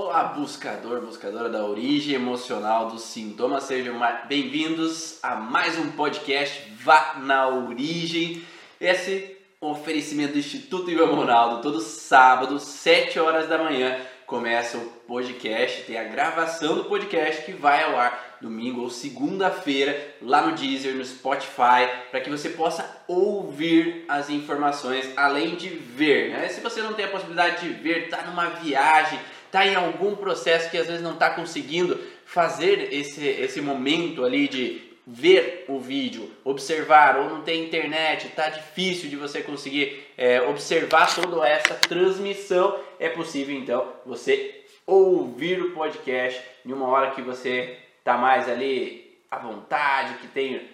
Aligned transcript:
Olá, 0.00 0.22
buscador, 0.22 1.00
buscadora 1.00 1.48
da 1.48 1.64
origem 1.64 2.14
emocional 2.14 2.86
dos 2.86 3.02
sintomas, 3.02 3.64
sejam 3.64 3.98
bem-vindos 4.28 5.18
a 5.24 5.34
mais 5.34 5.76
um 5.76 5.90
podcast 5.90 6.70
Vá 6.84 7.16
na 7.18 7.48
Origem. 7.48 8.40
Esse 8.80 9.36
oferecimento 9.60 10.34
do 10.34 10.38
Instituto 10.38 10.88
Ivan 10.88 11.16
Ronaldo, 11.16 11.62
todo 11.62 11.80
sábado, 11.80 12.60
7 12.60 13.18
horas 13.18 13.48
da 13.48 13.58
manhã, 13.58 14.00
começa 14.24 14.78
o 14.78 14.86
podcast, 15.08 15.82
tem 15.82 15.98
a 15.98 16.04
gravação 16.04 16.76
do 16.76 16.84
podcast 16.84 17.44
que 17.44 17.50
vai 17.50 17.82
ao 17.82 17.98
ar 17.98 18.38
domingo 18.40 18.82
ou 18.82 18.90
segunda-feira 18.90 20.14
lá 20.22 20.42
no 20.42 20.54
Deezer, 20.54 20.94
no 20.94 21.04
Spotify, 21.04 21.88
para 22.10 22.20
que 22.20 22.30
você 22.30 22.50
possa 22.50 22.88
ouvir 23.08 24.04
as 24.06 24.30
informações 24.30 25.10
além 25.16 25.56
de 25.56 25.68
ver. 25.68 26.30
Né? 26.30 26.48
Se 26.48 26.60
você 26.60 26.82
não 26.82 26.94
tem 26.94 27.06
a 27.06 27.10
possibilidade 27.10 27.66
de 27.66 27.72
ver, 27.82 28.04
está 28.04 28.22
numa 28.22 28.46
viagem, 28.46 29.18
está 29.48 29.66
em 29.66 29.74
algum 29.74 30.14
processo 30.14 30.70
que 30.70 30.76
às 30.76 30.86
vezes 30.86 31.02
não 31.02 31.14
está 31.14 31.30
conseguindo 31.30 31.98
fazer 32.24 32.92
esse, 32.92 33.26
esse 33.26 33.60
momento 33.60 34.24
ali 34.24 34.46
de 34.46 34.88
ver 35.06 35.64
o 35.66 35.80
vídeo, 35.80 36.30
observar, 36.44 37.16
ou 37.16 37.30
não 37.30 37.40
tem 37.40 37.64
internet, 37.64 38.26
está 38.26 38.50
difícil 38.50 39.08
de 39.08 39.16
você 39.16 39.40
conseguir 39.40 40.06
é, 40.18 40.42
observar 40.42 41.14
toda 41.14 41.48
essa 41.48 41.74
transmissão, 41.74 42.78
é 43.00 43.08
possível 43.08 43.56
então 43.56 43.90
você 44.04 44.64
ouvir 44.86 45.62
o 45.62 45.70
podcast 45.72 46.42
em 46.64 46.72
uma 46.72 46.86
hora 46.88 47.12
que 47.12 47.22
você 47.22 47.78
está 47.98 48.18
mais 48.18 48.48
ali 48.50 49.18
à 49.30 49.38
vontade, 49.38 50.18
que 50.18 50.26
tem 50.28 50.68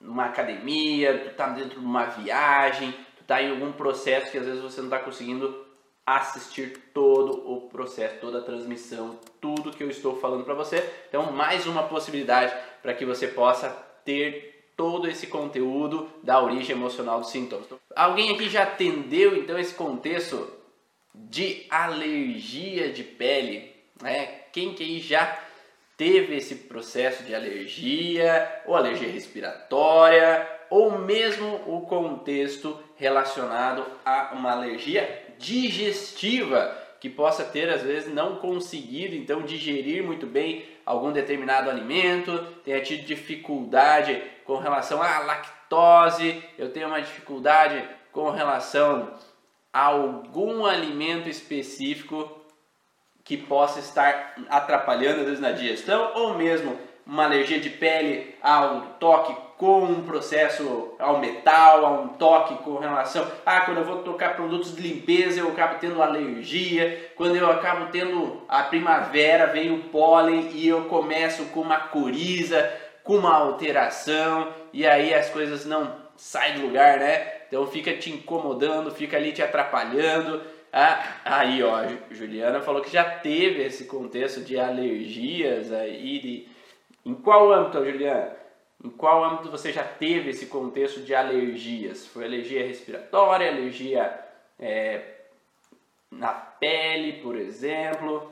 uma 0.00 0.26
academia, 0.26 1.18
tu 1.18 1.28
está 1.30 1.48
dentro 1.48 1.78
de 1.78 1.84
uma 1.84 2.06
viagem, 2.06 2.90
tu 3.16 3.22
está 3.22 3.42
em 3.42 3.50
algum 3.50 3.72
processo 3.72 4.30
que 4.30 4.38
às 4.38 4.46
vezes 4.46 4.62
você 4.62 4.80
não 4.80 4.88
está 4.88 4.98
conseguindo 4.98 5.63
assistir 6.06 6.76
todo 6.92 7.50
o 7.50 7.62
processo, 7.68 8.16
toda 8.20 8.38
a 8.38 8.42
transmissão, 8.42 9.18
tudo 9.40 9.72
que 9.72 9.82
eu 9.82 9.90
estou 9.90 10.20
falando 10.20 10.44
para 10.44 10.54
você. 10.54 10.86
Então, 11.08 11.32
mais 11.32 11.66
uma 11.66 11.84
possibilidade 11.84 12.54
para 12.82 12.94
que 12.94 13.04
você 13.04 13.26
possa 13.26 13.70
ter 14.04 14.72
todo 14.76 15.08
esse 15.08 15.28
conteúdo 15.28 16.08
da 16.22 16.42
origem 16.42 16.76
emocional 16.76 17.20
dos 17.20 17.30
sintomas. 17.30 17.66
Alguém 17.94 18.34
aqui 18.34 18.48
já 18.48 18.64
atendeu 18.64 19.36
então 19.36 19.58
esse 19.58 19.74
contexto 19.74 20.52
de 21.14 21.64
alergia 21.70 22.92
de 22.92 23.04
pele, 23.04 23.72
né? 24.02 24.26
Quem 24.52 24.74
que 24.74 24.82
aí 24.82 24.98
já 24.98 25.40
teve 25.96 26.36
esse 26.36 26.56
processo 26.56 27.22
de 27.22 27.34
alergia 27.34 28.62
ou 28.66 28.74
alergia 28.74 29.08
respiratória 29.08 30.48
ou 30.68 30.98
mesmo 30.98 31.62
o 31.66 31.82
contexto 31.82 32.78
relacionado 32.96 33.84
a 34.04 34.32
uma 34.34 34.52
alergia 34.52 35.23
digestiva 35.44 36.76
que 36.98 37.10
possa 37.10 37.44
ter 37.44 37.68
às 37.68 37.82
vezes 37.82 38.12
não 38.12 38.36
conseguido 38.36 39.14
então 39.14 39.42
digerir 39.42 40.02
muito 40.02 40.26
bem 40.26 40.64
algum 40.86 41.12
determinado 41.12 41.68
alimento, 41.68 42.38
tenha 42.64 42.80
tido 42.80 43.04
dificuldade 43.04 44.22
com 44.44 44.56
relação 44.56 45.02
à 45.02 45.18
lactose, 45.18 46.42
eu 46.56 46.70
tenho 46.70 46.88
uma 46.88 47.00
dificuldade 47.00 47.86
com 48.10 48.30
relação 48.30 49.14
a 49.72 49.86
algum 49.86 50.64
alimento 50.64 51.28
específico 51.28 52.40
que 53.22 53.36
possa 53.36 53.80
estar 53.80 54.34
atrapalhando 54.48 55.20
às 55.20 55.26
vezes 55.26 55.40
na 55.40 55.52
digestão 55.52 56.12
ou 56.14 56.34
mesmo 56.34 56.78
uma 57.06 57.24
alergia 57.24 57.60
de 57.60 57.68
pele 57.68 58.34
a 58.42 58.66
um 58.66 58.80
toque 58.98 59.43
com 59.56 59.84
um 59.84 60.02
processo 60.02 60.94
ao 60.98 61.20
metal, 61.20 61.86
a 61.86 61.90
um 61.90 62.08
toque 62.08 62.62
com 62.64 62.76
relação. 62.76 63.26
Ah, 63.46 63.60
quando 63.60 63.78
eu 63.78 63.84
vou 63.84 64.02
tocar 64.02 64.34
produtos 64.34 64.74
de 64.74 64.82
limpeza 64.82 65.40
eu 65.40 65.48
acabo 65.48 65.78
tendo 65.78 66.02
alergia. 66.02 67.12
Quando 67.16 67.36
eu 67.36 67.50
acabo 67.50 67.90
tendo 67.92 68.42
a 68.48 68.64
primavera, 68.64 69.46
vem 69.46 69.72
o 69.72 69.84
pólen 69.84 70.50
e 70.52 70.66
eu 70.66 70.84
começo 70.86 71.44
com 71.46 71.60
uma 71.60 71.78
coriza, 71.78 72.70
com 73.04 73.16
uma 73.16 73.34
alteração 73.34 74.48
e 74.72 74.86
aí 74.86 75.14
as 75.14 75.30
coisas 75.30 75.64
não 75.64 75.94
saem 76.16 76.58
do 76.58 76.66
lugar, 76.66 76.98
né? 76.98 77.32
Então 77.46 77.66
fica 77.66 77.96
te 77.96 78.10
incomodando, 78.10 78.90
fica 78.90 79.16
ali 79.16 79.32
te 79.32 79.42
atrapalhando. 79.42 80.42
Ah, 80.72 81.20
aí 81.24 81.62
ó, 81.62 81.84
Juliana 82.10 82.60
falou 82.60 82.82
que 82.82 82.90
já 82.90 83.04
teve 83.04 83.62
esse 83.62 83.84
contexto 83.84 84.40
de 84.40 84.58
alergias 84.58 85.70
aí. 85.72 86.18
De... 86.18 86.48
Em 87.06 87.14
qual 87.14 87.52
âmbito, 87.52 87.84
Juliana? 87.84 88.43
Em 88.84 88.90
qual 88.90 89.24
âmbito 89.24 89.50
você 89.50 89.72
já 89.72 89.82
teve 89.82 90.30
esse 90.30 90.46
contexto 90.46 91.00
de 91.00 91.14
alergias? 91.14 92.06
Foi 92.06 92.24
alergia 92.24 92.66
respiratória, 92.66 93.50
alergia 93.50 94.22
é, 94.58 95.20
na 96.10 96.28
pele, 96.32 97.22
por 97.22 97.34
exemplo? 97.34 98.30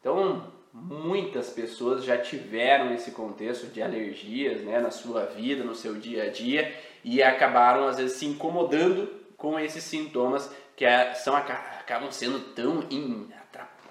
Então, 0.00 0.52
muitas 0.72 1.50
pessoas 1.50 2.04
já 2.04 2.18
tiveram 2.18 2.92
esse 2.92 3.12
contexto 3.12 3.66
de 3.66 3.80
alergias 3.80 4.62
né, 4.62 4.80
na 4.80 4.90
sua 4.90 5.26
vida, 5.26 5.62
no 5.62 5.74
seu 5.74 5.94
dia 5.94 6.24
a 6.24 6.28
dia 6.30 6.74
e 7.04 7.22
acabaram 7.22 7.86
às 7.86 7.98
vezes 7.98 8.16
se 8.16 8.26
incomodando 8.26 9.08
com 9.36 9.58
esses 9.58 9.84
sintomas 9.84 10.52
que 10.76 10.84
são, 11.14 11.36
acabam 11.36 12.10
sendo 12.10 12.40
tão 12.54 12.84
in, 12.90 13.28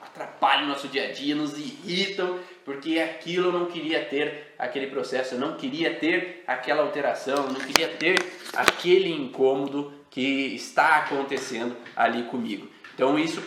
atrapalham 0.01 0.66
o 0.66 0.67
nosso 0.69 0.88
dia 0.88 1.09
a 1.09 1.11
dia, 1.11 1.35
nos 1.35 1.57
irritam, 1.57 2.39
porque 2.72 3.00
aquilo 3.00 3.50
eu 3.50 3.52
não 3.52 3.66
queria 3.66 4.06
ter 4.06 4.54
aquele 4.58 4.88
processo, 4.88 5.36
eu 5.36 5.40
não 5.40 5.58
queria 5.58 5.94
ter 5.94 6.42
aquela 6.48 6.84
alteração, 6.84 7.36
eu 7.36 7.52
não 7.52 7.59
queria 7.59 7.90
ter 7.90 8.18
aquele 8.54 9.12
incômodo 9.12 9.92
que 10.09 10.56
está 10.56 11.00
acontecendo 11.00 11.76
ali 11.94 12.24
comigo. 12.24 12.70
Então 12.96 13.20
isso 13.20 13.44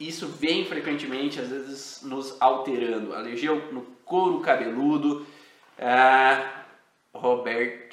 isso 0.00 0.26
vem 0.26 0.64
frequentemente, 0.64 1.40
às 1.40 1.48
vezes, 1.48 2.02
nos 2.02 2.36
alterando. 2.40 3.14
Alergia 3.14 3.54
no 3.54 3.82
couro 4.04 4.40
cabeludo, 4.40 5.24
ah, 5.78 6.64
Robert, 7.14 7.90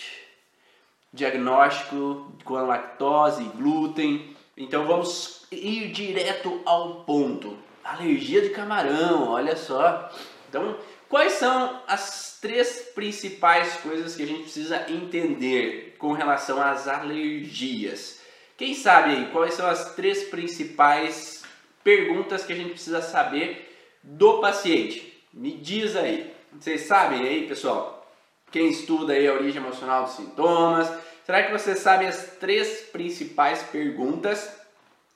diagnóstico 1.14 2.34
com 2.44 2.56
lactose 2.56 3.44
e 3.44 3.50
glúten. 3.50 4.36
Então 4.58 4.88
vamos 4.88 5.46
ir 5.52 5.92
direto 5.92 6.60
ao 6.66 7.04
ponto. 7.04 7.56
Alergia 7.84 8.42
de 8.42 8.50
camarão, 8.50 9.30
olha 9.30 9.56
só. 9.56 10.10
Então, 10.52 10.78
quais 11.08 11.34
são 11.34 11.82
as 11.88 12.38
três 12.42 12.92
principais 12.94 13.78
coisas 13.78 14.18
que 14.18 14.24
a 14.24 14.28
gente 14.28 14.44
precisa 14.44 14.86
entender 14.92 15.96
com 15.98 16.12
relação 16.12 16.62
às 16.62 16.90
alergias? 16.90 18.20
Quem 18.58 18.74
sabe 18.76 19.12
aí 19.12 19.30
quais 19.32 19.54
são 19.54 19.66
as 19.66 19.96
três 19.96 20.24
principais 20.24 21.46
perguntas 21.86 22.44
que 22.44 22.52
a 22.52 22.56
gente 22.56 22.72
precisa 22.72 23.02
saber 23.02 23.74
do 24.04 24.42
paciente? 24.42 25.24
Me 25.34 25.54
diz 25.54 25.96
aí. 25.96 26.34
Vocês 26.52 26.82
sabem 26.82 27.22
aí, 27.22 27.48
pessoal? 27.48 28.12
Quem 28.52 28.68
estuda 28.68 29.14
aí 29.14 29.26
a 29.26 29.34
origem 29.34 29.62
emocional 29.62 30.04
dos 30.04 30.16
sintomas, 30.16 30.92
será 31.26 31.44
que 31.44 31.54
vocês 31.54 31.80
sabem 31.80 32.10
as 32.10 32.36
três 32.42 32.82
principais 32.92 33.64
perguntas 33.64 34.54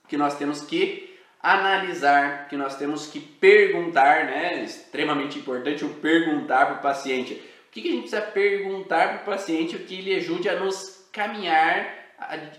que 0.08 0.16
nós 0.16 0.38
temos 0.38 0.62
que 0.62 1.15
analisar, 1.54 2.48
que 2.48 2.58
nós 2.58 2.76
temos 2.76 3.08
que 3.08 3.20
perguntar, 3.20 4.26
né? 4.26 4.64
Extremamente 4.64 5.40
importante 5.40 5.86
o 5.86 5.90
perguntar 5.90 6.66
para 6.66 6.76
o 6.76 6.82
paciente. 6.82 7.34
O 7.34 7.72
que, 7.72 7.82
que 7.82 7.90
a 7.90 7.92
gente 7.92 8.10
precisa 8.10 8.22
perguntar 8.22 9.08
para 9.10 9.22
o 9.22 9.26
paciente 9.38 9.78
que 9.78 10.00
ele 10.00 10.16
ajude 10.16 10.50
a 10.50 10.60
nos 10.60 11.08
caminhar 11.12 12.06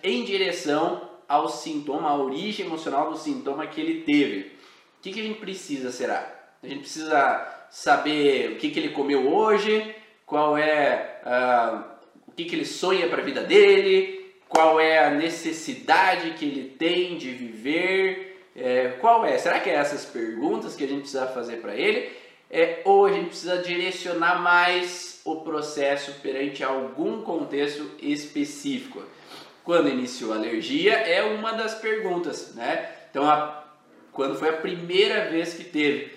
em 0.02 0.24
direção 0.24 1.10
ao 1.28 1.48
sintoma, 1.48 2.10
à 2.10 2.16
origem 2.16 2.66
emocional 2.66 3.10
do 3.10 3.18
sintoma 3.18 3.66
que 3.66 3.80
ele 3.80 4.02
teve. 4.02 4.52
O 4.98 5.02
que, 5.02 5.12
que 5.12 5.20
a 5.20 5.24
gente 5.24 5.40
precisa, 5.40 5.90
será? 5.90 6.34
A 6.62 6.66
gente 6.66 6.80
precisa 6.80 7.66
saber 7.70 8.52
o 8.52 8.56
que, 8.56 8.70
que 8.70 8.78
ele 8.78 8.90
comeu 8.90 9.32
hoje, 9.32 9.94
qual 10.24 10.56
é 10.56 11.20
uh, 11.24 11.84
o 12.28 12.32
que, 12.32 12.44
que 12.44 12.54
ele 12.54 12.64
sonha 12.64 13.08
para 13.08 13.22
a 13.22 13.24
vida 13.24 13.42
dele, 13.42 14.34
qual 14.48 14.80
é 14.80 15.04
a 15.04 15.10
necessidade 15.10 16.30
que 16.32 16.44
ele 16.44 16.70
tem 16.78 17.16
de 17.16 17.30
viver, 17.30 18.35
é, 18.56 18.96
qual 19.00 19.24
é? 19.24 19.36
Será 19.36 19.60
que 19.60 19.68
é 19.68 19.74
essas 19.74 20.04
perguntas 20.04 20.74
que 20.74 20.84
a 20.84 20.88
gente 20.88 21.00
precisa 21.00 21.26
fazer 21.26 21.58
para 21.58 21.74
ele? 21.74 22.10
É, 22.50 22.80
ou 22.84 23.06
a 23.06 23.12
gente 23.12 23.28
precisa 23.28 23.58
direcionar 23.58 24.40
mais 24.40 25.20
o 25.24 25.36
processo 25.36 26.12
perante 26.22 26.64
algum 26.64 27.22
contexto 27.22 27.90
específico? 28.00 29.02
Quando 29.62 29.88
iniciou 29.88 30.32
a 30.32 30.36
alergia 30.36 30.94
é 30.94 31.22
uma 31.22 31.52
das 31.52 31.74
perguntas, 31.74 32.54
né? 32.54 32.88
Então, 33.10 33.28
a, 33.28 33.64
quando 34.12 34.38
foi 34.38 34.48
a 34.48 34.54
primeira 34.54 35.28
vez 35.28 35.54
que 35.54 35.64
teve? 35.64 36.14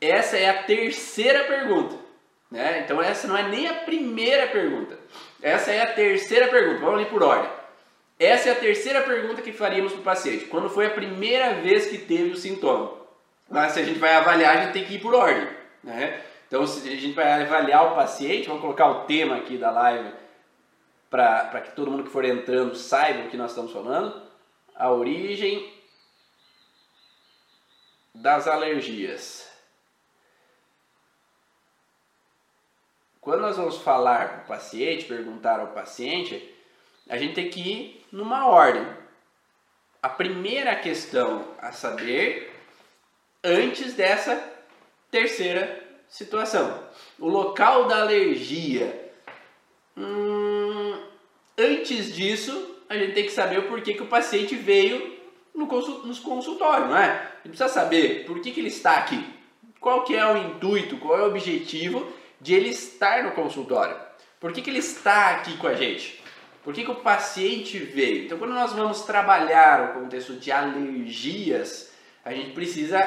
Essa 0.00 0.36
é 0.36 0.50
a 0.50 0.62
terceira 0.64 1.44
pergunta, 1.44 1.96
né? 2.50 2.82
Então, 2.84 3.00
essa 3.00 3.28
não 3.28 3.36
é 3.36 3.48
nem 3.48 3.68
a 3.68 3.74
primeira 3.74 4.48
pergunta. 4.48 4.98
Essa 5.40 5.70
é 5.70 5.80
a 5.82 5.92
terceira 5.92 6.48
pergunta. 6.48 6.80
Vamos 6.80 7.00
ali 7.00 7.06
por 7.06 7.22
ordem. 7.22 7.59
Essa 8.20 8.50
é 8.50 8.52
a 8.52 8.60
terceira 8.60 9.00
pergunta 9.00 9.40
que 9.40 9.50
faríamos 9.50 9.92
para 9.92 10.02
o 10.02 10.04
paciente. 10.04 10.44
Quando 10.44 10.68
foi 10.68 10.84
a 10.84 10.90
primeira 10.90 11.54
vez 11.54 11.86
que 11.86 11.96
teve 11.96 12.32
o 12.32 12.36
sintoma? 12.36 12.92
Mas 13.48 13.72
se 13.72 13.80
a 13.80 13.82
gente 13.82 13.98
vai 13.98 14.14
avaliar, 14.14 14.58
a 14.58 14.60
gente 14.60 14.74
tem 14.74 14.84
que 14.84 14.96
ir 14.96 15.00
por 15.00 15.14
ordem. 15.14 15.48
Né? 15.82 16.22
Então, 16.46 16.66
se 16.66 16.86
a 16.86 16.96
gente 16.96 17.14
vai 17.14 17.42
avaliar 17.42 17.90
o 17.90 17.94
paciente, 17.94 18.46
vamos 18.46 18.60
colocar 18.60 18.90
o 18.90 19.04
tema 19.06 19.36
aqui 19.36 19.56
da 19.56 19.70
live 19.70 20.12
para 21.08 21.62
que 21.62 21.74
todo 21.74 21.90
mundo 21.90 22.04
que 22.04 22.10
for 22.10 22.22
entrando 22.26 22.76
saiba 22.76 23.24
o 23.24 23.30
que 23.30 23.38
nós 23.38 23.52
estamos 23.52 23.72
falando. 23.72 24.22
A 24.74 24.92
origem 24.92 25.72
das 28.14 28.46
alergias. 28.46 29.50
Quando 33.18 33.40
nós 33.40 33.56
vamos 33.56 33.78
falar 33.78 34.28
com 34.28 34.42
o 34.42 34.46
paciente, 34.46 35.06
perguntar 35.06 35.58
ao 35.58 35.68
paciente, 35.68 36.54
a 37.08 37.16
gente 37.16 37.34
tem 37.34 37.48
que 37.48 37.60
ir 37.60 37.99
numa 38.12 38.46
ordem. 38.46 38.86
A 40.02 40.08
primeira 40.08 40.74
questão 40.76 41.46
a 41.58 41.72
saber 41.72 42.52
antes 43.44 43.94
dessa 43.94 44.42
terceira 45.10 45.82
situação. 46.08 46.82
O 47.18 47.28
local 47.28 47.86
da 47.86 48.00
alergia. 48.00 49.12
Hum, 49.96 50.98
antes 51.58 52.14
disso, 52.14 52.76
a 52.88 52.96
gente 52.96 53.12
tem 53.12 53.24
que 53.24 53.32
saber 53.32 53.58
o 53.58 53.68
porquê 53.68 53.94
que 53.94 54.02
o 54.02 54.08
paciente 54.08 54.54
veio 54.54 55.18
no 55.54 55.66
consultório, 55.66 56.86
não 56.86 56.96
é? 56.96 57.30
Gente 57.44 57.56
precisa 57.56 57.68
saber 57.68 58.24
por 58.24 58.40
que, 58.40 58.50
que 58.50 58.60
ele 58.60 58.68
está 58.68 58.94
aqui. 58.94 59.22
Qual 59.78 60.04
que 60.04 60.14
é 60.14 60.24
o 60.24 60.36
intuito, 60.36 60.96
qual 60.98 61.18
é 61.18 61.22
o 61.22 61.28
objetivo 61.28 62.10
de 62.40 62.54
ele 62.54 62.70
estar 62.70 63.22
no 63.22 63.32
consultório. 63.32 63.96
Por 64.38 64.52
que, 64.52 64.62
que 64.62 64.70
ele 64.70 64.78
está 64.78 65.30
aqui 65.30 65.56
com 65.58 65.66
a 65.66 65.74
gente? 65.74 66.22
Por 66.62 66.74
que, 66.74 66.84
que 66.84 66.90
o 66.90 66.96
paciente 66.96 67.78
veio? 67.78 68.24
Então, 68.24 68.38
quando 68.38 68.52
nós 68.52 68.72
vamos 68.72 69.02
trabalhar 69.02 69.90
o 69.90 70.00
contexto 70.00 70.34
de 70.34 70.52
alergias, 70.52 71.90
a 72.24 72.32
gente 72.32 72.50
precisa, 72.50 73.00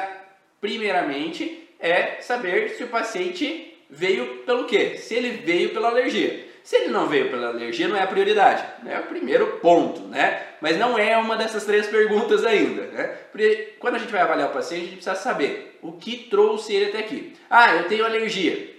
primeiramente, 0.60 1.68
é 1.78 2.20
saber 2.20 2.70
se 2.70 2.82
o 2.82 2.88
paciente 2.88 3.76
veio 3.88 4.38
pelo 4.38 4.64
quê? 4.64 4.96
Se 4.96 5.14
ele 5.14 5.30
veio 5.44 5.70
pela 5.70 5.88
alergia. 5.88 6.52
Se 6.64 6.76
ele 6.76 6.88
não 6.88 7.06
veio 7.06 7.28
pela 7.28 7.48
alergia, 7.48 7.86
não 7.86 7.96
é 7.96 8.02
a 8.02 8.06
prioridade. 8.06 8.64
É 8.86 8.98
o 8.98 9.02
primeiro 9.02 9.58
ponto, 9.58 10.00
né? 10.08 10.42
Mas 10.62 10.78
não 10.78 10.98
é 10.98 11.16
uma 11.18 11.36
dessas 11.36 11.64
três 11.66 11.86
perguntas 11.86 12.44
ainda, 12.44 12.86
né? 12.86 13.18
Porque 13.30 13.74
quando 13.78 13.96
a 13.96 13.98
gente 13.98 14.10
vai 14.10 14.22
avaliar 14.22 14.48
o 14.48 14.52
paciente, 14.52 14.80
a 14.80 14.84
gente 14.86 14.96
precisa 14.96 15.14
saber 15.14 15.78
o 15.82 15.92
que 15.92 16.16
trouxe 16.30 16.74
ele 16.74 16.86
até 16.86 17.00
aqui. 17.00 17.34
Ah, 17.50 17.76
eu 17.76 17.86
tenho 17.86 18.04
alergia. 18.04 18.74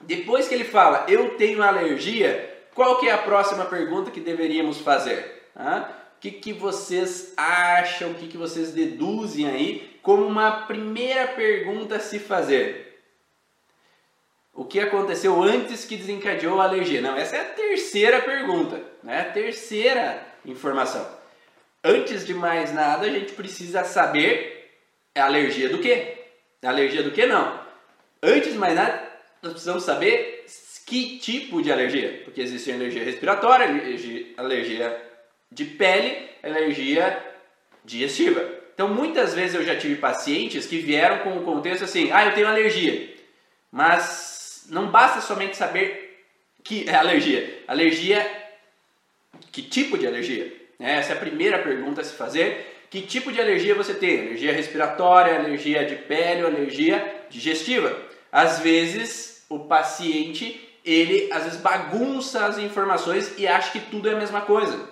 Depois 0.00 0.48
que 0.48 0.54
ele 0.54 0.64
fala, 0.64 1.06
eu 1.08 1.36
tenho 1.36 1.62
alergia, 1.62 2.49
qual 2.74 2.98
que 2.98 3.08
é 3.08 3.12
a 3.12 3.18
próxima 3.18 3.64
pergunta 3.64 4.10
que 4.10 4.20
deveríamos 4.20 4.78
fazer? 4.78 5.50
O 5.56 6.20
que, 6.20 6.30
que 6.30 6.52
vocês 6.52 7.32
acham, 7.36 8.10
o 8.10 8.14
que, 8.14 8.28
que 8.28 8.36
vocês 8.36 8.72
deduzem 8.72 9.48
aí 9.48 9.98
como 10.02 10.24
uma 10.26 10.66
primeira 10.66 11.28
pergunta 11.28 11.96
a 11.96 12.00
se 12.00 12.18
fazer? 12.18 13.02
O 14.52 14.64
que 14.64 14.78
aconteceu 14.78 15.42
antes 15.42 15.84
que 15.84 15.96
desencadeou 15.96 16.60
a 16.60 16.64
alergia? 16.64 17.00
Não, 17.00 17.16
essa 17.16 17.36
é 17.36 17.40
a 17.40 17.44
terceira 17.44 18.20
pergunta, 18.20 18.82
né? 19.02 19.20
A 19.20 19.32
terceira 19.32 20.26
informação. 20.44 21.06
Antes 21.82 22.26
de 22.26 22.34
mais 22.34 22.72
nada, 22.72 23.06
a 23.06 23.10
gente 23.10 23.32
precisa 23.32 23.84
saber 23.84 24.70
a 25.14 25.24
alergia 25.24 25.70
do 25.70 25.78
quê? 25.78 26.26
A 26.62 26.68
alergia 26.68 27.02
do 27.02 27.10
que 27.10 27.24
não? 27.24 27.58
Antes 28.22 28.52
de 28.52 28.58
mais 28.58 28.74
nada, 28.74 29.02
nós 29.42 29.52
precisamos 29.52 29.84
saber 29.84 30.44
que 30.90 31.20
tipo 31.20 31.62
de 31.62 31.70
alergia, 31.70 32.22
porque 32.24 32.40
existe 32.40 32.72
alergia 32.72 33.04
respiratória, 33.04 33.64
alergia 34.36 35.00
de 35.48 35.64
pele, 35.64 36.28
alergia 36.42 37.16
digestiva. 37.84 38.44
Então, 38.74 38.88
muitas 38.88 39.32
vezes 39.32 39.54
eu 39.54 39.62
já 39.62 39.76
tive 39.76 39.94
pacientes 39.94 40.66
que 40.66 40.78
vieram 40.78 41.18
com 41.18 41.38
o 41.38 41.44
contexto 41.44 41.84
assim: 41.84 42.10
ah, 42.10 42.26
eu 42.26 42.34
tenho 42.34 42.48
alergia, 42.48 43.08
mas 43.70 44.66
não 44.68 44.90
basta 44.90 45.20
somente 45.20 45.56
saber 45.56 46.24
que 46.64 46.88
é 46.88 46.96
alergia. 46.96 47.62
Alergia, 47.68 48.28
que 49.52 49.62
tipo 49.62 49.96
de 49.96 50.08
alergia? 50.08 50.52
Essa 50.80 51.12
é 51.12 51.16
a 51.16 51.20
primeira 51.20 51.60
pergunta 51.60 52.00
a 52.00 52.04
se 52.04 52.14
fazer. 52.14 52.66
Que 52.90 53.02
tipo 53.02 53.30
de 53.30 53.40
alergia 53.40 53.76
você 53.76 53.94
tem? 53.94 54.22
Alergia 54.22 54.52
respiratória, 54.52 55.38
alergia 55.38 55.84
de 55.84 55.94
pele, 55.94 56.44
alergia 56.44 57.26
digestiva. 57.30 57.96
Às 58.32 58.58
vezes 58.58 59.30
o 59.48 59.60
paciente, 59.60 60.69
ele 60.84 61.32
às 61.32 61.44
vezes 61.44 61.60
bagunça 61.60 62.46
as 62.46 62.58
informações 62.58 63.34
e 63.38 63.46
acha 63.46 63.72
que 63.72 63.80
tudo 63.80 64.08
é 64.08 64.14
a 64.14 64.18
mesma 64.18 64.40
coisa. 64.40 64.88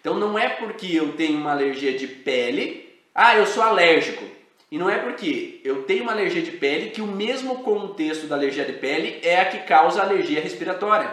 Então 0.00 0.14
não 0.14 0.38
é 0.38 0.48
porque 0.48 0.86
eu 0.86 1.12
tenho 1.12 1.38
uma 1.38 1.50
alergia 1.50 1.96
de 1.96 2.06
pele, 2.06 2.88
ah, 3.14 3.36
eu 3.36 3.46
sou 3.46 3.62
alérgico. 3.62 4.24
E 4.70 4.76
não 4.78 4.90
é 4.90 4.98
porque 4.98 5.60
eu 5.64 5.84
tenho 5.84 6.02
uma 6.02 6.12
alergia 6.12 6.42
de 6.42 6.52
pele 6.52 6.90
que 6.90 7.00
o 7.00 7.06
mesmo 7.06 7.62
contexto 7.62 8.26
da 8.26 8.36
alergia 8.36 8.66
de 8.66 8.74
pele 8.74 9.18
é 9.22 9.40
a 9.40 9.46
que 9.46 9.60
causa 9.60 10.00
a 10.00 10.04
alergia 10.04 10.40
respiratória. 10.40 11.10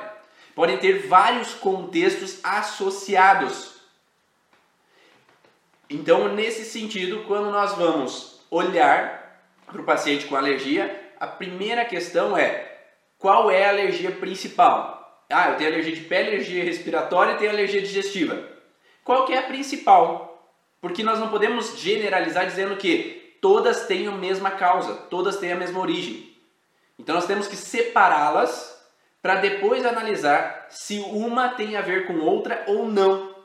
Podem 0.54 0.78
ter 0.78 1.08
vários 1.08 1.54
contextos 1.54 2.40
associados. 2.44 3.76
Então, 5.90 6.34
nesse 6.34 6.66
sentido, 6.66 7.24
quando 7.28 7.52
nós 7.52 7.76
vamos 7.76 8.42
olhar 8.52 9.42
para 9.66 9.82
o 9.82 9.86
paciente 9.86 10.26
com 10.26 10.36
alergia, 10.36 11.14
a 11.20 11.28
primeira 11.28 11.86
questão 11.86 12.38
é 12.38 12.75
qual 13.18 13.50
é 13.50 13.66
a 13.66 13.70
alergia 13.70 14.12
principal? 14.12 15.26
Ah, 15.30 15.50
eu 15.50 15.58
tenho 15.58 15.72
alergia 15.72 15.96
de 15.96 16.02
pele, 16.02 16.30
alergia 16.30 16.64
respiratória 16.64 17.34
e 17.34 17.38
tenho 17.38 17.52
alergia 17.52 17.82
digestiva. 17.82 18.48
Qual 19.04 19.26
que 19.26 19.34
é 19.34 19.40
a 19.40 19.44
principal? 19.44 20.54
Porque 20.82 21.04
nós 21.04 21.20
não 21.20 21.30
podemos 21.30 21.80
generalizar 21.80 22.46
dizendo 22.46 22.76
que 22.78 23.38
todas 23.42 23.86
têm 23.88 24.08
a 24.08 24.12
mesma 24.12 24.52
causa, 24.52 24.94
todas 25.10 25.38
têm 25.38 25.52
a 25.52 25.56
mesma 25.56 25.80
origem. 25.80 26.36
Então 27.00 27.16
nós 27.16 27.26
temos 27.26 27.48
que 27.48 27.56
separá-las 27.56 28.76
para 29.22 29.36
depois 29.36 29.86
analisar 29.86 30.68
se 30.70 31.00
uma 31.00 31.50
tem 31.50 31.76
a 31.76 31.82
ver 31.82 32.06
com 32.06 32.20
outra 32.20 32.64
ou 32.68 32.88
não. 32.88 33.36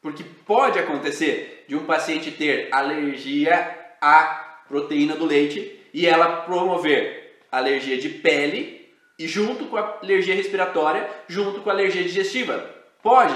Porque 0.00 0.22
pode 0.22 0.78
acontecer 0.78 1.64
de 1.66 1.74
um 1.74 1.84
paciente 1.84 2.30
ter 2.30 2.68
alergia 2.72 3.96
à 4.00 4.62
proteína 4.68 5.16
do 5.16 5.24
leite 5.24 5.80
e 5.92 6.06
ela 6.06 6.42
promover 6.42 7.40
alergia 7.50 7.98
de 7.98 8.08
pele 8.08 8.83
e 9.18 9.28
junto 9.28 9.66
com 9.66 9.76
a 9.76 9.98
alergia 10.02 10.34
respiratória, 10.34 11.08
junto 11.28 11.60
com 11.60 11.70
a 11.70 11.72
alergia 11.72 12.02
digestiva. 12.02 12.68
Pode? 13.02 13.34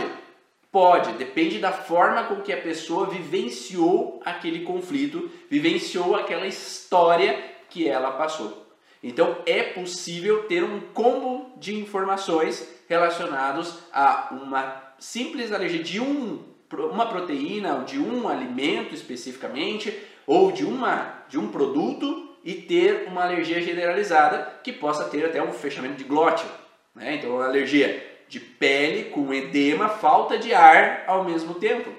Pode, 0.70 1.12
depende 1.12 1.58
da 1.58 1.72
forma 1.72 2.24
com 2.24 2.42
que 2.42 2.52
a 2.52 2.60
pessoa 2.60 3.06
vivenciou 3.06 4.20
aquele 4.24 4.64
conflito, 4.64 5.30
vivenciou 5.48 6.14
aquela 6.14 6.46
história 6.46 7.42
que 7.70 7.88
ela 7.88 8.12
passou. 8.12 8.66
Então 9.02 9.38
é 9.46 9.62
possível 9.62 10.42
ter 10.44 10.62
um 10.62 10.80
combo 10.92 11.52
de 11.56 11.74
informações 11.74 12.68
relacionados 12.88 13.78
a 13.92 14.28
uma 14.32 14.94
simples 14.98 15.52
alergia 15.52 15.82
de 15.82 16.00
um, 16.00 16.42
uma 16.90 17.06
proteína, 17.06 17.84
de 17.84 17.98
um 17.98 18.28
alimento 18.28 18.94
especificamente, 18.94 19.96
ou 20.26 20.52
de, 20.52 20.64
uma, 20.64 21.24
de 21.28 21.38
um 21.38 21.48
produto 21.48 22.27
e 22.44 22.54
ter 22.54 23.06
uma 23.08 23.24
alergia 23.24 23.60
generalizada 23.60 24.60
que 24.62 24.72
possa 24.72 25.04
ter 25.04 25.24
até 25.24 25.42
um 25.42 25.52
fechamento 25.52 25.96
de 25.96 26.04
glóteo. 26.04 26.48
Né? 26.94 27.16
Então, 27.16 27.36
uma 27.36 27.46
alergia 27.46 28.06
de 28.28 28.38
pele 28.38 29.10
com 29.10 29.32
edema, 29.32 29.88
falta 29.88 30.38
de 30.38 30.52
ar 30.54 31.04
ao 31.06 31.24
mesmo 31.24 31.54
tempo. 31.54 31.90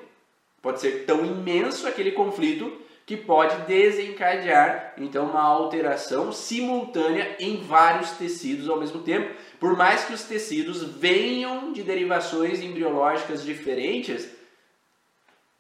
Pode 0.62 0.80
ser 0.80 1.06
tão 1.06 1.26
imenso 1.26 1.88
aquele 1.88 2.12
conflito 2.12 2.72
que 3.06 3.18
pode 3.18 3.56
desencadear 3.66 4.94
então 4.96 5.26
uma 5.26 5.42
alteração 5.42 6.32
simultânea 6.32 7.38
em 7.40 7.58
vários 7.58 8.12
tecidos 8.12 8.70
ao 8.70 8.78
mesmo 8.78 9.02
tempo, 9.02 9.34
por 9.60 9.76
mais 9.76 10.04
que 10.04 10.14
os 10.14 10.22
tecidos 10.22 10.84
venham 10.84 11.74
de 11.74 11.82
derivações 11.82 12.62
embriológicas 12.62 13.44
diferentes 13.44 14.30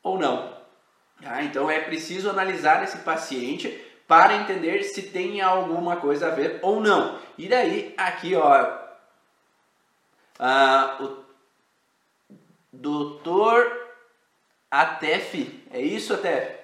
ou 0.03 0.19
não. 0.19 0.59
Ah, 1.25 1.43
então 1.43 1.71
é 1.71 1.79
preciso 1.79 2.29
analisar 2.29 2.83
esse 2.83 2.99
paciente 2.99 3.81
para 4.09 4.37
entender 4.37 4.81
se 4.81 5.03
tem 5.03 5.39
alguma 5.39 5.97
coisa 5.97 6.29
a 6.29 6.31
ver 6.31 6.57
ou 6.63 6.81
não. 6.81 7.19
E 7.37 7.47
daí, 7.47 7.93
aqui, 7.95 8.33
ó, 8.33 8.65
uh, 10.39 11.03
o 11.03 11.25
doutor 12.73 13.71
Atef, 14.71 15.63
é 15.71 15.79
isso, 15.79 16.15
Atef? 16.15 16.57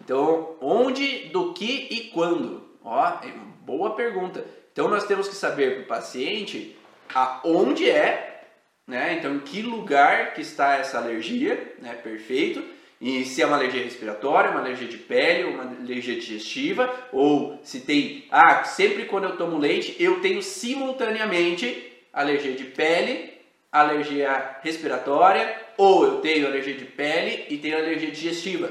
Então, 0.00 0.56
onde, 0.60 1.28
do 1.28 1.54
que 1.54 1.86
e 1.88 2.10
quando? 2.10 2.76
Ó, 2.82 3.06
é 3.22 3.30
boa 3.60 3.94
pergunta. 3.94 4.44
Então, 4.72 4.88
nós 4.88 5.06
temos 5.06 5.28
que 5.28 5.36
saber 5.36 5.76
para 5.76 5.82
o 5.84 5.86
paciente 5.86 6.76
aonde 7.14 7.88
é, 7.88 8.44
né? 8.84 9.14
Então, 9.14 9.36
em 9.36 9.40
que 9.40 9.62
lugar 9.62 10.34
que 10.34 10.40
está 10.40 10.74
essa 10.74 10.98
alergia, 10.98 11.76
né? 11.78 11.94
Perfeito 11.94 12.81
e 13.02 13.24
se 13.24 13.42
é 13.42 13.46
uma 13.46 13.56
alergia 13.56 13.82
respiratória, 13.82 14.52
uma 14.52 14.60
alergia 14.60 14.86
de 14.86 14.96
pele, 14.96 15.52
uma 15.52 15.64
alergia 15.64 16.14
digestiva, 16.14 16.88
ou 17.10 17.58
se 17.64 17.80
tem, 17.80 18.26
ah, 18.30 18.62
sempre 18.62 19.06
quando 19.06 19.24
eu 19.24 19.36
tomo 19.36 19.58
leite, 19.58 19.96
eu 19.98 20.20
tenho 20.20 20.40
simultaneamente 20.40 21.92
alergia 22.12 22.52
de 22.52 22.62
pele, 22.62 23.32
alergia 23.72 24.58
respiratória, 24.62 25.52
ou 25.76 26.04
eu 26.04 26.20
tenho 26.20 26.46
alergia 26.46 26.74
de 26.74 26.84
pele 26.84 27.46
e 27.50 27.58
tenho 27.58 27.76
alergia 27.76 28.08
digestiva. 28.08 28.70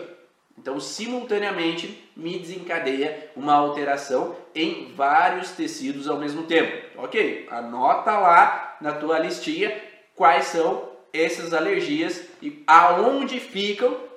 Então, 0.57 0.79
simultaneamente 0.79 2.01
me 2.15 2.39
desencadeia 2.39 3.31
uma 3.35 3.55
alteração 3.55 4.38
em 4.55 4.93
vários 4.95 5.51
tecidos 5.51 6.07
ao 6.07 6.17
mesmo 6.17 6.43
tempo. 6.43 7.00
Ok? 7.00 7.47
Anota 7.51 8.17
lá 8.17 8.77
na 8.79 8.93
tua 8.93 9.19
listinha 9.19 9.75
quais 10.15 10.45
são 10.45 10.89
essas 11.11 11.53
alergias 11.53 12.23
e 12.41 12.63
aonde 12.65 13.38
ficam 13.38 14.11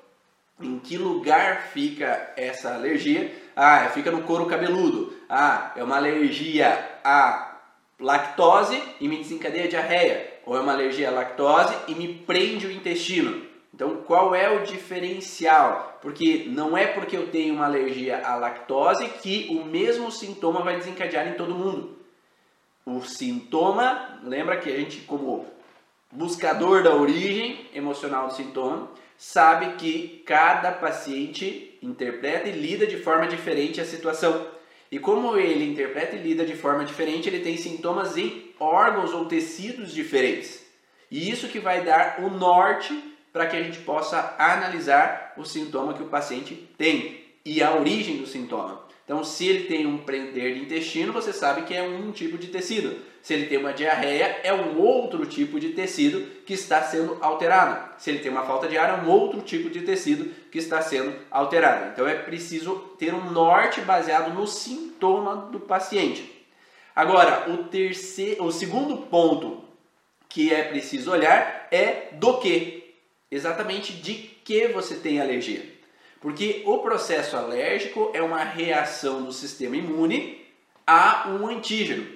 em 0.60 0.78
que 0.78 0.96
lugar 0.96 1.68
fica 1.72 2.32
essa 2.36 2.74
alergia? 2.74 3.32
Ah, 3.56 3.88
fica 3.92 4.10
no 4.10 4.22
couro 4.22 4.46
cabeludo. 4.46 5.14
Ah, 5.28 5.72
é 5.76 5.82
uma 5.82 5.96
alergia 5.96 6.98
à 7.04 7.58
lactose 7.98 8.80
e 9.00 9.08
me 9.08 9.18
desencadeia 9.18 9.68
diarreia. 9.68 10.34
Ou 10.46 10.56
é 10.56 10.60
uma 10.60 10.72
alergia 10.72 11.08
à 11.08 11.12
lactose 11.12 11.74
e 11.88 11.94
me 11.94 12.08
prende 12.14 12.66
o 12.66 12.72
intestino. 12.72 13.44
Então, 13.72 13.96
qual 14.06 14.34
é 14.34 14.48
o 14.48 14.62
diferencial? 14.62 15.98
Porque 16.00 16.44
não 16.46 16.76
é 16.76 16.86
porque 16.86 17.16
eu 17.16 17.28
tenho 17.28 17.54
uma 17.54 17.64
alergia 17.64 18.24
à 18.24 18.36
lactose 18.36 19.08
que 19.20 19.48
o 19.50 19.64
mesmo 19.64 20.12
sintoma 20.12 20.60
vai 20.60 20.76
desencadear 20.76 21.26
em 21.26 21.32
todo 21.32 21.54
mundo. 21.54 21.98
O 22.86 23.00
sintoma, 23.00 24.20
lembra 24.22 24.58
que 24.58 24.70
a 24.70 24.76
gente, 24.76 25.00
como 25.00 25.46
buscador 26.12 26.84
da 26.84 26.94
origem 26.94 27.66
emocional 27.74 28.28
do 28.28 28.34
sintoma, 28.34 28.88
sabe 29.16 29.76
que 29.76 30.22
cada 30.26 30.72
paciente 30.72 31.78
interpreta 31.82 32.48
e 32.48 32.52
lida 32.52 32.86
de 32.86 32.96
forma 32.98 33.26
diferente 33.26 33.80
a 33.80 33.84
situação. 33.84 34.46
E 34.90 34.98
como 34.98 35.36
ele 35.36 35.64
interpreta 35.64 36.16
e 36.16 36.22
lida 36.22 36.44
de 36.44 36.54
forma 36.54 36.84
diferente, 36.84 37.28
ele 37.28 37.40
tem 37.40 37.56
sintomas 37.56 38.16
em 38.16 38.52
órgãos 38.60 39.12
ou 39.12 39.26
tecidos 39.26 39.92
diferentes. 39.92 40.64
E 41.10 41.30
isso 41.30 41.48
que 41.48 41.58
vai 41.58 41.82
dar 41.82 42.20
o 42.20 42.30
norte 42.30 43.14
para 43.32 43.46
que 43.46 43.56
a 43.56 43.62
gente 43.62 43.80
possa 43.80 44.36
analisar 44.38 45.34
o 45.36 45.44
sintoma 45.44 45.94
que 45.94 46.02
o 46.02 46.08
paciente 46.08 46.54
tem 46.78 47.24
e 47.44 47.62
a 47.62 47.74
origem 47.74 48.18
do 48.18 48.26
sintoma. 48.26 48.83
Então, 49.04 49.22
se 49.22 49.46
ele 49.46 49.64
tem 49.64 49.86
um 49.86 49.98
prender 49.98 50.54
de 50.54 50.60
intestino, 50.60 51.12
você 51.12 51.32
sabe 51.32 51.62
que 51.62 51.74
é 51.74 51.82
um 51.82 52.10
tipo 52.10 52.38
de 52.38 52.46
tecido. 52.48 52.96
Se 53.20 53.34
ele 53.34 53.46
tem 53.46 53.58
uma 53.58 53.72
diarreia, 53.72 54.40
é 54.42 54.52
um 54.52 54.78
outro 54.78 55.26
tipo 55.26 55.60
de 55.60 55.70
tecido 55.70 56.26
que 56.46 56.54
está 56.54 56.82
sendo 56.82 57.18
alterado. 57.20 57.94
Se 57.98 58.10
ele 58.10 58.20
tem 58.20 58.30
uma 58.30 58.46
falta 58.46 58.66
de 58.66 58.78
ar, 58.78 58.98
é 58.98 59.02
um 59.02 59.10
outro 59.10 59.42
tipo 59.42 59.68
de 59.68 59.82
tecido 59.82 60.30
que 60.50 60.58
está 60.58 60.80
sendo 60.80 61.14
alterado. 61.30 61.90
Então, 61.92 62.08
é 62.08 62.14
preciso 62.14 62.76
ter 62.98 63.12
um 63.12 63.30
norte 63.30 63.82
baseado 63.82 64.32
no 64.32 64.46
sintoma 64.46 65.48
do 65.52 65.60
paciente. 65.60 66.46
Agora, 66.96 67.50
o 67.50 67.64
terceiro, 67.64 68.44
o 68.44 68.52
segundo 68.52 68.96
ponto 68.96 69.64
que 70.28 70.52
é 70.52 70.64
preciso 70.64 71.10
olhar 71.10 71.68
é 71.70 72.08
do 72.12 72.38
que. 72.38 72.94
Exatamente 73.30 73.92
de 73.92 74.14
que 74.14 74.68
você 74.68 74.94
tem 74.96 75.20
alergia. 75.20 75.73
Porque 76.24 76.62
o 76.64 76.78
processo 76.78 77.36
alérgico 77.36 78.10
é 78.14 78.22
uma 78.22 78.42
reação 78.42 79.24
do 79.24 79.30
sistema 79.30 79.76
imune 79.76 80.42
a 80.86 81.28
um 81.28 81.46
antígeno. 81.46 82.06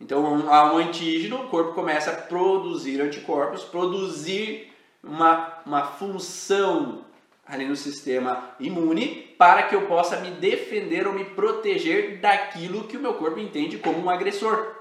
Então, 0.00 0.50
a 0.50 0.72
um 0.72 0.78
antígeno, 0.78 1.44
o 1.44 1.48
corpo 1.50 1.74
começa 1.74 2.12
a 2.12 2.16
produzir 2.16 2.98
anticorpos, 2.98 3.62
produzir 3.62 4.72
uma, 5.04 5.60
uma 5.66 5.84
função 5.84 7.04
ali 7.46 7.66
no 7.66 7.76
sistema 7.76 8.52
imune 8.58 9.34
para 9.36 9.64
que 9.64 9.76
eu 9.76 9.82
possa 9.82 10.16
me 10.16 10.30
defender 10.30 11.06
ou 11.06 11.12
me 11.12 11.26
proteger 11.26 12.18
daquilo 12.18 12.84
que 12.84 12.96
o 12.96 13.00
meu 13.00 13.12
corpo 13.12 13.38
entende 13.38 13.76
como 13.76 13.98
um 13.98 14.08
agressor. 14.08 14.76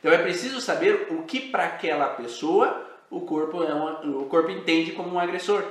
Então 0.00 0.12
é 0.12 0.18
preciso 0.18 0.60
saber 0.60 1.06
o 1.08 1.22
que 1.22 1.40
para 1.40 1.64
aquela 1.64 2.08
pessoa 2.08 2.90
o 3.10 3.22
corpo, 3.22 3.62
é 3.62 3.72
uma, 3.72 4.00
o 4.02 4.26
corpo 4.26 4.50
entende 4.50 4.92
como 4.92 5.14
um 5.14 5.18
agressor. 5.18 5.64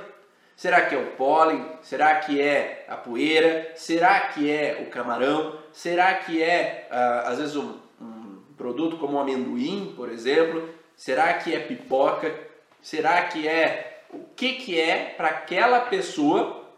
Será 0.56 0.82
que 0.82 0.94
é 0.94 0.98
o 0.98 1.12
pólen? 1.12 1.66
Será 1.82 2.14
que 2.16 2.40
é 2.40 2.86
a 2.88 2.96
poeira? 2.96 3.72
Será 3.74 4.20
que 4.28 4.50
é 4.50 4.82
o 4.86 4.90
camarão? 4.90 5.58
Será 5.72 6.14
que 6.14 6.42
é, 6.42 6.88
uh, 6.90 7.28
às 7.28 7.38
vezes, 7.38 7.56
um, 7.56 7.78
um, 8.00 8.38
produto 8.56 8.96
como 8.96 9.16
o 9.16 9.20
amendoim, 9.20 9.92
por 9.96 10.10
exemplo? 10.10 10.68
Será 10.96 11.34
que 11.34 11.52
é 11.52 11.58
pipoca? 11.58 12.32
Será 12.80 13.22
que 13.24 13.48
é. 13.48 14.02
O 14.10 14.20
que, 14.36 14.54
que 14.54 14.80
é 14.80 15.14
para 15.16 15.28
aquela 15.28 15.80
pessoa 15.80 16.70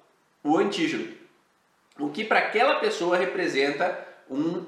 o 0.43 0.57
antígeno? 0.57 1.15
O 1.99 2.09
que 2.09 2.25
para 2.25 2.39
aquela 2.39 2.77
pessoa 2.77 3.17
representa 3.17 4.07
um, 4.31 4.65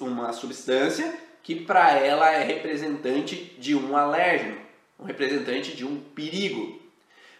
uma 0.00 0.32
substância 0.32 1.12
que 1.42 1.54
para 1.54 1.92
ela 1.92 2.30
é 2.30 2.44
representante 2.44 3.56
de 3.58 3.74
um 3.74 3.96
alérgeno, 3.96 4.58
um 4.98 5.04
representante 5.04 5.74
de 5.74 5.84
um 5.84 5.98
perigo. 5.98 6.77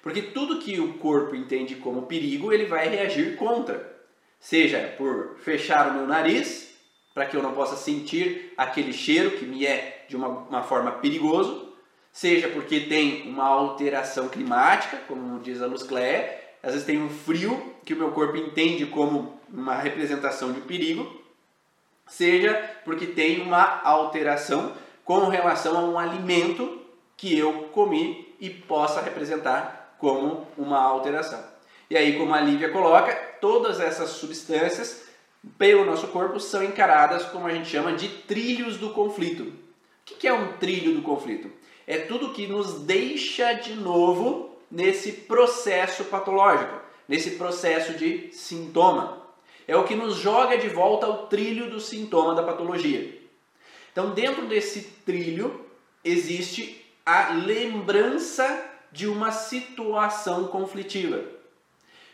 Porque 0.03 0.23
tudo 0.23 0.59
que 0.59 0.81
o 0.81 0.95
corpo 0.95 1.35
entende 1.35 1.77
como 1.77 2.07
perigo, 2.07 2.53
ele 2.53 2.67
vai 2.67 2.89
reagir 2.89 3.37
contra. 3.37 3.99
Seja 4.39 4.95
por 4.97 5.37
fechar 5.39 5.89
o 5.89 5.95
meu 5.95 6.07
nariz, 6.07 6.77
para 7.13 7.27
que 7.27 7.37
eu 7.37 7.43
não 7.43 7.53
possa 7.53 7.77
sentir 7.77 8.53
aquele 8.57 8.93
cheiro 8.93 9.33
que 9.33 9.45
me 9.45 9.67
é 9.67 10.05
de 10.09 10.17
uma, 10.17 10.29
uma 10.29 10.63
forma 10.63 10.93
perigoso, 10.93 11.73
seja 12.13 12.49
porque 12.49 12.81
tem 12.81 13.29
uma 13.29 13.45
alteração 13.45 14.29
climática, 14.29 14.99
como 15.09 15.41
diz 15.41 15.61
a 15.61 15.67
Luz 15.67 15.83
Cléia, 15.83 16.39
às 16.63 16.73
vezes 16.73 16.87
tem 16.87 17.01
um 17.01 17.09
frio 17.09 17.75
que 17.85 17.95
o 17.95 17.97
meu 17.97 18.13
corpo 18.13 18.37
entende 18.37 18.87
como 18.87 19.41
uma 19.53 19.75
representação 19.75 20.53
de 20.53 20.61
perigo, 20.61 21.23
seja 22.07 22.55
porque 22.85 23.07
tem 23.07 23.43
uma 23.43 23.83
alteração 23.83 24.75
com 25.05 25.29
relação 25.29 25.77
a 25.77 25.81
um 25.81 25.99
alimento 25.99 26.81
que 27.17 27.37
eu 27.37 27.69
comi 27.73 28.35
e 28.41 28.49
possa 28.51 29.01
representar 29.01 29.78
como 29.99 30.47
uma 30.57 30.79
alteração. 30.79 31.43
E 31.91 31.97
aí, 31.97 32.19
como 32.19 32.35
a 32.35 32.41
Lívia 32.41 32.71
coloca, 32.71 33.15
todas 33.41 33.81
essas 33.81 34.11
substâncias 34.11 35.09
pelo 35.57 35.85
nosso 35.85 36.09
corpo 36.09 36.39
são 36.41 36.63
encaradas 36.63 37.25
como 37.27 37.47
a 37.47 37.55
gente 37.55 37.69
chama 37.69 37.93
de 37.93 38.09
trilhos 38.09 38.77
do 38.77 38.91
conflito. 38.91 39.45
O 39.45 39.55
que 40.05 40.27
é 40.27 40.33
um 40.33 40.53
trilho 40.59 40.95
do 40.95 41.03
conflito? 41.03 41.51
É 41.87 41.99
tudo 41.99 42.33
que 42.33 42.47
nos 42.47 42.81
deixa 42.81 43.53
de 43.55 43.75
novo 43.75 44.57
nesse 44.71 45.13
processo 45.13 46.05
patológico, 46.05 46.79
nesse 47.07 47.33
processo 47.33 47.95
de 47.95 48.31
sintoma. 48.33 49.23
É 49.67 49.77
o 49.77 49.85
que 49.85 49.95
nos 49.95 50.17
joga 50.17 50.59
de 50.59 50.69
volta 50.69 51.07
ao 51.07 51.27
trilho 51.27 51.71
do 51.71 51.81
sintoma 51.81 52.35
da 52.35 52.43
patologia. 52.43 53.19
Então, 53.93 54.11
dentro 54.11 54.47
desse 54.47 54.83
trilho 55.05 55.65
existe 56.05 56.85
a 57.05 57.33
lembrança 57.33 58.68
de 58.93 59.07
uma 59.07 59.31
situação 59.31 60.49
conflitiva. 60.49 61.23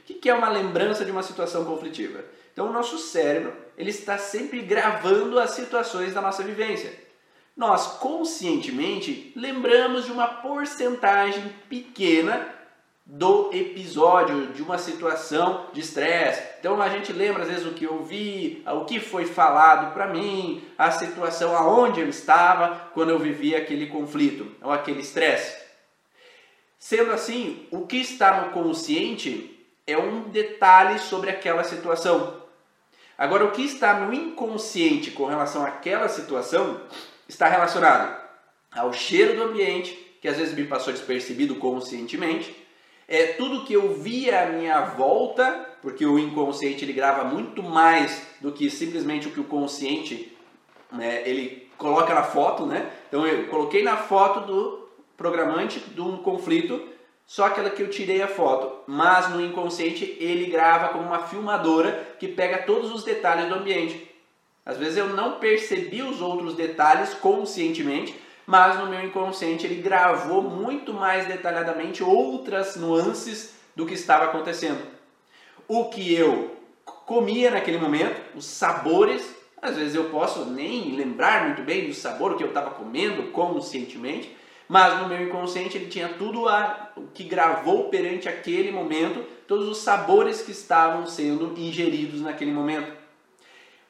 O 0.09 0.14
que 0.14 0.28
é 0.28 0.35
uma 0.35 0.49
lembrança 0.49 1.04
de 1.04 1.11
uma 1.11 1.23
situação 1.23 1.64
conflitiva? 1.64 2.25
Então, 2.52 2.69
o 2.69 2.73
nosso 2.73 2.99
cérebro 2.99 3.52
ele 3.76 3.90
está 3.90 4.19
sempre 4.19 4.61
gravando 4.61 5.38
as 5.38 5.50
situações 5.50 6.14
da 6.14 6.21
nossa 6.21 6.43
vivência. 6.43 6.93
Nós 7.57 7.99
conscientemente 7.99 9.33
lembramos 9.37 10.04
de 10.04 10.12
uma 10.12 10.26
porcentagem 10.26 11.52
pequena 11.69 12.49
do 13.07 13.50
episódio, 13.52 14.47
de 14.49 14.62
uma 14.62 14.78
situação 14.78 15.66
de 15.73 15.81
estresse. 15.81 16.43
Então 16.59 16.81
a 16.81 16.88
gente 16.88 17.12
lembra 17.12 17.43
às 17.43 17.49
vezes 17.49 17.66
o 17.66 17.75
que 17.75 17.85
eu 17.85 18.02
vi, 18.02 18.62
o 18.66 18.85
que 18.87 18.99
foi 18.99 19.26
falado 19.26 19.93
para 19.93 20.07
mim, 20.07 20.64
a 20.76 20.90
situação 20.90 21.54
aonde 21.54 22.00
eu 22.00 22.09
estava 22.09 22.90
quando 22.95 23.11
eu 23.11 23.19
vivia 23.19 23.59
aquele 23.59 23.87
conflito 23.87 24.50
ou 24.62 24.73
aquele 24.73 25.00
estresse. 25.00 25.63
Sendo 26.85 27.12
assim, 27.12 27.67
o 27.71 27.87
que 27.87 27.97
está 27.97 28.43
no 28.43 28.53
consciente 28.53 29.59
é 29.87 29.97
um 29.97 30.25
detalhe 30.25 30.99
sobre 30.99 31.31
aquela 31.31 31.64
situação. 31.64 32.43
Agora, 33.17 33.47
o 33.47 33.53
que 33.53 33.62
está 33.62 34.00
no 34.00 34.12
inconsciente 34.12 35.11
com 35.11 35.25
relação 35.25 35.64
àquela 35.64 36.11
situação 36.11 36.79
está 37.26 37.49
relacionado 37.49 38.14
ao 38.71 38.93
cheiro 38.93 39.35
do 39.35 39.45
ambiente, 39.45 39.95
que 40.21 40.29
às 40.29 40.37
vezes 40.37 40.55
me 40.55 40.67
passou 40.67 40.93
despercebido 40.93 41.55
conscientemente, 41.55 42.55
é 43.09 43.29
tudo 43.29 43.64
que 43.64 43.73
eu 43.73 43.95
via 43.95 44.43
à 44.43 44.47
minha 44.50 44.83
volta, 44.83 45.67
porque 45.81 46.05
o 46.05 46.19
inconsciente 46.19 46.85
ele 46.85 46.93
grava 46.93 47.25
muito 47.25 47.62
mais 47.62 48.26
do 48.43 48.53
que 48.53 48.69
simplesmente 48.69 49.26
o 49.26 49.31
que 49.31 49.41
o 49.41 49.45
consciente 49.45 50.37
né, 50.93 51.23
ele 51.25 51.67
coloca 51.79 52.14
na 52.14 52.25
foto, 52.25 52.67
né? 52.67 52.93
Então 53.09 53.26
eu 53.26 53.47
coloquei 53.47 53.83
na 53.83 53.97
foto 53.97 54.41
do 54.41 54.84
programante 55.16 55.83
um 55.99 56.16
conflito, 56.18 56.88
só 57.26 57.47
aquela 57.47 57.71
que 57.71 57.83
eu 57.83 57.90
tirei 57.90 58.23
a 58.23 58.28
foto. 58.28 58.83
Mas 58.87 59.30
no 59.30 59.40
inconsciente 59.40 60.16
ele 60.21 60.47
grava 60.47 60.88
como 60.88 61.06
uma 61.06 61.26
filmadora 61.26 62.16
que 62.18 62.28
pega 62.28 62.62
todos 62.62 62.92
os 62.92 63.04
detalhes 63.04 63.49
do 63.49 63.54
ambiente. 63.54 64.11
Às 64.64 64.78
vezes 64.78 64.97
eu 64.97 65.09
não 65.09 65.38
percebi 65.38 66.02
os 66.02 66.23
outros 66.23 66.54
detalhes 66.54 67.12
conscientemente, 67.14 68.18
mas 68.47 68.78
no 68.78 68.87
meu 68.87 69.04
inconsciente 69.04 69.66
ele 69.66 69.83
gravou 69.83 70.42
muito 70.42 70.92
mais 70.92 71.26
detalhadamente 71.26 72.02
outras 72.02 72.76
nuances 72.76 73.54
do 73.76 73.85
que 73.85 73.94
estava 73.94 74.25
acontecendo. 74.25 74.80
O 75.68 75.87
que 75.87 76.14
eu 76.14 76.56
comia 77.06 77.50
naquele 77.50 77.78
momento, 77.78 78.21
os 78.35 78.44
sabores, 78.47 79.35
às 79.61 79.76
vezes 79.76 79.94
eu 79.94 80.04
posso 80.11 80.44
nem 80.47 80.94
lembrar 80.94 81.47
muito 81.47 81.62
bem 81.62 81.87
do 81.87 81.94
sabor 81.94 82.37
que 82.37 82.42
eu 82.42 82.49
estava 82.49 82.71
comendo 82.71 83.30
conscientemente, 83.30 84.35
mas 84.68 85.00
no 85.00 85.09
meu 85.09 85.23
inconsciente 85.23 85.76
ele 85.76 85.87
tinha 85.87 86.09
tudo 86.09 86.47
o 86.97 87.06
que 87.12 87.25
gravou 87.25 87.88
perante 87.88 88.28
aquele 88.28 88.73
momento, 88.73 89.25
todos 89.47 89.68
os 89.68 89.78
sabores 89.78 90.42
que 90.42 90.52
estavam 90.52 91.06
sendo 91.06 91.54
ingeridos 91.59 92.21
naquele 92.21 92.52
momento. 92.52 92.92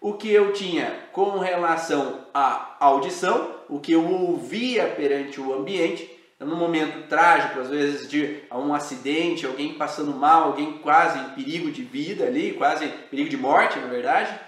O 0.00 0.14
que 0.14 0.30
eu 0.30 0.52
tinha 0.52 1.08
com 1.12 1.38
relação 1.38 2.26
à 2.34 2.76
audição, 2.80 3.54
o 3.68 3.78
que 3.78 3.92
eu 3.92 4.06
ouvia 4.06 4.86
perante 4.88 5.40
o 5.40 5.54
ambiente, 5.54 6.10
então, 6.36 6.48
num 6.48 6.56
momento 6.56 7.08
trágico, 7.08 7.60
às 7.60 7.70
vezes 7.70 8.08
de 8.08 8.42
um 8.52 8.74
acidente, 8.74 9.46
alguém 9.46 9.74
passando 9.74 10.12
mal, 10.12 10.44
alguém 10.44 10.78
quase 10.78 11.18
em 11.18 11.30
perigo 11.30 11.70
de 11.70 11.82
vida 11.82 12.24
ali, 12.24 12.52
quase 12.52 12.86
perigo 13.10 13.30
de 13.30 13.36
morte, 13.36 13.78
na 13.78 13.86
verdade, 13.86 14.38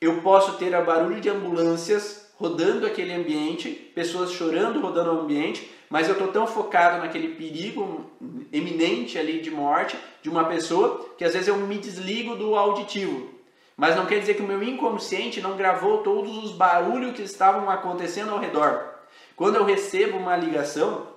eu 0.00 0.22
posso 0.22 0.56
ter 0.56 0.74
a 0.74 0.80
barulho 0.80 1.20
de 1.20 1.28
ambulâncias 1.28 2.19
rodando 2.40 2.86
aquele 2.86 3.12
ambiente, 3.12 3.68
pessoas 3.94 4.32
chorando 4.32 4.80
rodando 4.80 5.10
o 5.10 5.20
ambiente, 5.20 5.70
mas 5.90 6.08
eu 6.08 6.14
estou 6.14 6.28
tão 6.28 6.46
focado 6.46 6.98
naquele 6.98 7.34
perigo 7.34 8.10
eminente 8.50 9.18
ali 9.18 9.40
de 9.40 9.50
morte 9.50 9.96
de 10.22 10.30
uma 10.30 10.44
pessoa 10.44 11.06
que 11.18 11.24
às 11.24 11.34
vezes 11.34 11.48
eu 11.48 11.56
me 11.56 11.76
desligo 11.76 12.34
do 12.34 12.56
auditivo. 12.56 13.28
Mas 13.76 13.94
não 13.94 14.06
quer 14.06 14.20
dizer 14.20 14.34
que 14.34 14.42
o 14.42 14.46
meu 14.46 14.62
inconsciente 14.62 15.40
não 15.40 15.56
gravou 15.56 15.98
todos 15.98 16.44
os 16.44 16.52
barulhos 16.52 17.12
que 17.14 17.22
estavam 17.22 17.68
acontecendo 17.68 18.30
ao 18.30 18.38
redor. 18.38 18.88
Quando 19.36 19.56
eu 19.56 19.64
recebo 19.64 20.16
uma 20.16 20.36
ligação, 20.36 21.08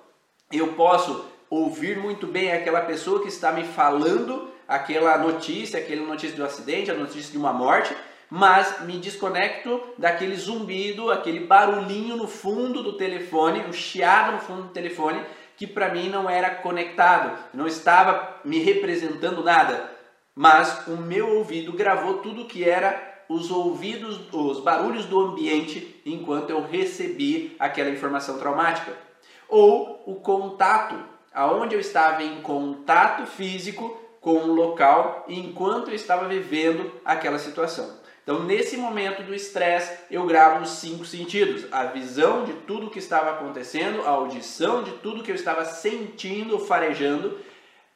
eu 0.52 0.74
posso 0.74 1.26
ouvir 1.50 1.98
muito 1.98 2.28
bem 2.28 2.52
aquela 2.52 2.82
pessoa 2.82 3.22
que 3.22 3.30
está 3.30 3.52
me 3.52 3.64
falando 3.64 4.52
aquela 4.68 5.18
notícia, 5.18 5.80
aquela 5.80 6.06
notícia 6.06 6.36
do 6.36 6.44
acidente, 6.44 6.92
a 6.92 6.96
notícia 6.96 7.32
de 7.32 7.38
uma 7.38 7.54
morte, 7.54 7.96
mas 8.36 8.82
me 8.82 8.98
desconecto 8.98 9.80
daquele 9.96 10.36
zumbido, 10.36 11.12
aquele 11.12 11.42
barulhinho 11.42 12.18
no 12.18 12.28
fundo 12.28 12.82
do 12.82 12.94
telefone, 12.94 13.60
o 13.60 13.68
um 13.68 13.74
chiado 13.74 14.32
no 14.32 14.40
fundo 14.40 14.64
do 14.64 14.68
telefone, 14.70 15.24
que 15.56 15.68
para 15.68 15.94
mim 15.94 16.10
não 16.10 16.28
era 16.28 16.50
conectado, 16.50 17.38
não 17.54 17.68
estava 17.68 18.40
me 18.44 18.58
representando 18.58 19.44
nada, 19.44 19.88
mas 20.34 20.88
o 20.88 20.98
meu 20.98 21.38
ouvido 21.38 21.74
gravou 21.74 22.24
tudo 22.24 22.46
que 22.46 22.68
era 22.68 23.24
os 23.30 23.52
ouvidos, 23.52 24.20
os 24.34 24.62
barulhos 24.62 25.06
do 25.06 25.22
ambiente 25.22 26.02
enquanto 26.04 26.50
eu 26.50 26.66
recebi 26.66 27.56
aquela 27.60 27.92
informação 27.92 28.40
traumática. 28.40 28.94
Ou 29.48 30.02
o 30.08 30.16
contato, 30.16 30.96
aonde 31.32 31.76
eu 31.76 31.80
estava 31.80 32.24
em 32.24 32.42
contato 32.42 33.28
físico 33.28 33.96
com 34.20 34.38
o 34.38 34.56
local 34.56 35.24
enquanto 35.28 35.90
eu 35.90 35.94
estava 35.94 36.28
vivendo 36.28 36.92
aquela 37.06 37.38
situação. 37.38 38.02
Então, 38.24 38.44
nesse 38.44 38.78
momento 38.78 39.22
do 39.24 39.36
estresse, 39.36 39.98
eu 40.10 40.26
gravo 40.26 40.64
os 40.64 40.70
cinco 40.70 41.06
sentidos: 41.06 41.66
a 41.72 41.86
visão 41.86 42.46
de 42.46 42.54
tudo 42.54 42.90
que 42.90 43.00
estava 43.00 43.32
acontecendo, 43.32 44.02
a 44.04 44.12
audição 44.12 44.82
de 44.82 44.92
tudo 44.94 45.22
que 45.22 45.32
eu 45.32 45.36
estava 45.36 45.66
sentindo, 45.66 46.58
farejando, 46.58 47.38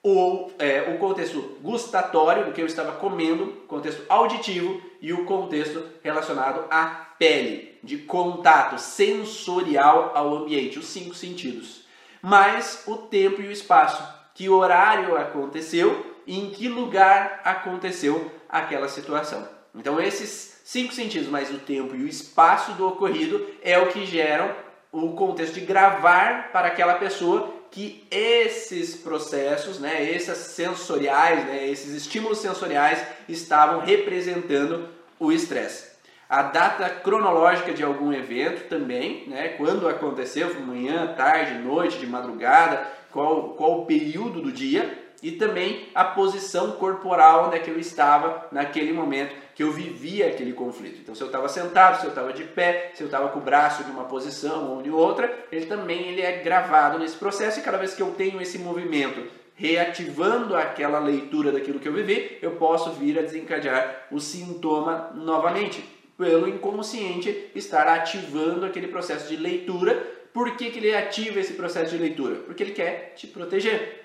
o, 0.04 0.52
é, 0.60 0.94
o 0.94 1.00
contexto 1.00 1.58
gustatório 1.62 2.46
do 2.46 2.52
que 2.52 2.62
eu 2.62 2.66
estava 2.66 2.92
comendo, 2.94 3.54
contexto 3.68 4.04
auditivo 4.10 4.82
e 5.02 5.14
o 5.14 5.26
contexto 5.26 5.84
relacionado 6.04 6.66
à 6.70 7.08
pele, 7.18 7.78
de 7.82 7.98
contato 8.00 8.78
sensorial 8.78 10.12
ao 10.14 10.36
ambiente, 10.36 10.78
os 10.78 10.88
cinco 10.88 11.16
sentidos. 11.16 11.86
Mais 12.22 12.84
o 12.86 12.98
tempo 12.98 13.42
e 13.42 13.48
o 13.48 13.52
espaço, 13.52 14.04
que 14.34 14.50
horário 14.50 15.16
aconteceu 15.16 16.18
e 16.26 16.38
em 16.38 16.50
que 16.50 16.68
lugar 16.68 17.40
aconteceu 17.46 18.30
aquela 18.50 18.90
situação. 18.90 19.57
Então, 19.76 20.00
esses 20.00 20.62
cinco 20.64 20.94
sentidos, 20.94 21.30
mais 21.30 21.50
o 21.50 21.60
tempo 21.60 21.96
e 21.96 22.04
o 22.04 22.08
espaço 22.08 22.74
do 22.74 22.88
ocorrido, 22.88 23.46
é 23.62 23.78
o 23.78 23.88
que 23.88 24.06
geram 24.06 24.52
o 24.92 25.14
contexto 25.14 25.54
de 25.54 25.62
gravar 25.62 26.52
para 26.52 26.68
aquela 26.68 26.96
pessoa 26.96 27.54
que 27.70 28.08
esses 28.10 28.96
processos, 28.96 29.80
né, 29.80 30.10
esses 30.10 30.38
sensoriais, 30.38 31.46
né, 31.46 31.68
esses 31.68 31.94
estímulos 31.94 32.40
sensoriais 32.40 33.06
estavam 33.28 33.82
representando 33.82 34.88
o 35.20 35.32
estresse. 35.32 35.98
A 36.30 36.42
data 36.44 36.90
cronológica 36.90 37.74
de 37.74 37.84
algum 37.84 38.12
evento 38.12 38.68
também, 38.68 39.28
né, 39.28 39.50
quando 39.50 39.88
aconteceu, 39.88 40.54
manhã, 40.62 41.14
tarde, 41.16 41.60
noite, 41.60 42.00
de 42.00 42.08
madrugada, 42.08 42.86
qual, 43.12 43.50
qual 43.50 43.82
o 43.82 43.86
período 43.86 44.42
do 44.42 44.52
dia, 44.52 45.07
e 45.22 45.32
também 45.32 45.90
a 45.96 46.04
posição 46.04 46.74
corporal 46.74 47.48
onde 47.48 47.56
é 47.56 47.60
que 47.60 47.70
eu 47.70 47.80
estava 47.80 48.48
naquele 48.52 48.94
momento 48.94 49.36
que 49.56 49.64
eu 49.64 49.72
vivia 49.72 50.28
aquele 50.28 50.54
conflito. 50.54 51.00
Então, 51.02 51.16
se 51.16 51.22
eu 51.22 51.28
estava 51.28 51.50
sentado, 51.50 52.00
se 52.00 52.06
eu 52.06 52.10
estava 52.10 52.32
de 52.32 52.44
pé, 52.44 52.92
se 52.94 53.02
eu 53.02 53.08
estava 53.08 53.30
com 53.30 53.40
o 53.40 53.42
braço 53.42 53.84
de 53.84 53.90
uma 53.90 54.04
posição 54.04 54.76
ou 54.76 54.82
de 54.84 54.92
outra, 54.92 55.34
ele 55.52 55.66
também 55.66 56.08
ele 56.08 56.22
é 56.22 56.44
gravado 56.44 57.00
nesse 57.00 57.16
processo 57.16 57.60
e 57.60 57.64
cada 57.64 57.78
vez 57.78 57.94
que 57.94 58.02
eu 58.02 58.12
tenho 58.12 58.40
esse 58.42 58.60
movimento 58.60 59.28
reativando 59.58 60.56
aquela 60.56 61.00
leitura 61.00 61.52
daquilo 61.52 61.80
que 61.80 61.88
eu 61.88 61.94
vivi, 61.94 62.38
eu 62.44 62.52
posso 62.52 62.92
vir 62.92 63.18
a 63.18 63.24
desencadear 63.24 64.08
o 64.12 64.20
sintoma 64.20 65.12
novamente, 65.16 65.84
pelo 66.16 66.48
inconsciente 66.48 67.50
estar 67.56 67.88
ativando 67.88 68.66
aquele 68.66 68.88
processo 68.88 69.28
de 69.28 69.36
leitura. 69.36 69.96
Por 70.32 70.56
que, 70.56 70.70
que 70.70 70.78
ele 70.78 70.96
ativa 70.96 71.40
esse 71.40 71.54
processo 71.54 71.96
de 71.96 71.98
leitura? 71.98 72.36
Porque 72.36 72.62
ele 72.62 72.74
quer 72.74 73.14
te 73.16 73.26
proteger. 73.26 73.97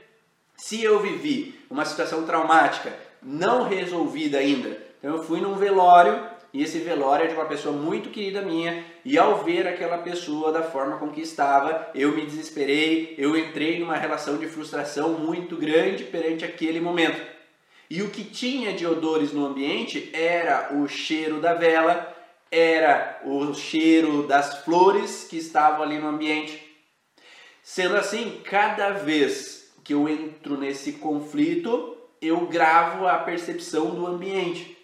Se 0.62 0.80
eu 0.80 1.00
vivi 1.00 1.58
uma 1.68 1.84
situação 1.84 2.24
traumática 2.24 2.96
não 3.20 3.64
resolvida 3.64 4.38
ainda, 4.38 4.80
então 4.96 5.16
eu 5.16 5.24
fui 5.24 5.40
num 5.40 5.56
velório 5.56 6.24
e 6.54 6.62
esse 6.62 6.78
velório 6.78 7.24
é 7.24 7.26
de 7.26 7.34
uma 7.34 7.46
pessoa 7.46 7.76
muito 7.76 8.10
querida 8.10 8.42
minha 8.42 8.84
e 9.04 9.18
ao 9.18 9.42
ver 9.42 9.66
aquela 9.66 9.98
pessoa 9.98 10.52
da 10.52 10.62
forma 10.62 10.98
com 10.98 11.10
que 11.10 11.20
estava, 11.20 11.90
eu 11.96 12.12
me 12.12 12.24
desesperei, 12.24 13.16
eu 13.18 13.36
entrei 13.36 13.80
numa 13.80 13.96
relação 13.96 14.36
de 14.36 14.46
frustração 14.46 15.14
muito 15.14 15.56
grande 15.56 16.04
perante 16.04 16.44
aquele 16.44 16.80
momento. 16.80 17.20
E 17.90 18.00
o 18.00 18.10
que 18.10 18.22
tinha 18.22 18.72
de 18.72 18.86
odores 18.86 19.32
no 19.32 19.44
ambiente 19.44 20.10
era 20.12 20.72
o 20.76 20.86
cheiro 20.86 21.40
da 21.40 21.54
vela, 21.54 22.16
era 22.52 23.20
o 23.24 23.52
cheiro 23.52 24.28
das 24.28 24.62
flores 24.62 25.26
que 25.28 25.38
estavam 25.38 25.82
ali 25.82 25.98
no 25.98 26.06
ambiente. 26.06 26.62
Sendo 27.64 27.96
assim, 27.96 28.40
cada 28.44 28.90
vez 28.90 29.61
que 29.84 29.94
eu 29.94 30.08
entro 30.08 30.56
nesse 30.56 30.92
conflito, 30.92 31.96
eu 32.20 32.46
gravo 32.46 33.06
a 33.06 33.18
percepção 33.18 33.94
do 33.94 34.06
ambiente. 34.06 34.78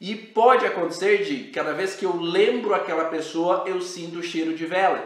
E 0.00 0.16
pode 0.16 0.66
acontecer 0.66 1.24
de 1.24 1.50
cada 1.50 1.72
vez 1.72 1.94
que 1.94 2.04
eu 2.04 2.16
lembro 2.16 2.74
aquela 2.74 3.04
pessoa, 3.04 3.64
eu 3.66 3.80
sinto 3.80 4.18
o 4.18 4.22
cheiro 4.22 4.54
de 4.54 4.66
vela. 4.66 5.00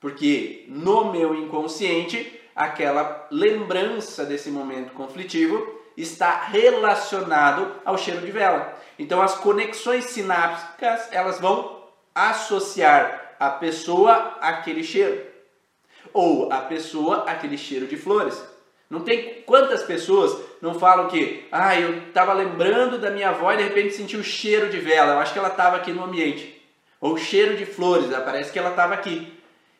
Porque 0.00 0.64
no 0.68 1.12
meu 1.12 1.34
inconsciente, 1.34 2.40
aquela 2.56 3.28
lembrança 3.30 4.24
desse 4.24 4.50
momento 4.50 4.94
conflitivo 4.94 5.78
está 5.94 6.44
relacionado 6.44 7.74
ao 7.84 7.98
cheiro 7.98 8.24
de 8.24 8.32
vela. 8.32 8.74
Então 8.98 9.20
as 9.20 9.34
conexões 9.34 10.06
sinápticas, 10.06 11.12
elas 11.12 11.38
vão 11.38 11.84
associar 12.14 13.34
a 13.38 13.50
pessoa 13.50 14.38
àquele 14.40 14.82
cheiro 14.82 15.29
ou 16.12 16.52
a 16.52 16.58
pessoa 16.58 17.24
aquele 17.24 17.56
cheiro 17.58 17.86
de 17.86 17.96
flores. 17.96 18.42
Não 18.88 19.00
tem 19.00 19.42
quantas 19.42 19.82
pessoas 19.84 20.36
não 20.60 20.74
falam 20.74 21.08
que, 21.08 21.46
ah, 21.52 21.78
eu 21.78 22.08
estava 22.08 22.32
lembrando 22.32 22.98
da 22.98 23.10
minha 23.10 23.28
avó 23.28 23.52
e 23.52 23.56
de 23.56 23.62
repente 23.62 23.94
senti 23.94 24.16
o 24.16 24.24
cheiro 24.24 24.68
de 24.68 24.78
vela, 24.78 25.12
eu 25.12 25.18
acho 25.20 25.32
que 25.32 25.38
ela 25.38 25.48
estava 25.48 25.76
aqui 25.76 25.92
no 25.92 26.04
ambiente. 26.04 26.60
Ou 27.00 27.16
cheiro 27.16 27.56
de 27.56 27.64
flores, 27.64 28.10
parece 28.24 28.52
que 28.52 28.58
ela 28.58 28.70
estava 28.70 28.94
aqui. 28.94 29.32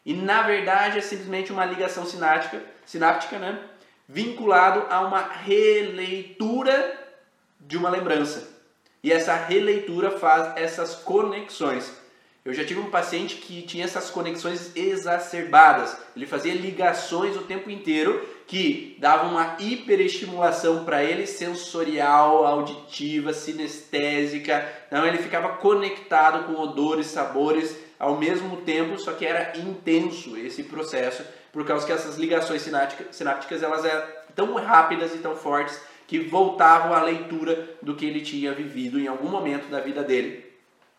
E 0.07 0.15
na 0.15 0.43
verdade 0.43 0.99
é 0.99 1.01
simplesmente 1.01 1.53
uma 1.53 1.65
ligação 1.65 2.07
sináptica, 2.07 2.63
sináptica 2.87 3.39
né? 3.39 3.59
vinculado 4.09 4.87
a 4.89 5.03
uma 5.03 5.21
releitura 5.21 6.99
de 7.61 7.77
uma 7.77 7.91
lembrança. 7.91 8.49
E 9.03 9.13
essa 9.13 9.35
releitura 9.35 10.11
faz 10.11 10.57
essas 10.57 10.95
conexões. 10.95 12.00
Eu 12.43 12.55
já 12.55 12.65
tive 12.65 12.81
um 12.81 12.91
paciente 12.91 13.37
que 13.37 13.61
tinha 13.63 13.85
essas 13.85 14.09
conexões 14.09 14.75
exacerbadas. 14.75 15.95
Ele 16.17 16.25
fazia 16.25 16.55
ligações 16.55 17.37
o 17.37 17.43
tempo 17.43 17.71
inteiro 17.71 18.27
que 18.47 18.97
davam 18.99 19.33
uma 19.33 19.57
hiperestimulação 19.61 20.85
para 20.85 21.05
ele 21.05 21.27
sensorial, 21.27 22.47
auditiva, 22.47 23.35
sinestésica. 23.35 24.67
Então 24.87 25.07
ele 25.07 25.19
ficava 25.19 25.57
conectado 25.57 26.47
com 26.47 26.61
odores, 26.61 27.09
sabores 27.09 27.77
ao 27.99 28.17
mesmo 28.17 28.57
tempo, 28.63 28.99
só 28.99 29.13
que 29.13 29.27
era 29.27 29.59
intenso 29.59 30.35
esse 30.39 30.63
processo, 30.63 31.23
por 31.53 31.67
causa 31.67 31.85
que 31.85 31.93
essas 31.93 32.17
ligações 32.17 32.63
sinápticas 32.63 33.63
elas 33.63 33.85
eram 33.85 34.03
tão 34.35 34.55
rápidas 34.55 35.15
e 35.15 35.19
tão 35.19 35.37
fortes 35.37 35.79
que 36.07 36.19
voltavam 36.19 36.95
à 36.95 37.03
leitura 37.03 37.77
do 37.83 37.95
que 37.95 38.07
ele 38.07 38.23
tinha 38.23 38.53
vivido 38.53 38.99
em 38.99 39.07
algum 39.07 39.29
momento 39.29 39.69
da 39.69 39.81
vida 39.81 40.03
dele. 40.03 40.50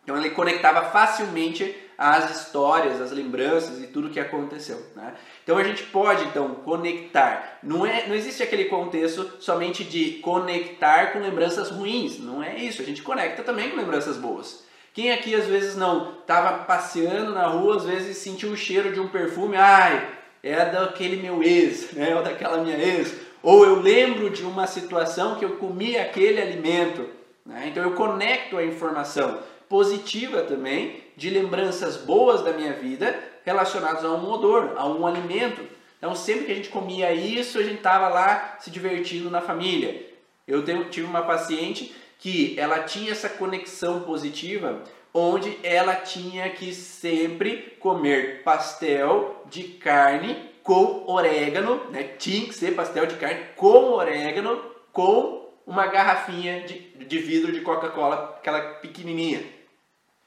Então 0.02 0.16
ele 0.16 0.30
conectava 0.30 0.90
facilmente 0.90 1.76
as 1.96 2.38
histórias, 2.38 3.00
as 3.00 3.12
lembranças 3.12 3.80
e 3.80 3.86
tudo 3.86 4.10
que 4.10 4.18
aconteceu. 4.18 4.84
Né? 4.96 5.14
Então 5.44 5.56
a 5.56 5.62
gente 5.62 5.84
pode 5.84 6.24
então 6.24 6.56
conectar. 6.56 7.58
Não, 7.62 7.86
é, 7.86 8.06
não 8.08 8.14
existe 8.14 8.42
aquele 8.42 8.64
contexto 8.64 9.36
somente 9.38 9.84
de 9.84 10.14
conectar 10.14 11.12
com 11.12 11.20
lembranças 11.20 11.70
ruins. 11.70 12.18
Não 12.18 12.42
é 12.42 12.56
isso. 12.56 12.82
A 12.82 12.84
gente 12.84 13.02
conecta 13.02 13.44
também 13.44 13.70
com 13.70 13.76
lembranças 13.76 14.16
boas. 14.16 14.64
Quem 14.92 15.12
aqui 15.12 15.34
às 15.34 15.46
vezes 15.46 15.76
não 15.76 16.18
estava 16.20 16.64
passeando 16.64 17.32
na 17.32 17.46
rua, 17.46 17.76
às 17.76 17.84
vezes 17.84 18.18
sentiu 18.18 18.50
o 18.50 18.56
cheiro 18.56 18.92
de 18.92 19.00
um 19.00 19.08
perfume, 19.08 19.56
ai, 19.56 20.06
é 20.42 20.66
daquele 20.66 21.16
meu 21.22 21.42
ex, 21.42 21.92
né? 21.92 22.14
ou 22.14 22.22
daquela 22.22 22.58
minha 22.58 22.76
ex. 22.76 23.14
Ou 23.42 23.64
eu 23.64 23.80
lembro 23.80 24.28
de 24.28 24.42
uma 24.42 24.66
situação 24.66 25.36
que 25.36 25.44
eu 25.44 25.56
comi 25.56 25.96
aquele 25.96 26.42
alimento. 26.42 27.08
Né? 27.46 27.68
Então 27.68 27.82
eu 27.82 27.92
conecto 27.92 28.58
a 28.58 28.64
informação 28.64 29.38
positiva 29.72 30.42
também, 30.42 31.02
de 31.16 31.30
lembranças 31.30 31.96
boas 31.96 32.42
da 32.42 32.52
minha 32.52 32.74
vida 32.74 33.18
relacionadas 33.42 34.04
a 34.04 34.10
um 34.10 34.30
odor, 34.30 34.74
a 34.76 34.86
um 34.86 35.06
alimento. 35.06 35.62
Então, 35.96 36.14
sempre 36.14 36.44
que 36.44 36.52
a 36.52 36.54
gente 36.54 36.68
comia 36.68 37.10
isso, 37.14 37.58
a 37.58 37.62
gente 37.62 37.76
estava 37.76 38.06
lá 38.10 38.58
se 38.60 38.70
divertindo 38.70 39.30
na 39.30 39.40
família. 39.40 40.06
Eu 40.46 40.62
tive 40.90 41.06
uma 41.06 41.22
paciente 41.22 41.96
que 42.18 42.54
ela 42.60 42.80
tinha 42.80 43.12
essa 43.12 43.30
conexão 43.30 44.00
positiva 44.00 44.82
onde 45.14 45.58
ela 45.62 45.96
tinha 45.96 46.50
que 46.50 46.74
sempre 46.74 47.74
comer 47.80 48.42
pastel 48.42 49.42
de 49.48 49.62
carne 49.64 50.50
com 50.62 51.04
orégano, 51.06 51.82
né? 51.90 52.02
Tinha 52.18 52.46
que 52.46 52.54
ser 52.54 52.74
pastel 52.74 53.06
de 53.06 53.14
carne 53.14 53.40
com 53.56 53.92
orégano, 53.92 54.62
com 54.92 55.50
uma 55.66 55.86
garrafinha 55.86 56.60
de, 56.60 56.78
de 57.06 57.18
vidro 57.18 57.50
de 57.50 57.62
Coca-Cola, 57.62 58.36
aquela 58.38 58.60
pequenininha. 58.74 59.61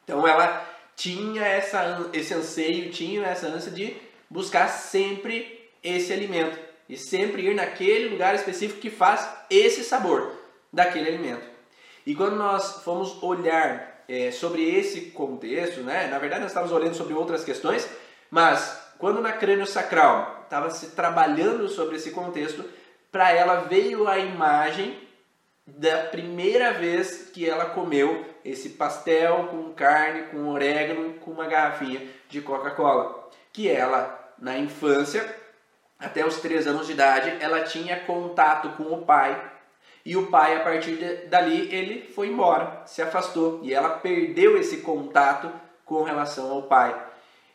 Então 0.05 0.25
ela 0.25 0.65
tinha 0.95 1.43
essa, 1.43 2.09
esse 2.13 2.33
anseio, 2.33 2.91
tinha 2.91 3.25
essa 3.25 3.47
ânsia 3.47 3.71
de 3.71 3.97
buscar 4.29 4.69
sempre 4.69 5.69
esse 5.83 6.13
alimento 6.13 6.57
e 6.87 6.95
sempre 6.95 7.41
ir 7.41 7.55
naquele 7.55 8.09
lugar 8.09 8.33
específico 8.35 8.79
que 8.79 8.89
faz 8.89 9.27
esse 9.49 9.83
sabor 9.83 10.31
daquele 10.71 11.09
alimento. 11.09 11.45
E 12.05 12.15
quando 12.15 12.35
nós 12.35 12.83
fomos 12.83 13.21
olhar 13.23 14.03
é, 14.07 14.31
sobre 14.31 14.63
esse 14.63 15.09
contexto, 15.11 15.81
né, 15.81 16.07
na 16.07 16.19
verdade 16.19 16.41
nós 16.41 16.51
estávamos 16.51 16.73
olhando 16.73 16.95
sobre 16.95 17.15
outras 17.15 17.43
questões, 17.43 17.89
mas 18.29 18.79
quando 18.99 19.21
na 19.21 19.33
crânio 19.33 19.65
sacral 19.65 20.41
estava 20.43 20.69
se 20.69 20.91
trabalhando 20.91 21.67
sobre 21.67 21.95
esse 21.95 22.11
contexto, 22.11 22.63
para 23.11 23.31
ela 23.31 23.61
veio 23.61 24.07
a 24.07 24.19
imagem 24.19 24.99
da 25.65 26.03
primeira 26.03 26.73
vez 26.73 27.29
que 27.33 27.49
ela 27.49 27.65
comeu 27.65 28.34
esse 28.45 28.69
pastel 28.69 29.47
com 29.49 29.73
carne, 29.73 30.27
com 30.29 30.49
orégano, 30.49 31.15
com 31.15 31.31
uma 31.31 31.47
garrafinha 31.47 32.07
de 32.29 32.39
Coca-Cola, 32.41 33.27
que 33.51 33.67
ela 33.67 34.33
na 34.37 34.57
infância, 34.57 35.35
até 35.99 36.25
os 36.25 36.39
3 36.39 36.67
anos 36.67 36.85
de 36.87 36.93
idade, 36.93 37.35
ela 37.41 37.63
tinha 37.63 37.99
contato 38.01 38.69
com 38.77 38.93
o 38.93 39.01
pai 39.03 39.51
e 40.05 40.15
o 40.15 40.27
pai, 40.27 40.55
a 40.55 40.59
partir 40.59 40.97
de, 40.97 41.27
dali, 41.27 41.73
ele 41.73 42.07
foi 42.13 42.27
embora, 42.27 42.83
se 42.85 43.01
afastou 43.01 43.59
e 43.63 43.73
ela 43.73 43.89
perdeu 43.89 44.55
esse 44.55 44.77
contato 44.77 45.51
com 45.83 46.03
relação 46.03 46.51
ao 46.51 46.63
pai. 46.63 46.95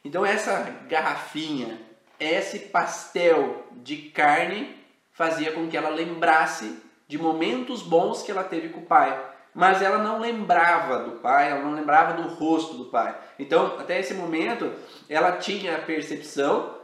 Então, 0.04 0.26
essa 0.26 0.68
garrafinha, 0.88 1.80
esse 2.18 2.58
pastel 2.58 3.64
de 3.70 3.96
carne 3.96 4.76
fazia 5.12 5.52
com 5.52 5.68
que 5.68 5.76
ela 5.76 5.90
lembrasse 5.90 6.76
de 7.06 7.18
momentos 7.18 7.82
bons 7.82 8.22
que 8.22 8.32
ela 8.32 8.42
teve 8.42 8.70
com 8.70 8.80
o 8.80 8.86
pai. 8.86 9.16
Mas 9.54 9.82
ela 9.82 9.98
não 9.98 10.20
lembrava 10.20 11.00
do 11.00 11.12
pai, 11.18 11.50
ela 11.50 11.62
não 11.62 11.74
lembrava 11.74 12.14
do 12.14 12.28
rosto 12.28 12.74
do 12.74 12.84
pai. 12.86 13.16
Então, 13.38 13.78
até 13.78 13.98
esse 13.98 14.14
momento, 14.14 14.72
ela 15.08 15.32
tinha 15.32 15.76
a 15.76 15.80
percepção 15.80 16.78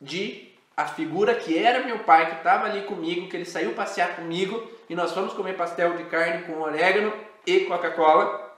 de 0.00 0.46
a 0.76 0.86
figura 0.86 1.34
que 1.34 1.56
era 1.56 1.86
meu 1.86 2.00
pai, 2.00 2.28
que 2.28 2.36
estava 2.36 2.66
ali 2.66 2.82
comigo, 2.82 3.28
que 3.28 3.36
ele 3.36 3.46
saiu 3.46 3.72
passear 3.72 4.16
comigo 4.16 4.70
e 4.90 4.94
nós 4.94 5.12
fomos 5.12 5.32
comer 5.32 5.56
pastel 5.56 5.96
de 5.96 6.04
carne 6.04 6.44
com 6.44 6.60
orégano 6.60 7.12
e 7.46 7.60
Coca-Cola. 7.60 8.54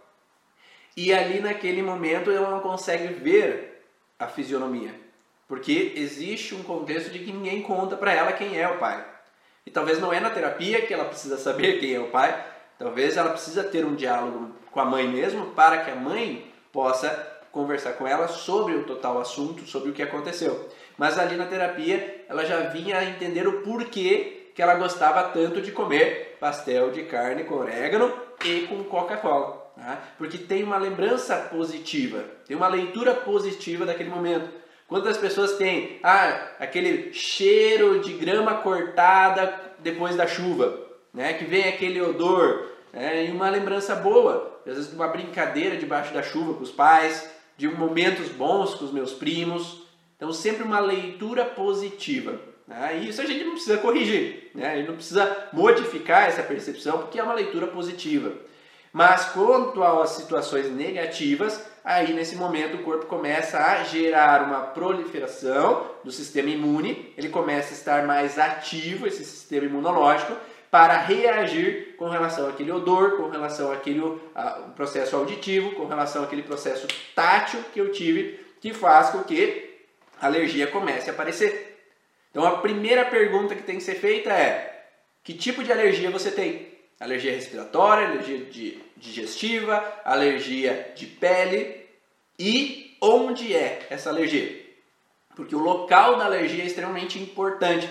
E 0.96 1.14
ali 1.14 1.38
naquele 1.38 1.80
momento 1.80 2.30
ela 2.30 2.50
não 2.50 2.60
consegue 2.60 3.14
ver 3.14 3.84
a 4.18 4.26
fisionomia, 4.26 4.92
porque 5.46 5.92
existe 5.94 6.56
um 6.56 6.64
contexto 6.64 7.10
de 7.10 7.20
que 7.20 7.32
ninguém 7.32 7.62
conta 7.62 7.96
para 7.96 8.12
ela 8.12 8.32
quem 8.32 8.58
é 8.60 8.68
o 8.68 8.78
pai. 8.78 9.04
E 9.64 9.70
talvez 9.70 10.00
não 10.00 10.12
é 10.12 10.18
na 10.18 10.30
terapia 10.30 10.84
que 10.84 10.92
ela 10.92 11.04
precisa 11.04 11.38
saber 11.38 11.78
quem 11.78 11.94
é 11.94 12.00
o 12.00 12.10
pai, 12.10 12.44
talvez 12.78 13.16
ela 13.16 13.30
precisa 13.30 13.64
ter 13.64 13.84
um 13.84 13.94
diálogo 13.94 14.52
com 14.70 14.80
a 14.80 14.84
mãe 14.84 15.08
mesmo 15.08 15.46
para 15.46 15.78
que 15.78 15.90
a 15.90 15.96
mãe 15.96 16.50
possa 16.72 17.10
conversar 17.50 17.94
com 17.94 18.06
ela 18.06 18.28
sobre 18.28 18.74
o 18.74 18.84
total 18.84 19.20
assunto, 19.20 19.66
sobre 19.66 19.90
o 19.90 19.92
que 19.92 20.02
aconteceu. 20.02 20.68
Mas 20.96 21.18
ali 21.18 21.36
na 21.36 21.46
terapia 21.46 22.24
ela 22.28 22.44
já 22.44 22.60
vinha 22.68 22.98
a 22.98 23.04
entender 23.04 23.46
o 23.48 23.62
porquê 23.62 24.50
que 24.54 24.62
ela 24.62 24.74
gostava 24.74 25.30
tanto 25.30 25.60
de 25.60 25.72
comer 25.72 26.36
pastel 26.40 26.90
de 26.90 27.04
carne 27.04 27.44
com 27.44 27.56
orégano 27.56 28.12
e 28.44 28.62
com 28.62 28.84
Coca-Cola. 28.84 29.72
Tá? 29.76 29.98
Porque 30.18 30.38
tem 30.38 30.64
uma 30.64 30.76
lembrança 30.76 31.36
positiva, 31.36 32.24
tem 32.46 32.56
uma 32.56 32.68
leitura 32.68 33.14
positiva 33.14 33.86
daquele 33.86 34.10
momento. 34.10 34.48
Quantas 34.88 35.16
pessoas 35.16 35.52
têm 35.52 36.00
ah, 36.02 36.48
aquele 36.58 37.12
cheiro 37.12 38.00
de 38.00 38.14
grama 38.14 38.54
cortada 38.56 39.54
depois 39.78 40.16
da 40.16 40.26
chuva, 40.26 40.87
né? 41.18 41.32
que 41.32 41.44
vem 41.44 41.64
aquele 41.64 42.00
odor, 42.00 42.64
né? 42.92 43.26
e 43.26 43.32
uma 43.32 43.50
lembrança 43.50 43.92
boa, 43.96 44.60
às 44.64 44.74
vezes 44.76 44.90
de 44.90 44.94
uma 44.94 45.08
brincadeira 45.08 45.76
debaixo 45.76 46.14
da 46.14 46.22
chuva 46.22 46.54
com 46.54 46.62
os 46.62 46.70
pais, 46.70 47.28
de 47.56 47.66
momentos 47.66 48.28
bons 48.28 48.76
com 48.76 48.84
os 48.84 48.92
meus 48.92 49.12
primos. 49.12 49.82
Então, 50.16 50.32
sempre 50.32 50.62
uma 50.62 50.78
leitura 50.78 51.44
positiva. 51.44 52.40
Né? 52.68 53.00
E 53.00 53.08
isso 53.08 53.20
a 53.20 53.24
gente 53.24 53.42
não 53.42 53.52
precisa 53.52 53.78
corrigir, 53.78 54.52
né? 54.54 54.74
a 54.74 54.76
gente 54.76 54.86
não 54.86 54.94
precisa 54.94 55.48
modificar 55.52 56.28
essa 56.28 56.42
percepção 56.44 56.98
porque 56.98 57.18
é 57.18 57.22
uma 57.22 57.34
leitura 57.34 57.66
positiva. 57.66 58.32
Mas 58.92 59.24
quanto 59.30 59.82
às 59.82 60.10
situações 60.10 60.70
negativas, 60.70 61.64
aí 61.84 62.12
nesse 62.12 62.36
momento 62.36 62.76
o 62.76 62.82
corpo 62.84 63.06
começa 63.06 63.58
a 63.58 63.82
gerar 63.82 64.44
uma 64.44 64.60
proliferação 64.60 65.84
do 66.04 66.12
sistema 66.12 66.48
imune, 66.48 67.12
ele 67.18 67.28
começa 67.28 67.70
a 67.70 67.76
estar 67.76 68.06
mais 68.06 68.38
ativo, 68.38 69.06
esse 69.06 69.24
sistema 69.24 69.66
imunológico, 69.66 70.36
para 70.70 70.98
reagir 70.98 71.94
com 71.96 72.08
relação 72.08 72.48
àquele 72.48 72.70
odor, 72.70 73.16
com 73.16 73.28
relação 73.28 73.72
àquele 73.72 74.02
a, 74.34 74.50
processo 74.76 75.16
auditivo, 75.16 75.72
com 75.72 75.86
relação 75.86 76.22
àquele 76.24 76.42
processo 76.42 76.86
tátil 77.14 77.60
que 77.72 77.80
eu 77.80 77.90
tive, 77.90 78.38
que 78.60 78.74
faz 78.74 79.10
com 79.10 79.22
que 79.22 79.78
a 80.20 80.26
alergia 80.26 80.66
comece 80.66 81.08
a 81.08 81.12
aparecer. 81.12 81.78
Então 82.30 82.44
a 82.44 82.58
primeira 82.58 83.04
pergunta 83.04 83.54
que 83.54 83.62
tem 83.62 83.76
que 83.76 83.82
ser 83.82 83.94
feita 83.94 84.30
é: 84.30 84.86
que 85.24 85.34
tipo 85.34 85.62
de 85.62 85.72
alergia 85.72 86.10
você 86.10 86.30
tem? 86.30 86.68
Alergia 87.00 87.32
respiratória, 87.32 88.08
alergia 88.08 88.44
digestiva, 88.96 90.00
alergia 90.04 90.92
de 90.96 91.06
pele 91.06 91.86
e 92.38 92.96
onde 93.00 93.54
é 93.54 93.86
essa 93.88 94.10
alergia? 94.10 94.66
Porque 95.36 95.54
o 95.54 95.60
local 95.60 96.16
da 96.16 96.24
alergia 96.24 96.64
é 96.64 96.66
extremamente 96.66 97.18
importante. 97.18 97.88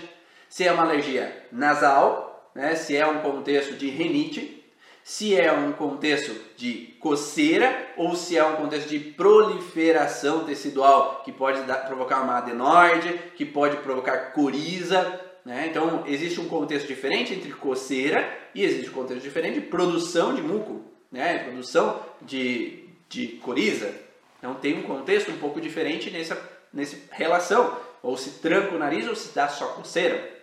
Se 0.49 0.65
é 0.65 0.71
uma 0.71 0.83
alergia 0.83 1.45
nasal, 1.51 2.26
né, 2.57 2.73
se 2.73 2.95
é 2.95 3.05
um 3.05 3.19
contexto 3.19 3.75
de 3.75 3.87
rinite, 3.87 4.65
se 5.03 5.39
é 5.39 5.53
um 5.53 5.71
contexto 5.73 6.35
de 6.57 6.95
coceira 6.99 7.93
ou 7.95 8.15
se 8.15 8.35
é 8.35 8.43
um 8.43 8.55
contexto 8.55 8.89
de 8.89 8.97
proliferação 8.97 10.43
tecidual, 10.43 11.21
que 11.23 11.31
pode 11.31 11.61
dar, 11.67 11.85
provocar 11.85 12.21
uma 12.21 12.39
adenoide, 12.39 13.13
que 13.35 13.45
pode 13.45 13.77
provocar 13.77 14.33
coriza. 14.33 15.21
Né? 15.45 15.67
Então, 15.69 16.03
existe 16.07 16.41
um 16.41 16.47
contexto 16.47 16.87
diferente 16.87 17.31
entre 17.31 17.51
coceira 17.51 18.27
e 18.55 18.63
existe 18.63 18.89
um 18.89 18.93
contexto 18.93 19.21
diferente 19.21 19.59
de 19.59 19.67
produção 19.67 20.33
de 20.33 20.41
muco, 20.41 20.81
né? 21.11 21.37
produção 21.43 22.01
de, 22.23 22.85
de 23.07 23.27
coriza. 23.43 23.93
Então, 24.39 24.55
tem 24.55 24.79
um 24.79 24.83
contexto 24.83 25.31
um 25.31 25.37
pouco 25.37 25.61
diferente 25.61 26.09
nessa, 26.09 26.41
nessa 26.73 26.97
relação. 27.11 27.77
Ou 28.01 28.17
se 28.17 28.39
tranca 28.39 28.73
o 28.73 28.79
nariz 28.79 29.07
ou 29.07 29.15
se 29.15 29.33
dá 29.33 29.47
só 29.47 29.67
coceira. 29.67 30.36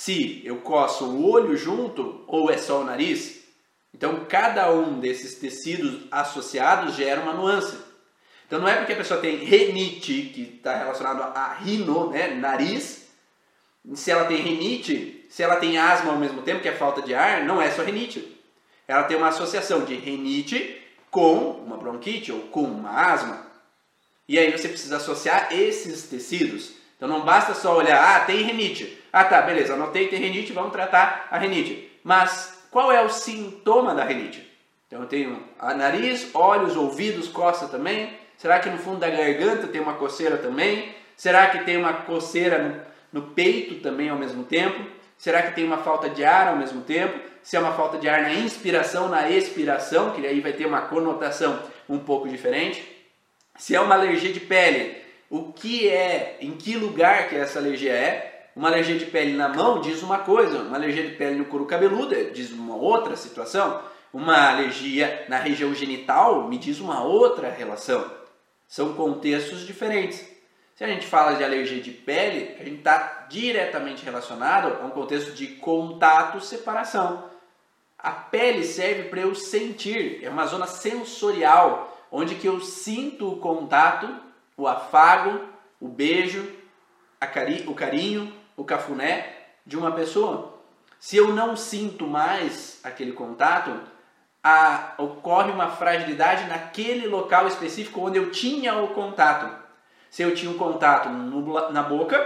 Se 0.00 0.40
eu 0.46 0.56
coço 0.62 1.04
o 1.04 1.30
olho 1.30 1.54
junto 1.58 2.24
ou 2.26 2.50
é 2.50 2.56
só 2.56 2.80
o 2.80 2.84
nariz, 2.84 3.44
então, 3.94 4.24
cada 4.26 4.72
um 4.72 4.98
desses 4.98 5.34
tecidos 5.34 6.04
associados 6.10 6.96
gera 6.96 7.20
uma 7.20 7.34
nuance. 7.34 7.76
Então, 8.46 8.58
não 8.58 8.66
é 8.66 8.76
porque 8.76 8.94
a 8.94 8.96
pessoa 8.96 9.20
tem 9.20 9.44
renite, 9.44 10.22
que 10.32 10.54
está 10.56 10.74
relacionado 10.74 11.20
a 11.20 11.52
rino, 11.52 12.08
né, 12.08 12.28
nariz, 12.28 13.10
se 13.92 14.10
ela 14.10 14.24
tem 14.24 14.38
renite, 14.38 15.26
se 15.28 15.42
ela 15.42 15.56
tem 15.56 15.76
asma 15.76 16.12
ao 16.12 16.18
mesmo 16.18 16.40
tempo, 16.40 16.62
que 16.62 16.68
é 16.70 16.74
falta 16.74 17.02
de 17.02 17.14
ar, 17.14 17.44
não 17.44 17.60
é 17.60 17.70
só 17.70 17.82
renite. 17.82 18.38
Ela 18.88 19.02
tem 19.02 19.18
uma 19.18 19.28
associação 19.28 19.84
de 19.84 19.96
renite 19.96 20.80
com 21.10 21.50
uma 21.50 21.76
bronquite 21.76 22.32
ou 22.32 22.40
com 22.44 22.62
uma 22.62 22.90
asma. 22.90 23.46
E 24.26 24.38
aí 24.38 24.50
você 24.50 24.66
precisa 24.66 24.96
associar 24.96 25.52
esses 25.52 26.04
tecidos. 26.04 26.79
Então 27.00 27.08
não 27.08 27.22
basta 27.22 27.54
só 27.54 27.78
olhar, 27.78 28.14
ah, 28.14 28.20
tem 28.26 28.42
renite. 28.42 29.02
Ah, 29.10 29.24
tá, 29.24 29.40
beleza, 29.40 29.72
anotei 29.72 30.08
tem 30.08 30.20
renite, 30.20 30.52
vamos 30.52 30.70
tratar 30.70 31.28
a 31.30 31.38
renite. 31.38 31.90
Mas 32.04 32.62
qual 32.70 32.92
é 32.92 33.02
o 33.02 33.08
sintoma 33.08 33.94
da 33.94 34.04
rinite? 34.04 34.46
Então 34.86 35.00
eu 35.00 35.06
tenho 35.06 35.42
nariz, 35.78 36.28
olhos, 36.34 36.76
ouvidos, 36.76 37.26
coça 37.26 37.68
também. 37.68 38.12
Será 38.36 38.58
que 38.58 38.68
no 38.68 38.76
fundo 38.76 38.98
da 38.98 39.08
garganta 39.08 39.66
tem 39.66 39.80
uma 39.80 39.94
coceira 39.94 40.36
também? 40.36 40.94
Será 41.16 41.46
que 41.46 41.64
tem 41.64 41.78
uma 41.78 41.94
coceira 41.94 42.58
no, 42.58 43.20
no 43.22 43.28
peito 43.30 43.76
também 43.76 44.10
ao 44.10 44.18
mesmo 44.18 44.44
tempo? 44.44 44.84
Será 45.16 45.40
que 45.40 45.54
tem 45.54 45.64
uma 45.64 45.78
falta 45.78 46.10
de 46.10 46.22
ar 46.22 46.48
ao 46.48 46.56
mesmo 46.56 46.82
tempo? 46.82 47.18
Se 47.42 47.56
é 47.56 47.60
uma 47.60 47.72
falta 47.72 47.96
de 47.96 48.10
ar 48.10 48.20
na 48.20 48.34
inspiração, 48.34 49.08
na 49.08 49.30
expiração, 49.30 50.10
que 50.10 50.26
aí 50.26 50.40
vai 50.42 50.52
ter 50.52 50.66
uma 50.66 50.82
conotação 50.82 51.62
um 51.88 51.98
pouco 51.98 52.28
diferente. 52.28 52.84
Se 53.56 53.74
é 53.74 53.80
uma 53.80 53.94
alergia 53.94 54.32
de 54.34 54.40
pele, 54.40 54.99
o 55.30 55.52
que 55.52 55.88
é, 55.88 56.36
em 56.40 56.50
que 56.56 56.76
lugar 56.76 57.28
que 57.28 57.36
essa 57.36 57.60
alergia 57.60 57.92
é? 57.92 58.50
Uma 58.56 58.68
alergia 58.68 58.98
de 58.98 59.06
pele 59.06 59.36
na 59.36 59.48
mão 59.48 59.80
diz 59.80 60.02
uma 60.02 60.18
coisa, 60.18 60.58
uma 60.58 60.76
alergia 60.76 61.06
de 61.06 61.14
pele 61.14 61.36
no 61.36 61.44
couro 61.44 61.66
cabeludo 61.66 62.32
diz 62.32 62.50
uma 62.50 62.74
outra 62.74 63.14
situação, 63.14 63.80
uma 64.12 64.50
alergia 64.50 65.24
na 65.28 65.38
região 65.38 65.72
genital 65.72 66.48
me 66.48 66.58
diz 66.58 66.80
uma 66.80 67.04
outra 67.04 67.48
relação. 67.48 68.10
São 68.66 68.94
contextos 68.94 69.64
diferentes. 69.64 70.28
Se 70.74 70.82
a 70.82 70.88
gente 70.88 71.06
fala 71.06 71.34
de 71.34 71.44
alergia 71.44 71.80
de 71.80 71.92
pele, 71.92 72.56
a 72.58 72.64
gente 72.64 72.78
está 72.78 73.26
diretamente 73.28 74.04
relacionado 74.04 74.82
a 74.82 74.86
um 74.86 74.90
contexto 74.90 75.32
de 75.32 75.46
contato-separação. 75.46 77.30
A 77.96 78.10
pele 78.10 78.64
serve 78.64 79.04
para 79.04 79.20
eu 79.20 79.34
sentir, 79.34 80.24
é 80.24 80.30
uma 80.30 80.46
zona 80.46 80.66
sensorial, 80.66 81.96
onde 82.10 82.34
que 82.34 82.48
eu 82.48 82.60
sinto 82.60 83.30
o 83.30 83.36
contato, 83.36 84.08
o 84.60 84.68
afago, 84.68 85.40
o 85.80 85.88
beijo, 85.88 86.46
cari 87.18 87.64
o 87.66 87.74
carinho, 87.74 88.30
o 88.54 88.62
cafuné 88.62 89.46
de 89.64 89.74
uma 89.74 89.92
pessoa. 89.92 90.60
Se 90.98 91.16
eu 91.16 91.28
não 91.34 91.56
sinto 91.56 92.06
mais 92.06 92.78
aquele 92.84 93.12
contato, 93.12 93.72
a, 94.44 94.92
ocorre 94.98 95.50
uma 95.50 95.68
fragilidade 95.68 96.44
naquele 96.44 97.06
local 97.06 97.48
específico 97.48 98.02
onde 98.02 98.18
eu 98.18 98.30
tinha 98.30 98.74
o 98.76 98.88
contato. 98.88 99.50
Se 100.10 100.22
eu 100.22 100.34
tinha 100.34 100.50
um 100.50 100.58
contato 100.58 101.08
no, 101.08 101.70
na 101.70 101.82
boca, 101.82 102.18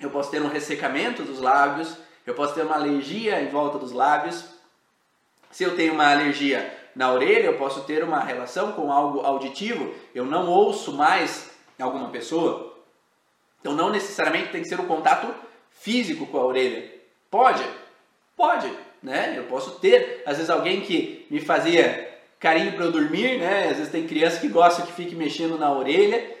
eu 0.00 0.08
posso 0.08 0.30
ter 0.30 0.40
um 0.40 0.48
ressecamento 0.48 1.22
dos 1.22 1.40
lábios, 1.40 1.94
eu 2.26 2.32
posso 2.32 2.54
ter 2.54 2.62
uma 2.62 2.76
alergia 2.76 3.42
em 3.42 3.48
volta 3.48 3.78
dos 3.78 3.92
lábios. 3.92 4.46
Se 5.50 5.62
eu 5.62 5.76
tenho 5.76 5.92
uma 5.92 6.10
alergia 6.10 6.74
na 6.96 7.12
orelha, 7.12 7.46
eu 7.46 7.58
posso 7.58 7.82
ter 7.82 8.02
uma 8.02 8.20
relação 8.20 8.72
com 8.72 8.90
algo 8.90 9.20
auditivo, 9.20 9.94
eu 10.14 10.24
não 10.24 10.48
ouço 10.48 10.94
mais 10.94 11.49
alguma 11.80 12.08
pessoa. 12.10 12.76
Então 13.60 13.74
não 13.74 13.90
necessariamente 13.90 14.50
tem 14.50 14.62
que 14.62 14.68
ser 14.68 14.80
um 14.80 14.86
contato 14.86 15.32
físico 15.70 16.26
com 16.26 16.38
a 16.38 16.44
orelha. 16.44 16.90
Pode, 17.30 17.64
pode, 18.36 18.72
né? 19.02 19.34
Eu 19.36 19.44
posso 19.44 19.78
ter, 19.78 20.22
às 20.26 20.36
vezes, 20.36 20.50
alguém 20.50 20.80
que 20.80 21.26
me 21.30 21.40
fazia 21.40 22.08
carinho 22.38 22.72
para 22.72 22.86
eu 22.86 22.92
dormir, 22.92 23.38
né? 23.38 23.68
Às 23.68 23.76
vezes 23.76 23.92
tem 23.92 24.06
criança 24.06 24.40
que 24.40 24.48
gosta 24.48 24.82
que 24.82 24.92
fique 24.92 25.14
mexendo 25.14 25.58
na 25.58 25.72
orelha. 25.72 26.36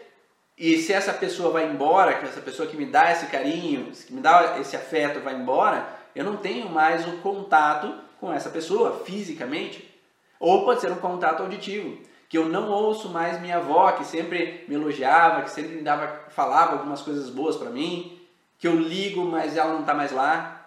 E 0.56 0.78
se 0.78 0.92
essa 0.92 1.12
pessoa 1.12 1.50
vai 1.50 1.70
embora, 1.70 2.14
que 2.14 2.24
essa 2.24 2.40
pessoa 2.40 2.68
que 2.68 2.76
me 2.76 2.86
dá 2.86 3.12
esse 3.12 3.26
carinho, 3.26 3.92
que 3.92 4.12
me 4.12 4.20
dá 4.20 4.58
esse 4.58 4.76
afeto 4.76 5.20
vai 5.20 5.34
embora, 5.34 5.88
eu 6.14 6.24
não 6.24 6.36
tenho 6.36 6.68
mais 6.68 7.06
o 7.06 7.18
contato 7.18 7.94
com 8.20 8.32
essa 8.32 8.50
pessoa 8.50 9.02
fisicamente. 9.04 9.88
Ou 10.38 10.64
pode 10.64 10.80
ser 10.80 10.90
um 10.90 10.96
contato 10.96 11.42
auditivo, 11.42 11.98
que 12.30 12.38
eu 12.38 12.48
não 12.48 12.70
ouço 12.70 13.10
mais 13.10 13.38
minha 13.38 13.58
avó, 13.58 13.92
que 13.92 14.04
sempre 14.04 14.64
me 14.66 14.74
elogiava, 14.74 15.42
que 15.42 15.50
sempre 15.50 15.76
me 15.76 15.82
dava, 15.82 16.06
falava 16.30 16.72
algumas 16.72 17.02
coisas 17.02 17.28
boas 17.28 17.56
para 17.56 17.68
mim, 17.68 18.18
que 18.58 18.66
eu 18.66 18.74
ligo, 18.74 19.26
mas 19.26 19.54
ela 19.54 19.74
não 19.74 19.80
está 19.80 19.92
mais 19.92 20.12
lá 20.12 20.60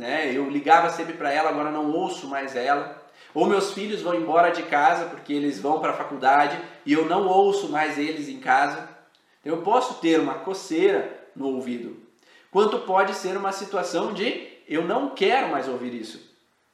né? 0.00 0.34
Eu 0.34 0.48
ligava 0.48 0.88
sempre 0.88 1.12
para 1.12 1.30
ela, 1.30 1.50
agora 1.50 1.70
não 1.70 1.92
ouço 1.92 2.26
mais 2.26 2.56
ela. 2.56 2.98
Ou 3.34 3.46
meus 3.46 3.72
filhos 3.72 4.00
vão 4.00 4.14
embora 4.14 4.50
de 4.50 4.62
casa 4.64 5.04
porque 5.04 5.32
eles 5.32 5.60
vão 5.60 5.78
para 5.78 5.90
a 5.90 5.96
faculdade 5.96 6.58
e 6.86 6.94
eu 6.94 7.04
não 7.04 7.28
ouço 7.28 7.68
mais 7.68 7.98
eles 7.98 8.28
em 8.28 8.40
casa. 8.40 8.88
Então, 9.40 9.56
eu 9.56 9.62
posso 9.62 10.00
ter 10.00 10.18
uma 10.18 10.34
coceira 10.34 11.28
no 11.36 11.48
ouvido. 11.48 11.96
Quanto 12.50 12.78
pode 12.80 13.14
ser 13.14 13.36
uma 13.36 13.52
situação 13.52 14.12
de 14.12 14.48
eu 14.66 14.84
não 14.84 15.10
quero 15.10 15.50
mais 15.50 15.68
ouvir 15.68 15.94
isso. 15.94 16.29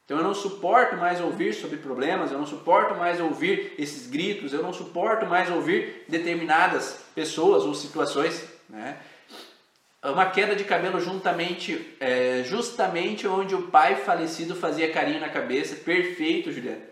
Então 0.07 0.19
eu 0.19 0.25
não 0.25 0.35
suporto 0.35 0.97
mais 0.97 1.21
ouvir 1.21 1.53
sobre 1.53 1.77
problemas, 1.79 2.31
eu 2.31 2.39
não 2.39 2.47
suporto 2.47 2.95
mais 2.95 3.21
ouvir 3.21 3.75
esses 3.77 4.09
gritos, 4.09 4.53
eu 4.53 4.63
não 4.63 4.73
suporto 4.73 5.27
mais 5.27 5.51
ouvir 5.51 6.05
determinadas 6.09 7.05
pessoas 7.15 7.65
ou 7.65 7.75
situações. 7.75 8.49
Né? 8.69 8.97
uma 10.11 10.27
queda 10.27 10.55
de 10.55 10.65
cabelo 10.65 11.01
juntamente, 11.01 11.97
é, 11.99 12.43
justamente 12.45 13.27
onde 13.27 13.55
o 13.55 13.63
pai 13.63 13.97
falecido 13.97 14.55
fazia 14.55 14.93
carinho 14.93 15.21
na 15.21 15.29
cabeça. 15.29 15.75
Perfeito, 15.77 16.53
Juliana. 16.53 16.83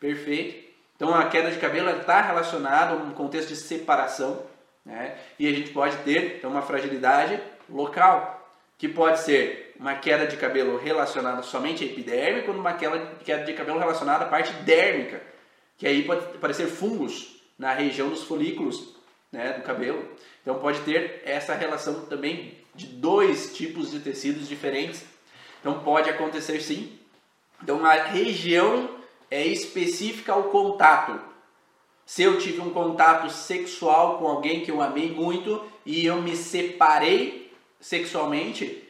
Perfeito. 0.00 0.64
Então 0.96 1.14
a 1.14 1.26
queda 1.28 1.50
de 1.50 1.58
cabelo 1.58 1.88
está 1.90 2.20
relacionada 2.20 2.94
a 2.94 2.96
um 2.96 3.12
contexto 3.12 3.48
de 3.48 3.56
separação, 3.56 4.42
né? 4.84 5.16
E 5.38 5.46
a 5.46 5.52
gente 5.52 5.70
pode 5.70 5.96
ter 5.98 6.36
então, 6.38 6.50
uma 6.50 6.62
fragilidade 6.62 7.40
local, 7.68 8.48
que 8.76 8.88
pode 8.88 9.20
ser 9.20 9.63
uma 9.78 9.94
queda 9.94 10.26
de 10.26 10.36
cabelo 10.36 10.78
relacionada 10.78 11.42
somente 11.42 11.84
à 11.84 11.86
epiderme, 11.86 12.42
quando 12.42 12.58
uma 12.58 12.74
queda 12.74 13.44
de 13.44 13.52
cabelo 13.52 13.78
relacionada 13.78 14.24
à 14.24 14.28
parte 14.28 14.52
dérmica, 14.62 15.22
que 15.76 15.86
aí 15.86 16.04
pode 16.04 16.24
aparecer 16.36 16.66
fungos 16.68 17.40
na 17.58 17.72
região 17.72 18.08
dos 18.08 18.22
folículos 18.22 18.94
né, 19.32 19.52
do 19.52 19.62
cabelo. 19.62 20.06
Então 20.42 20.58
pode 20.58 20.80
ter 20.80 21.22
essa 21.24 21.54
relação 21.54 22.06
também 22.06 22.58
de 22.74 22.86
dois 22.86 23.54
tipos 23.56 23.90
de 23.90 24.00
tecidos 24.00 24.48
diferentes. 24.48 25.04
Então 25.60 25.80
pode 25.80 26.08
acontecer 26.10 26.60
sim. 26.60 26.98
Então 27.62 27.84
a 27.84 27.94
região 27.94 28.90
é 29.30 29.44
específica 29.46 30.32
ao 30.32 30.44
contato. 30.44 31.18
Se 32.06 32.22
eu 32.22 32.38
tive 32.38 32.60
um 32.60 32.70
contato 32.70 33.30
sexual 33.30 34.18
com 34.18 34.26
alguém 34.26 34.60
que 34.60 34.70
eu 34.70 34.82
amei 34.82 35.10
muito 35.10 35.64
e 35.86 36.04
eu 36.04 36.20
me 36.20 36.36
separei 36.36 37.50
sexualmente, 37.80 38.83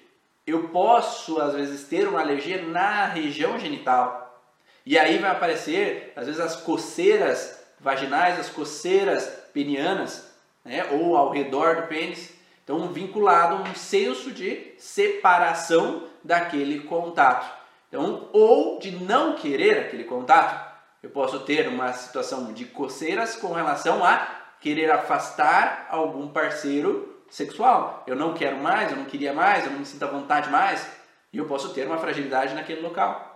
eu 0.46 0.68
posso 0.68 1.40
às 1.40 1.54
vezes 1.54 1.84
ter 1.88 2.06
uma 2.06 2.20
alergia 2.20 2.62
na 2.62 3.06
região 3.06 3.58
genital. 3.58 4.42
E 4.84 4.98
aí 4.98 5.18
vai 5.18 5.30
aparecer 5.30 6.12
às 6.14 6.26
vezes 6.26 6.40
as 6.40 6.56
coceiras 6.56 7.58
vaginais, 7.80 8.38
as 8.38 8.50
coceiras 8.50 9.24
penianas, 9.52 10.30
né, 10.64 10.86
ou 10.92 11.16
ao 11.16 11.30
redor 11.30 11.76
do 11.76 11.88
pênis. 11.88 12.32
Então, 12.62 12.88
vinculado 12.88 13.56
a 13.56 13.70
um 13.70 13.74
senso 13.74 14.30
de 14.30 14.74
separação 14.78 16.08
daquele 16.22 16.80
contato. 16.80 17.46
Então, 17.88 18.28
ou 18.32 18.78
de 18.78 18.90
não 18.90 19.34
querer 19.34 19.78
aquele 19.78 20.04
contato. 20.04 20.72
Eu 21.02 21.10
posso 21.10 21.40
ter 21.40 21.68
uma 21.68 21.92
situação 21.92 22.52
de 22.54 22.64
coceiras 22.64 23.36
com 23.36 23.52
relação 23.52 24.02
a 24.02 24.26
querer 24.60 24.90
afastar 24.90 25.86
algum 25.90 26.28
parceiro 26.28 27.13
sexual. 27.30 28.04
Eu 28.06 28.16
não 28.16 28.34
quero 28.34 28.56
mais, 28.58 28.90
eu 28.90 28.96
não 28.96 29.04
queria 29.04 29.32
mais, 29.32 29.64
eu 29.64 29.72
não 29.72 29.80
me 29.80 29.86
sinto 29.86 30.04
à 30.04 30.08
vontade 30.08 30.50
mais. 30.50 30.86
E 31.32 31.38
eu 31.38 31.46
posso 31.46 31.74
ter 31.74 31.86
uma 31.86 31.98
fragilidade 31.98 32.54
naquele 32.54 32.80
local. 32.80 33.34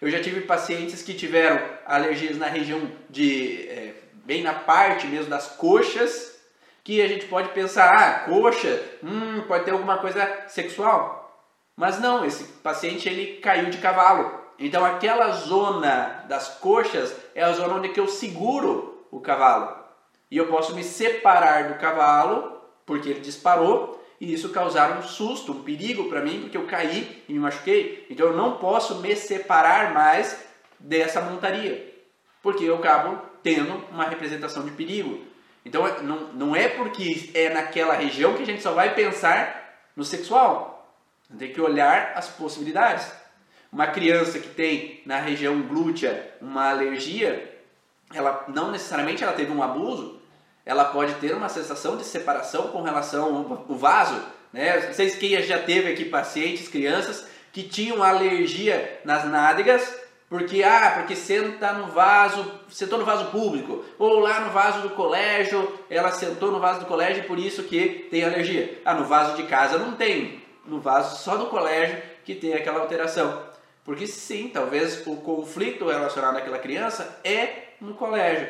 Eu 0.00 0.10
já 0.10 0.20
tive 0.20 0.42
pacientes 0.42 1.02
que 1.02 1.14
tiveram 1.14 1.60
alergias 1.86 2.36
na 2.36 2.46
região 2.46 2.80
de, 3.08 3.68
é, 3.68 3.94
bem 4.24 4.42
na 4.42 4.54
parte 4.54 5.06
mesmo 5.06 5.30
das 5.30 5.48
coxas, 5.48 6.36
que 6.82 7.02
a 7.02 7.08
gente 7.08 7.26
pode 7.26 7.50
pensar, 7.50 7.94
ah, 7.94 8.18
coxa, 8.20 8.82
hum, 9.02 9.42
pode 9.46 9.64
ter 9.64 9.72
alguma 9.72 9.98
coisa 9.98 10.44
sexual. 10.48 11.46
Mas 11.76 12.00
não, 12.00 12.24
esse 12.24 12.44
paciente 12.44 13.08
ele 13.08 13.36
caiu 13.36 13.70
de 13.70 13.78
cavalo. 13.78 14.48
Então 14.58 14.84
aquela 14.84 15.30
zona 15.30 16.24
das 16.28 16.48
coxas 16.58 17.14
é 17.34 17.42
a 17.42 17.52
zona 17.52 17.74
onde 17.74 17.96
eu 17.96 18.08
seguro 18.08 19.06
o 19.10 19.20
cavalo. 19.20 19.76
E 20.30 20.36
eu 20.36 20.48
posso 20.48 20.74
me 20.74 20.82
separar 20.82 21.68
do 21.68 21.78
cavalo 21.78 22.57
porque 22.88 23.10
ele 23.10 23.20
disparou 23.20 24.02
e 24.18 24.32
isso 24.32 24.48
causar 24.48 24.98
um 24.98 25.02
susto, 25.02 25.52
um 25.52 25.62
perigo 25.62 26.08
para 26.08 26.22
mim 26.22 26.40
porque 26.40 26.56
eu 26.56 26.66
caí 26.66 27.22
e 27.28 27.32
me 27.34 27.38
machuquei. 27.38 28.06
Então 28.08 28.28
eu 28.28 28.36
não 28.36 28.56
posso 28.56 28.96
me 28.96 29.14
separar 29.14 29.92
mais 29.92 30.42
dessa 30.80 31.20
montaria 31.20 31.88
porque 32.42 32.64
eu 32.64 32.76
acabo 32.76 33.20
tendo 33.42 33.74
uma 33.90 34.04
representação 34.04 34.64
de 34.64 34.70
perigo. 34.70 35.22
Então 35.64 35.86
é, 35.86 36.00
não, 36.00 36.32
não 36.32 36.56
é 36.56 36.66
porque 36.66 37.30
é 37.34 37.50
naquela 37.50 37.94
região 37.94 38.34
que 38.34 38.42
a 38.42 38.46
gente 38.46 38.62
só 38.62 38.72
vai 38.72 38.94
pensar 38.94 39.80
no 39.94 40.02
sexual. 40.02 40.96
Tem 41.38 41.52
que 41.52 41.60
olhar 41.60 42.14
as 42.16 42.28
possibilidades. 42.28 43.12
Uma 43.70 43.88
criança 43.88 44.38
que 44.38 44.48
tem 44.48 45.02
na 45.04 45.18
região 45.18 45.60
glútea 45.60 46.32
uma 46.40 46.70
alergia, 46.70 47.54
ela 48.14 48.46
não 48.48 48.70
necessariamente 48.70 49.22
ela 49.22 49.34
teve 49.34 49.52
um 49.52 49.62
abuso, 49.62 50.17
ela 50.68 50.84
pode 50.84 51.14
ter 51.14 51.34
uma 51.34 51.48
sensação 51.48 51.96
de 51.96 52.04
separação 52.04 52.68
com 52.68 52.82
relação 52.82 53.64
ao 53.68 53.74
vaso. 53.74 54.22
Né? 54.52 54.92
Vocês 54.92 55.14
que 55.14 55.42
já 55.42 55.58
teve 55.58 55.90
aqui 55.90 56.04
pacientes, 56.04 56.68
crianças 56.68 57.26
que 57.50 57.62
tinham 57.62 58.02
alergia 58.02 59.00
nas 59.02 59.24
nádegas 59.24 59.90
porque, 60.28 60.62
ah, 60.62 60.92
porque 60.96 61.16
senta 61.16 61.72
no 61.72 61.86
vaso, 61.86 62.60
sentou 62.68 62.98
no 62.98 63.04
vaso 63.06 63.30
público, 63.30 63.82
ou 63.98 64.18
lá 64.18 64.40
no 64.40 64.50
vaso 64.50 64.82
do 64.82 64.90
colégio, 64.90 65.72
ela 65.88 66.12
sentou 66.12 66.52
no 66.52 66.60
vaso 66.60 66.80
do 66.80 66.86
colégio 66.86 67.24
e 67.24 67.26
por 67.26 67.38
isso 67.38 67.62
que 67.62 68.06
tem 68.10 68.22
alergia. 68.22 68.78
Ah, 68.84 68.92
no 68.92 69.06
vaso 69.06 69.36
de 69.36 69.44
casa 69.44 69.78
não 69.78 69.94
tem, 69.94 70.42
no 70.66 70.80
vaso 70.80 71.24
só 71.24 71.38
do 71.38 71.46
colégio 71.46 71.96
que 72.26 72.34
tem 72.34 72.52
aquela 72.52 72.80
alteração. 72.80 73.42
Porque 73.86 74.06
sim, 74.06 74.50
talvez 74.52 75.06
o 75.06 75.16
conflito 75.16 75.88
relacionado 75.88 76.36
àquela 76.36 76.58
criança 76.58 77.20
é 77.24 77.68
no 77.80 77.94
colégio. 77.94 78.48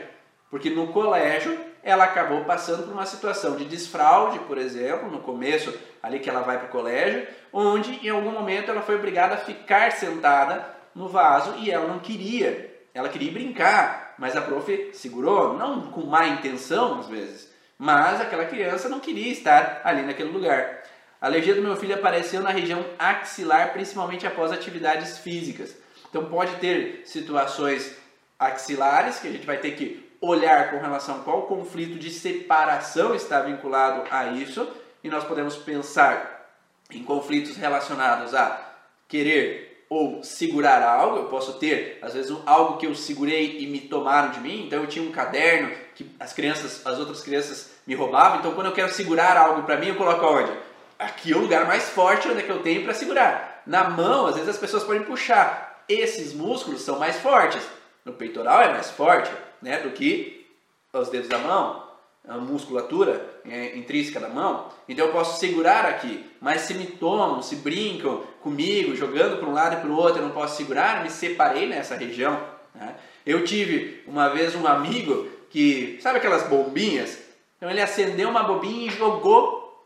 Porque 0.50 0.68
no 0.68 0.88
colégio 0.88 1.56
ela 1.88 2.04
acabou 2.04 2.44
passando 2.44 2.82
por 2.82 2.92
uma 2.92 3.06
situação 3.06 3.56
de 3.56 3.64
desfraude, 3.64 4.38
por 4.40 4.58
exemplo, 4.58 5.10
no 5.10 5.20
começo 5.20 5.72
ali 6.02 6.18
que 6.18 6.28
ela 6.28 6.42
vai 6.42 6.58
para 6.58 6.68
o 6.68 6.70
colégio, 6.70 7.26
onde 7.50 8.06
em 8.06 8.10
algum 8.10 8.30
momento 8.30 8.70
ela 8.70 8.82
foi 8.82 8.96
obrigada 8.96 9.36
a 9.36 9.38
ficar 9.38 9.92
sentada 9.92 10.68
no 10.94 11.08
vaso 11.08 11.54
e 11.56 11.70
ela 11.70 11.88
não 11.88 11.98
queria. 11.98 12.76
Ela 12.92 13.08
queria 13.08 13.32
brincar, 13.32 14.14
mas 14.18 14.36
a 14.36 14.42
prof 14.42 14.90
segurou, 14.92 15.56
não 15.56 15.90
com 15.90 16.02
má 16.02 16.26
intenção 16.26 17.00
às 17.00 17.06
vezes, 17.06 17.50
mas 17.78 18.20
aquela 18.20 18.44
criança 18.44 18.90
não 18.90 19.00
queria 19.00 19.32
estar 19.32 19.80
ali 19.82 20.02
naquele 20.02 20.30
lugar. 20.30 20.82
A 21.18 21.26
alergia 21.26 21.54
do 21.54 21.62
meu 21.62 21.74
filho 21.74 21.94
apareceu 21.94 22.42
na 22.42 22.50
região 22.50 22.84
axilar, 22.98 23.72
principalmente 23.72 24.26
após 24.26 24.52
atividades 24.52 25.16
físicas. 25.18 25.74
Então 26.10 26.26
pode 26.26 26.54
ter 26.56 27.02
situações 27.06 27.96
axilares 28.38 29.18
que 29.18 29.28
a 29.28 29.32
gente 29.32 29.46
vai 29.46 29.56
ter 29.56 29.70
que 29.70 30.07
olhar 30.20 30.70
com 30.70 30.78
relação 30.78 31.16
a 31.16 31.18
qual 31.20 31.42
conflito 31.42 31.98
de 31.98 32.10
separação 32.10 33.14
está 33.14 33.40
vinculado 33.40 34.04
a 34.10 34.26
isso, 34.26 34.68
e 35.02 35.08
nós 35.08 35.24
podemos 35.24 35.56
pensar 35.56 36.50
em 36.90 37.02
conflitos 37.04 37.56
relacionados 37.56 38.34
a 38.34 38.60
querer 39.06 39.68
ou 39.90 40.22
segurar 40.22 40.82
algo, 40.82 41.16
eu 41.16 41.24
posso 41.24 41.54
ter, 41.54 41.98
às 42.02 42.12
vezes, 42.12 42.36
algo 42.44 42.76
que 42.76 42.86
eu 42.86 42.94
segurei 42.94 43.58
e 43.60 43.66
me 43.66 43.80
tomaram 43.80 44.30
de 44.30 44.40
mim. 44.40 44.66
Então 44.66 44.82
eu 44.82 44.86
tinha 44.86 45.06
um 45.06 45.10
caderno 45.10 45.74
que 45.94 46.14
as 46.20 46.32
crianças, 46.32 46.84
as 46.84 46.98
outras 46.98 47.22
crianças 47.22 47.70
me 47.86 47.94
roubavam. 47.94 48.38
Então 48.38 48.52
quando 48.54 48.66
eu 48.66 48.72
quero 48.72 48.92
segurar 48.92 49.36
algo 49.36 49.62
para 49.62 49.78
mim, 49.78 49.88
eu 49.88 49.96
coloco 49.96 50.24
aonde? 50.24 50.52
Aqui 50.98 51.32
é 51.32 51.36
o 51.36 51.40
lugar 51.40 51.66
mais 51.66 51.88
forte 51.88 52.28
onde 52.28 52.40
é 52.40 52.42
que 52.42 52.50
eu 52.50 52.62
tenho 52.62 52.84
para 52.84 52.92
segurar. 52.92 53.62
Na 53.66 53.88
mão, 53.88 54.26
às 54.26 54.34
vezes 54.34 54.50
as 54.50 54.58
pessoas 54.58 54.84
podem 54.84 55.02
puxar. 55.02 55.82
Esses 55.88 56.34
músculos 56.34 56.82
são 56.82 56.98
mais 56.98 57.16
fortes. 57.16 57.62
No 58.04 58.12
peitoral 58.12 58.60
é 58.62 58.72
mais 58.72 58.90
forte, 58.90 59.30
né, 59.62 59.78
do 59.80 59.90
que 59.90 60.46
os 60.92 61.08
dedos 61.08 61.28
da 61.28 61.38
mão 61.38 61.88
a 62.28 62.36
musculatura 62.36 63.40
é, 63.46 63.76
intrínseca 63.76 64.20
da 64.20 64.28
mão, 64.28 64.68
então 64.86 65.06
eu 65.06 65.12
posso 65.12 65.40
segurar 65.40 65.86
aqui. 65.86 66.26
Mas 66.40 66.62
se 66.62 66.74
me 66.74 66.86
tomam, 66.86 67.40
se 67.40 67.56
brincam 67.56 68.22
comigo, 68.42 68.94
jogando 68.94 69.38
para 69.38 69.48
um 69.48 69.54
lado 69.54 69.76
e 69.76 69.80
para 69.80 69.88
o 69.88 69.96
outro, 69.96 70.18
eu 70.20 70.26
não 70.26 70.34
posso 70.34 70.56
segurar, 70.56 71.02
me 71.02 71.10
separei 71.10 71.66
nessa 71.66 71.96
região. 71.96 72.38
Né? 72.74 72.94
Eu 73.24 73.44
tive 73.44 74.02
uma 74.06 74.28
vez 74.28 74.54
um 74.54 74.66
amigo 74.66 75.26
que, 75.48 75.98
sabe 76.02 76.18
aquelas 76.18 76.46
bombinhas? 76.46 77.18
Então 77.56 77.70
ele 77.70 77.80
acendeu 77.80 78.28
uma 78.28 78.42
bombinha 78.42 78.88
e 78.88 78.90
jogou 78.90 79.82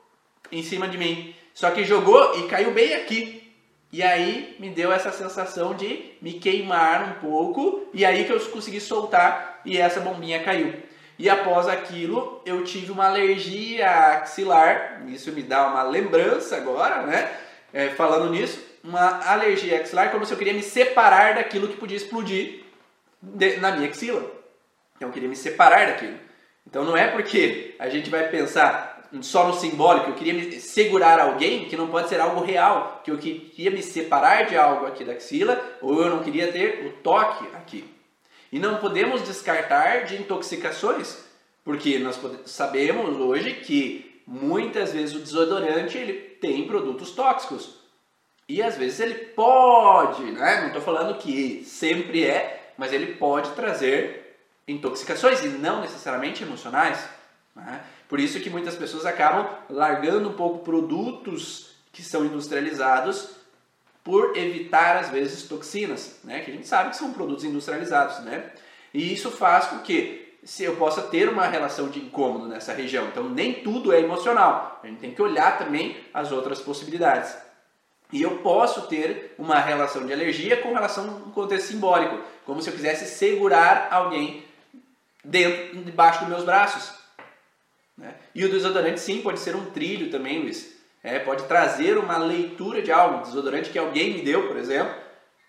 em 0.51 0.65
cima 0.65 0.89
de 0.89 0.99
mim. 0.99 1.35
Só 1.55 1.71
que 1.71 1.85
jogou 1.85 2.41
e 2.41 2.49
caiu 2.49 2.73
bem 2.73 2.95
aqui. 2.95 3.41
E 3.93 4.03
aí 4.03 4.57
me 4.59 4.71
deu 4.71 4.91
essa 4.91 5.13
sensação 5.13 5.75
de 5.75 6.13
me 6.21 6.33
queimar 6.35 7.11
um 7.11 7.21
pouco, 7.21 7.87
e 7.93 8.07
aí 8.07 8.25
que 8.25 8.33
eu 8.33 8.41
consegui 8.49 8.81
soltar 8.81 9.52
e 9.65 9.79
essa 9.79 10.01
bombinha 10.01 10.43
caiu. 10.43 10.75
E 11.19 11.29
após 11.29 11.69
aquilo, 11.69 12.41
eu 12.45 12.65
tive 12.65 12.91
uma 12.91 13.07
alergia 13.07 13.89
axilar. 14.17 15.03
Isso 15.09 15.31
me 15.33 15.43
dá 15.43 15.69
uma 15.69 15.83
lembrança 15.83 16.57
agora, 16.57 17.03
né? 17.03 17.31
É, 17.73 17.91
falando 17.91 18.31
nisso, 18.31 18.61
uma 18.83 19.25
alergia 19.27 19.81
axilar, 19.81 20.11
como 20.11 20.27
se 20.27 20.33
eu 20.33 20.39
queria 20.39 20.53
me 20.53 20.63
separar 20.63 21.35
daquilo 21.35 21.69
que 21.69 21.77
podia 21.77 21.97
explodir 21.97 22.65
de, 23.21 23.59
na 23.59 23.71
minha 23.73 23.89
axila. 23.89 24.21
Então 24.97 25.09
eu 25.09 25.13
queria 25.13 25.29
me 25.29 25.37
separar 25.37 25.87
daquilo. 25.87 26.19
Então 26.67 26.85
não 26.85 26.97
é 26.97 27.09
porque 27.09 27.75
a 27.79 27.89
gente 27.89 28.11
vai 28.11 28.29
pensar 28.29 29.09
só 29.21 29.47
no 29.47 29.55
simbólico, 29.55 30.11
eu 30.11 30.15
queria 30.15 30.33
me 30.33 30.53
segurar 30.59 31.21
alguém, 31.21 31.67
que 31.67 31.77
não 31.77 31.89
pode 31.89 32.09
ser 32.09 32.19
algo 32.19 32.43
real, 32.43 33.03
que 33.05 33.11
eu 33.11 33.19
queria 33.19 33.71
me 33.71 33.83
separar 33.83 34.47
de 34.47 34.57
algo 34.57 34.87
aqui 34.87 35.05
da 35.05 35.13
axila, 35.13 35.61
ou 35.83 36.01
eu 36.03 36.09
não 36.09 36.23
queria 36.23 36.51
ter 36.51 36.87
o 36.87 36.93
toque 37.03 37.47
aqui. 37.55 37.85
E 38.53 38.59
não 38.59 38.77
podemos 38.77 39.23
descartar 39.23 40.05
de 40.05 40.17
intoxicações, 40.17 41.17
porque 41.65 41.99
nós 41.99 42.21
sabemos 42.45 43.19
hoje 43.19 43.55
que 43.55 44.23
muitas 44.27 44.93
vezes 44.93 45.15
o 45.15 45.21
desodorante 45.21 45.97
ele 45.97 46.13
tem 46.13 46.67
produtos 46.67 47.13
tóxicos. 47.13 47.79
E 48.47 48.63
às 48.63 48.77
vezes 48.77 49.01
ele 49.01 49.15
pode, 49.15 50.23
né? 50.23 50.61
não 50.61 50.67
estou 50.67 50.83
falando 50.83 51.19
que 51.19 51.65
sempre 51.65 52.27
é, 52.27 52.75
mas 52.77 52.93
ele 52.93 53.15
pode 53.15 53.51
trazer 53.53 54.37
intoxicações 54.69 55.43
e 55.43 55.49
não 55.49 55.81
necessariamente 55.81 56.43
emocionais. 56.43 57.09
Né? 57.57 57.83
Por 58.07 58.21
isso 58.21 58.41
que 58.41 58.51
muitas 58.51 58.77
pessoas 58.77 59.07
acabam 59.07 59.49
largando 59.71 60.29
um 60.29 60.35
pouco 60.35 60.59
produtos 60.59 61.71
que 61.91 62.03
são 62.03 62.27
industrializados 62.27 63.31
por 64.05 64.37
evitar 64.37 64.97
às 64.97 65.11
vezes 65.11 65.45
toxinas, 65.45 66.19
né? 66.25 66.41
Que 66.41 66.51
a 66.51 66.55
gente 66.55 66.67
sabe 66.67 66.91
que 66.91 66.97
são 66.97 67.13
produtos 67.13 67.45
industrializados, 67.45 68.21
né? 68.21 68.51
E 68.93 69.13
isso 69.13 69.31
faz 69.31 69.67
com 69.67 69.79
que 69.79 70.37
se 70.45 70.65
eu 70.65 70.77
possa 70.77 71.03
ter 71.03 71.29
uma 71.29 71.47
relação 71.47 71.89
de 71.89 72.01
incômodo 72.01 72.49
nessa 72.49 72.73
região. 72.73 73.07
Então 73.07 73.29
nem 73.29 73.55
tudo 73.63 73.93
é 73.93 74.01
emocional. 74.01 74.81
A 74.83 74.87
gente 74.87 74.99
tem 74.99 75.15
que 75.15 75.23
olhar 75.23 75.57
também 75.57 75.97
as 76.13 76.33
outras 76.33 76.61
possibilidades. 76.61 77.35
E 78.13 78.21
eu 78.21 78.39
posso 78.39 78.89
ter 78.89 79.35
uma 79.39 79.59
relação 79.59 80.05
de 80.05 80.13
alergia 80.13 80.59
com 80.59 80.75
relação 80.75 81.05
a 81.05 81.29
um 81.29 81.31
contexto 81.31 81.69
simbólico, 81.69 82.21
como 82.45 82.61
se 82.61 82.69
eu 82.69 82.75
quisesse 82.75 83.07
segurar 83.07 83.89
alguém 83.91 84.45
dentro, 85.25 85.83
debaixo 85.83 86.21
dos 86.21 86.29
meus 86.29 86.45
braços. 86.45 86.93
Né? 87.97 88.15
E 88.35 88.45
o 88.45 88.51
desodorante 88.51 89.01
sim 89.01 89.23
pode 89.23 89.41
ser 89.41 89.57
um 89.57 89.71
trilho 89.71 90.11
também, 90.11 90.41
Luiz. 90.41 90.77
É, 91.03 91.19
pode 91.19 91.45
trazer 91.45 91.99
uma 91.99 92.17
leitura 92.17 92.81
de 92.81 92.93
algo, 92.93 93.25
desodorante 93.25 93.71
que 93.71 93.79
alguém 93.79 94.15
me 94.15 94.23
deu, 94.23 94.47
por 94.47 94.57
exemplo, 94.57 94.95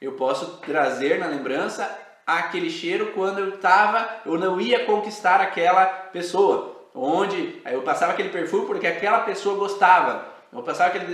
eu 0.01 0.13
posso 0.13 0.57
trazer 0.57 1.19
na 1.19 1.27
lembrança 1.27 1.89
aquele 2.25 2.69
cheiro 2.69 3.11
quando 3.13 3.39
eu 3.39 3.49
estava, 3.49 4.21
eu 4.25 4.37
não 4.37 4.59
ia 4.59 4.85
conquistar 4.85 5.39
aquela 5.41 5.85
pessoa, 5.85 6.89
onde 6.95 7.61
eu 7.65 7.81
passava 7.83 8.13
aquele 8.13 8.29
perfume 8.29 8.65
porque 8.65 8.87
aquela 8.87 9.19
pessoa 9.19 9.57
gostava, 9.57 10.27
eu 10.51 10.63
passava 10.63 10.89
aquele 10.89 11.05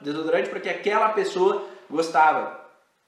desodorante 0.00 0.50
porque 0.50 0.68
aquela 0.68 1.10
pessoa 1.10 1.66
gostava. 1.90 2.58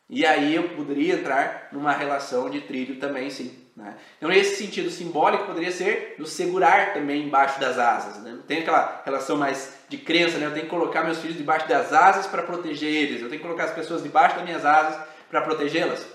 E 0.08 0.26
aí 0.26 0.56
eu 0.56 0.70
poderia 0.70 1.14
entrar 1.14 1.68
numa 1.70 1.92
relação 1.92 2.50
de 2.50 2.62
trilho 2.62 2.98
também, 2.98 3.30
sim. 3.30 3.56
Né? 3.76 3.96
Então, 4.18 4.28
nesse 4.28 4.56
sentido 4.56 4.90
simbólico, 4.90 5.46
poderia 5.46 5.70
ser 5.70 6.16
do 6.18 6.26
segurar 6.26 6.92
também 6.92 7.22
embaixo 7.22 7.60
das 7.60 7.78
asas. 7.78 8.20
Né? 8.20 8.40
Tem 8.46 8.58
aquela 8.58 9.02
relação 9.04 9.36
mais 9.36 9.79
de 9.90 9.98
crença, 9.98 10.38
né? 10.38 10.46
eu 10.46 10.52
tenho 10.52 10.66
que 10.66 10.70
colocar 10.70 11.02
meus 11.02 11.18
filhos 11.18 11.36
debaixo 11.36 11.68
das 11.68 11.92
asas 11.92 12.24
para 12.28 12.44
proteger 12.44 12.88
eles, 12.88 13.20
eu 13.20 13.28
tenho 13.28 13.40
que 13.40 13.46
colocar 13.46 13.64
as 13.64 13.74
pessoas 13.74 14.04
debaixo 14.04 14.36
das 14.36 14.44
minhas 14.44 14.64
asas 14.64 15.04
para 15.28 15.42
protegê-las. 15.42 16.06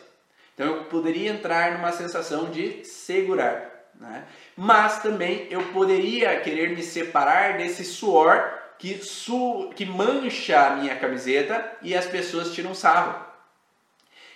Então, 0.53 0.65
eu 0.65 0.83
poderia 0.85 1.29
entrar 1.29 1.73
numa 1.73 1.91
sensação 1.91 2.49
de 2.49 2.85
segurar. 2.85 3.69
Né? 3.99 4.23
Mas 4.55 5.01
também 5.01 5.47
eu 5.51 5.61
poderia 5.73 6.39
querer 6.39 6.69
me 6.69 6.81
separar 6.81 7.57
desse 7.57 7.83
suor 7.83 8.53
que, 8.79 8.97
su 9.03 9.69
que 9.75 9.85
mancha 9.85 10.67
a 10.67 10.69
minha 10.77 10.95
camiseta 10.95 11.77
e 11.81 11.93
as 11.93 12.05
pessoas 12.05 12.53
tiram 12.53 12.73
sarro. 12.73 13.25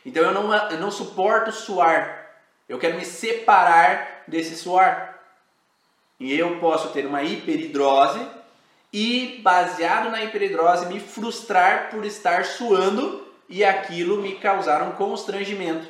Então 0.05 0.23
eu 0.23 0.33
não, 0.33 0.53
eu 0.69 0.79
não 0.79 0.91
suporto 0.91 1.53
suar. 1.53 2.27
Eu 2.67 2.77
quero 2.77 2.97
me 2.97 3.05
separar 3.05 4.23
desse 4.27 4.57
suor. 4.57 5.13
E 6.19 6.37
eu 6.37 6.59
posso 6.59 6.89
ter 6.89 7.05
uma 7.05 7.23
hiperidrose 7.23 8.19
e, 8.91 9.39
baseado 9.43 10.09
na 10.09 10.23
hiperidrose, 10.23 10.87
me 10.87 10.99
frustrar 10.99 11.89
por 11.91 12.05
estar 12.05 12.45
suando 12.45 13.27
e 13.47 13.63
aquilo 13.63 14.21
me 14.21 14.35
causar 14.35 14.81
um 14.83 14.91
constrangimento. 14.91 15.87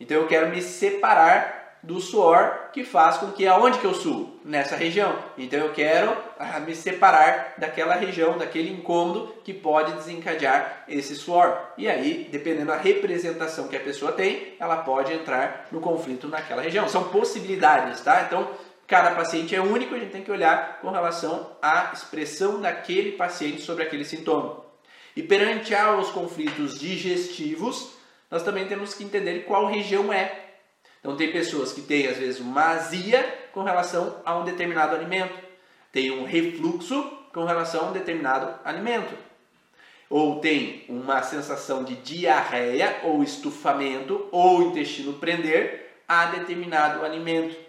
Então 0.00 0.16
eu 0.16 0.26
quero 0.26 0.48
me 0.48 0.62
separar 0.62 1.58
do 1.82 2.00
suor 2.00 2.70
que 2.72 2.84
faz 2.84 3.18
com 3.18 3.30
que 3.30 3.46
aonde 3.46 3.78
que 3.78 3.84
eu 3.84 3.94
suo? 3.94 4.38
Nessa 4.44 4.76
região. 4.76 5.16
Então 5.36 5.58
eu 5.60 5.72
quero 5.72 6.16
ah, 6.38 6.58
me 6.60 6.74
separar 6.74 7.54
daquela 7.58 7.94
região, 7.94 8.36
daquele 8.36 8.72
incômodo 8.72 9.34
que 9.44 9.52
pode 9.52 9.92
desencadear 9.92 10.84
esse 10.88 11.14
suor. 11.14 11.56
E 11.76 11.88
aí, 11.88 12.28
dependendo 12.30 12.66
da 12.66 12.76
representação 12.76 13.68
que 13.68 13.76
a 13.76 13.80
pessoa 13.80 14.12
tem, 14.12 14.54
ela 14.58 14.78
pode 14.78 15.12
entrar 15.12 15.66
no 15.70 15.80
conflito 15.80 16.28
naquela 16.28 16.62
região. 16.62 16.88
São 16.88 17.04
possibilidades, 17.04 18.00
tá? 18.00 18.22
Então, 18.26 18.48
cada 18.88 19.12
paciente 19.12 19.54
é 19.54 19.60
único, 19.60 19.94
a 19.94 19.98
gente 19.98 20.10
tem 20.10 20.24
que 20.24 20.32
olhar 20.32 20.80
com 20.80 20.90
relação 20.90 21.56
à 21.62 21.92
expressão 21.92 22.60
daquele 22.60 23.12
paciente 23.12 23.62
sobre 23.62 23.84
aquele 23.84 24.04
sintoma. 24.04 24.64
E 25.14 25.22
perante 25.22 25.72
aos 25.72 26.10
conflitos 26.10 26.80
digestivos, 26.80 27.92
nós 28.28 28.42
também 28.42 28.66
temos 28.66 28.94
que 28.94 29.04
entender 29.04 29.44
qual 29.44 29.66
região 29.66 30.12
é 30.12 30.48
então 31.00 31.16
tem 31.16 31.30
pessoas 31.30 31.72
que 31.72 31.82
têm 31.82 32.06
às 32.06 32.16
vezes 32.16 32.40
uma 32.40 32.66
azia 32.70 33.22
com 33.52 33.62
relação 33.62 34.20
a 34.24 34.36
um 34.36 34.44
determinado 34.44 34.94
alimento, 34.94 35.38
tem 35.92 36.10
um 36.10 36.24
refluxo 36.24 37.02
com 37.32 37.44
relação 37.44 37.86
a 37.86 37.90
um 37.90 37.92
determinado 37.92 38.58
alimento, 38.64 39.14
ou 40.10 40.40
tem 40.40 40.84
uma 40.88 41.22
sensação 41.22 41.84
de 41.84 41.96
diarreia 41.96 43.00
ou 43.04 43.22
estufamento 43.22 44.28
ou 44.32 44.62
intestino 44.62 45.14
prender 45.14 46.02
a 46.08 46.26
determinado 46.26 47.04
alimento. 47.04 47.67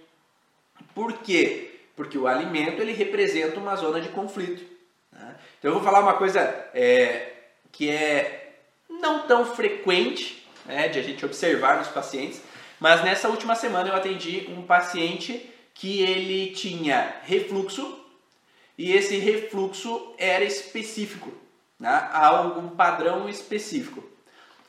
Por 0.94 1.13
quê? 1.20 1.80
Porque 1.96 2.18
o 2.18 2.28
alimento 2.28 2.82
ele 2.82 2.94
representa 2.94 3.60
uma 3.60 3.76
zona 3.76 4.00
de 4.02 4.10
conflito. 4.10 4.63
Né? 5.12 5.36
Então 5.58 5.72
eu 5.72 5.76
vou 5.76 5.84
falar 5.84 6.02
uma 6.02 6.13
coisa 6.13 6.39
é, 6.74 7.34
que 7.72 7.90
é 7.90 8.56
não 8.90 9.27
tão 9.27 9.46
frequente 9.46 10.48
né, 10.65 10.88
de 10.88 11.00
a 11.00 11.02
gente 11.02 11.25
observar 11.25 11.77
nos 11.77 11.88
pacientes, 11.88 12.42
mas 12.80 13.04
nessa 13.04 13.30
última 13.30 13.56
semana 13.56 13.90
eu 13.90 13.96
atendi 13.96 14.48
um 14.50 14.62
paciente 14.62 15.50
que 15.73 16.02
ele 16.02 16.52
tinha 16.52 17.15
refluxo 17.23 18.00
e 18.77 18.94
esse 18.94 19.17
refluxo 19.17 20.13
era 20.17 20.44
específico, 20.44 21.34
né? 21.80 22.10
algum 22.13 22.69
padrão 22.69 23.27
específico, 23.27 24.04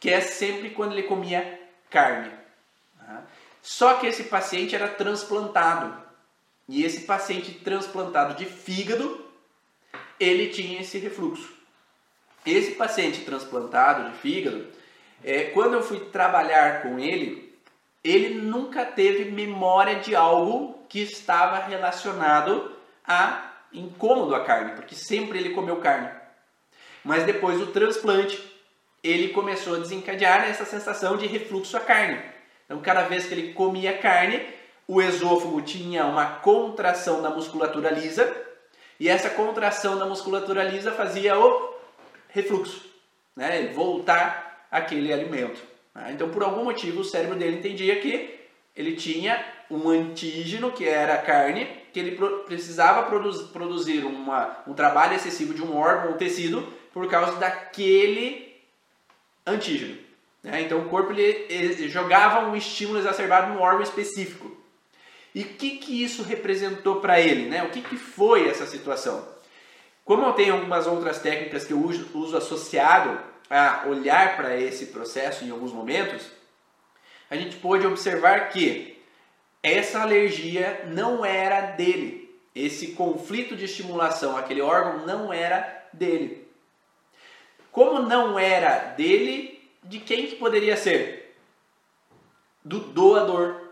que 0.01 0.11
é 0.11 0.21
sempre 0.21 0.71
quando 0.71 0.93
ele 0.93 1.05
comia 1.05 1.61
carne. 1.89 2.31
Né? 2.99 3.23
Só 3.63 3.95
que 3.95 4.07
esse 4.07 4.25
paciente 4.25 4.75
era 4.75 4.89
transplantado 4.89 6.00
e 6.71 6.85
esse 6.85 7.01
paciente 7.01 7.51
transplantado 7.51 8.35
de 8.35 8.47
fígado 8.47 9.27
ele 10.21 10.51
tinha 10.51 10.81
esse 10.81 10.99
refluxo. 10.99 11.53
Esse 12.47 12.73
paciente 12.73 13.25
transplantado 13.25 14.09
de 14.09 14.19
fígado, 14.19 14.69
é, 15.25 15.45
quando 15.47 15.75
eu 15.75 15.83
fui 15.83 15.99
trabalhar 15.99 16.83
com 16.83 16.97
ele, 16.97 17.59
ele 18.05 18.37
nunca 18.37 18.87
teve 18.87 19.33
memória 19.33 19.97
de 19.97 20.15
algo 20.15 20.79
que 20.89 21.01
estava 21.01 21.59
relacionado 21.59 22.73
a 23.05 23.51
incômodo 23.73 24.33
à 24.35 24.45
carne, 24.45 24.77
porque 24.77 24.95
sempre 24.95 25.41
ele 25.41 25.51
comeu 25.51 25.79
carne. 25.79 26.09
Mas 27.03 27.25
depois 27.25 27.59
do 27.59 27.67
transplante, 27.73 28.41
ele 29.03 29.31
começou 29.31 29.75
a 29.75 29.81
desencadear 29.81 30.49
essa 30.49 30.65
sensação 30.65 31.17
de 31.17 31.27
refluxo 31.27 31.77
à 31.77 31.81
carne. 31.81 32.23
Então, 32.65 32.81
cada 32.81 33.03
vez 33.03 33.27
que 33.27 33.35
ele 33.35 33.53
comia 33.55 33.99
carne, 33.99 34.60
o 34.91 35.01
esôfago 35.01 35.63
tinha 35.63 36.05
uma 36.05 36.27
contração 36.27 37.23
da 37.23 37.31
musculatura 37.31 37.91
lisa, 37.91 38.37
e 38.99 39.09
essa 39.09 39.31
contração 39.31 39.97
da 39.97 40.05
musculatura 40.05 40.65
lisa 40.65 40.91
fazia 40.91 41.39
o 41.39 41.75
refluxo, 42.29 42.91
né? 43.37 43.69
voltar 43.69 44.67
aquele 44.69 45.13
alimento. 45.13 45.63
Né? 45.95 46.11
Então, 46.13 46.31
por 46.31 46.43
algum 46.43 46.65
motivo, 46.65 47.03
o 47.03 47.05
cérebro 47.05 47.39
dele 47.39 47.59
entendia 47.59 48.01
que 48.01 48.41
ele 48.75 48.97
tinha 48.97 49.41
um 49.71 49.89
antígeno, 49.89 50.73
que 50.73 50.85
era 50.85 51.15
a 51.15 51.23
carne, 51.23 51.69
que 51.93 52.01
ele 52.01 52.19
precisava 52.47 53.09
produzir 53.53 54.05
uma, 54.05 54.57
um 54.67 54.75
trabalho 54.75 55.15
excessivo 55.15 55.55
de 55.55 55.63
um 55.63 55.77
órgão 55.77 56.11
ou 56.11 56.17
tecido 56.17 56.67
por 56.93 57.09
causa 57.09 57.37
daquele 57.37 58.57
antígeno. 59.47 59.97
Né? 60.43 60.63
Então 60.63 60.81
o 60.81 60.89
corpo 60.89 61.13
ele, 61.13 61.47
ele, 61.49 61.89
jogava 61.89 62.49
um 62.49 62.57
estímulo 62.57 62.99
exacerbado 62.99 63.55
no 63.55 63.61
órgão 63.61 63.83
específico. 63.83 64.59
E 65.35 65.43
o 65.43 65.49
que, 65.55 65.79
que 65.79 66.03
isso 66.03 66.23
representou 66.23 66.97
para 66.97 67.21
ele? 67.21 67.49
Né? 67.49 67.63
O 67.63 67.71
que, 67.71 67.83
que 67.83 67.97
foi 67.97 68.49
essa 68.49 68.67
situação? 68.67 69.27
Como 70.05 70.25
eu 70.25 70.33
tenho 70.33 70.55
algumas 70.55 70.87
outras 70.87 71.21
técnicas 71.21 71.65
que 71.65 71.73
eu 71.73 71.81
uso, 71.81 72.11
uso 72.19 72.37
associado 72.37 73.21
a 73.49 73.85
olhar 73.87 74.37
para 74.37 74.57
esse 74.57 74.87
processo 74.87 75.45
em 75.45 75.51
alguns 75.51 75.73
momentos, 75.73 76.27
a 77.29 77.37
gente 77.37 77.57
pôde 77.57 77.87
observar 77.87 78.49
que 78.49 79.01
essa 79.63 80.01
alergia 80.01 80.85
não 80.89 81.25
era 81.25 81.61
dele. 81.61 82.29
Esse 82.55 82.89
conflito 82.93 83.55
de 83.55 83.67
estimulação, 83.67 84.37
aquele 84.37 84.61
órgão 84.61 85.07
não 85.07 85.33
era 85.33 85.89
dele. 85.93 86.49
Como 87.71 88.03
não 88.03 88.39
era 88.39 88.95
dele, 88.97 89.63
de 89.85 90.01
quem 90.01 90.27
que 90.27 90.37
poderia 90.37 90.77
ser? 90.77 91.37
Do 92.65 92.81
doador. 92.81 93.70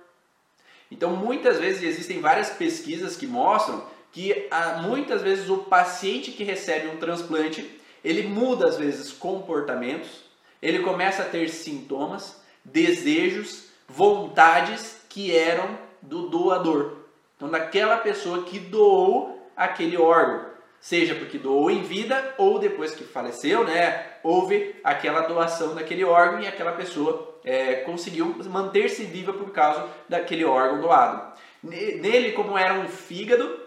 Então, 0.91 1.15
muitas 1.17 1.59
vezes 1.59 1.83
existem 1.83 2.21
várias 2.21 2.51
pesquisas 2.51 3.17
que 3.17 3.27
mostram 3.27 3.85
que 4.11 4.49
ah, 4.51 4.81
muitas 4.83 5.23
vezes 5.23 5.51
o 5.51 5.59
paciente 5.59 6.33
que 6.33 6.43
recebe 6.43 6.89
um 6.89 6.97
transplante, 6.97 7.79
ele 8.03 8.27
muda 8.27 8.69
às 8.69 8.77
vezes 8.77 9.13
comportamentos, 9.13 10.25
ele 10.63 10.81
começa 10.81 11.23
a 11.23 11.27
ter 11.27 11.49
sintomas, 11.51 12.41
desejos, 12.65 13.65
vontades 13.87 15.03
que 15.09 15.37
eram 15.37 15.79
do 16.01 16.29
doador. 16.29 16.97
Então, 17.37 17.49
daquela 17.49 17.99
pessoa 17.99 18.45
que 18.45 18.59
doou 18.59 19.51
aquele 19.57 19.97
órgão, 19.97 20.47
seja 20.81 21.15
porque 21.15 21.39
doou 21.39 21.71
em 21.71 21.83
vida 21.83 22.35
ou 22.39 22.59
depois 22.59 22.95
que 22.95 23.05
faleceu, 23.05 23.65
né? 23.65 24.07
Houve 24.23 24.75
aquela 24.83 25.23
doação 25.23 25.75
daquele 25.75 26.05
órgão 26.05 26.41
e 26.41 26.47
aquela 26.47 26.73
pessoa 26.73 27.38
é, 27.49 27.77
conseguiu 27.77 28.37
manter-se 28.45 29.05
viva 29.05 29.33
por 29.33 29.51
causa 29.53 29.89
daquele 30.07 30.45
órgão 30.45 30.83
doado. 30.83 31.33
Nele, 31.63 32.33
como 32.33 32.59
era 32.59 32.75
um 32.75 32.87
fígado, 32.87 33.59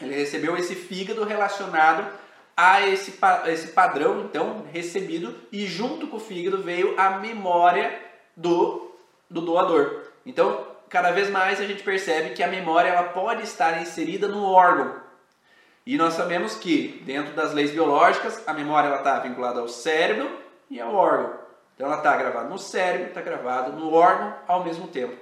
ele 0.00 0.14
recebeu 0.14 0.56
esse 0.56 0.74
fígado 0.74 1.24
relacionado 1.24 2.10
a 2.56 2.88
esse, 2.88 3.18
esse 3.46 3.68
padrão, 3.68 4.22
então, 4.22 4.64
recebido, 4.72 5.34
e 5.52 5.66
junto 5.66 6.06
com 6.06 6.16
o 6.16 6.20
fígado 6.20 6.62
veio 6.62 6.98
a 6.98 7.18
memória 7.18 8.00
do, 8.34 8.96
do 9.28 9.42
doador. 9.42 10.04
Então, 10.24 10.66
cada 10.88 11.10
vez 11.10 11.28
mais 11.28 11.60
a 11.60 11.66
gente 11.66 11.82
percebe 11.82 12.30
que 12.30 12.42
a 12.42 12.48
memória 12.48 12.88
ela 12.88 13.10
pode 13.10 13.42
estar 13.42 13.82
inserida 13.82 14.26
no 14.26 14.42
órgão. 14.42 14.96
E 15.84 15.98
nós 15.98 16.14
sabemos 16.14 16.54
que, 16.54 17.02
dentro 17.04 17.34
das 17.34 17.52
leis 17.52 17.72
biológicas, 17.72 18.42
a 18.46 18.54
memória 18.54 18.94
está 18.94 19.18
vinculada 19.18 19.60
ao 19.60 19.68
cérebro 19.68 20.30
e 20.70 20.80
ao 20.80 20.94
órgão. 20.94 21.37
Então, 21.78 21.86
ela 21.86 21.98
está 21.98 22.16
gravada 22.16 22.48
no 22.48 22.58
cérebro, 22.58 23.06
está 23.06 23.20
gravada 23.20 23.70
no 23.70 23.94
órgão 23.94 24.34
ao 24.48 24.64
mesmo 24.64 24.88
tempo. 24.88 25.14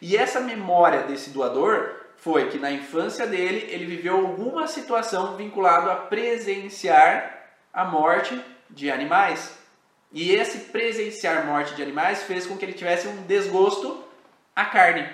E 0.00 0.16
essa 0.16 0.38
memória 0.40 1.02
desse 1.02 1.30
doador 1.30 1.96
foi 2.16 2.48
que 2.48 2.60
na 2.60 2.70
infância 2.70 3.26
dele 3.26 3.66
ele 3.68 3.86
viveu 3.86 4.18
alguma 4.18 4.68
situação 4.68 5.36
vinculada 5.36 5.90
a 5.90 5.96
presenciar 5.96 7.48
a 7.72 7.84
morte 7.84 8.40
de 8.70 8.88
animais. 8.88 9.58
E 10.12 10.30
esse 10.30 10.70
presenciar 10.70 11.44
morte 11.44 11.74
de 11.74 11.82
animais 11.82 12.22
fez 12.22 12.46
com 12.46 12.56
que 12.56 12.64
ele 12.64 12.72
tivesse 12.72 13.08
um 13.08 13.22
desgosto 13.22 14.04
à 14.54 14.66
carne. 14.66 15.08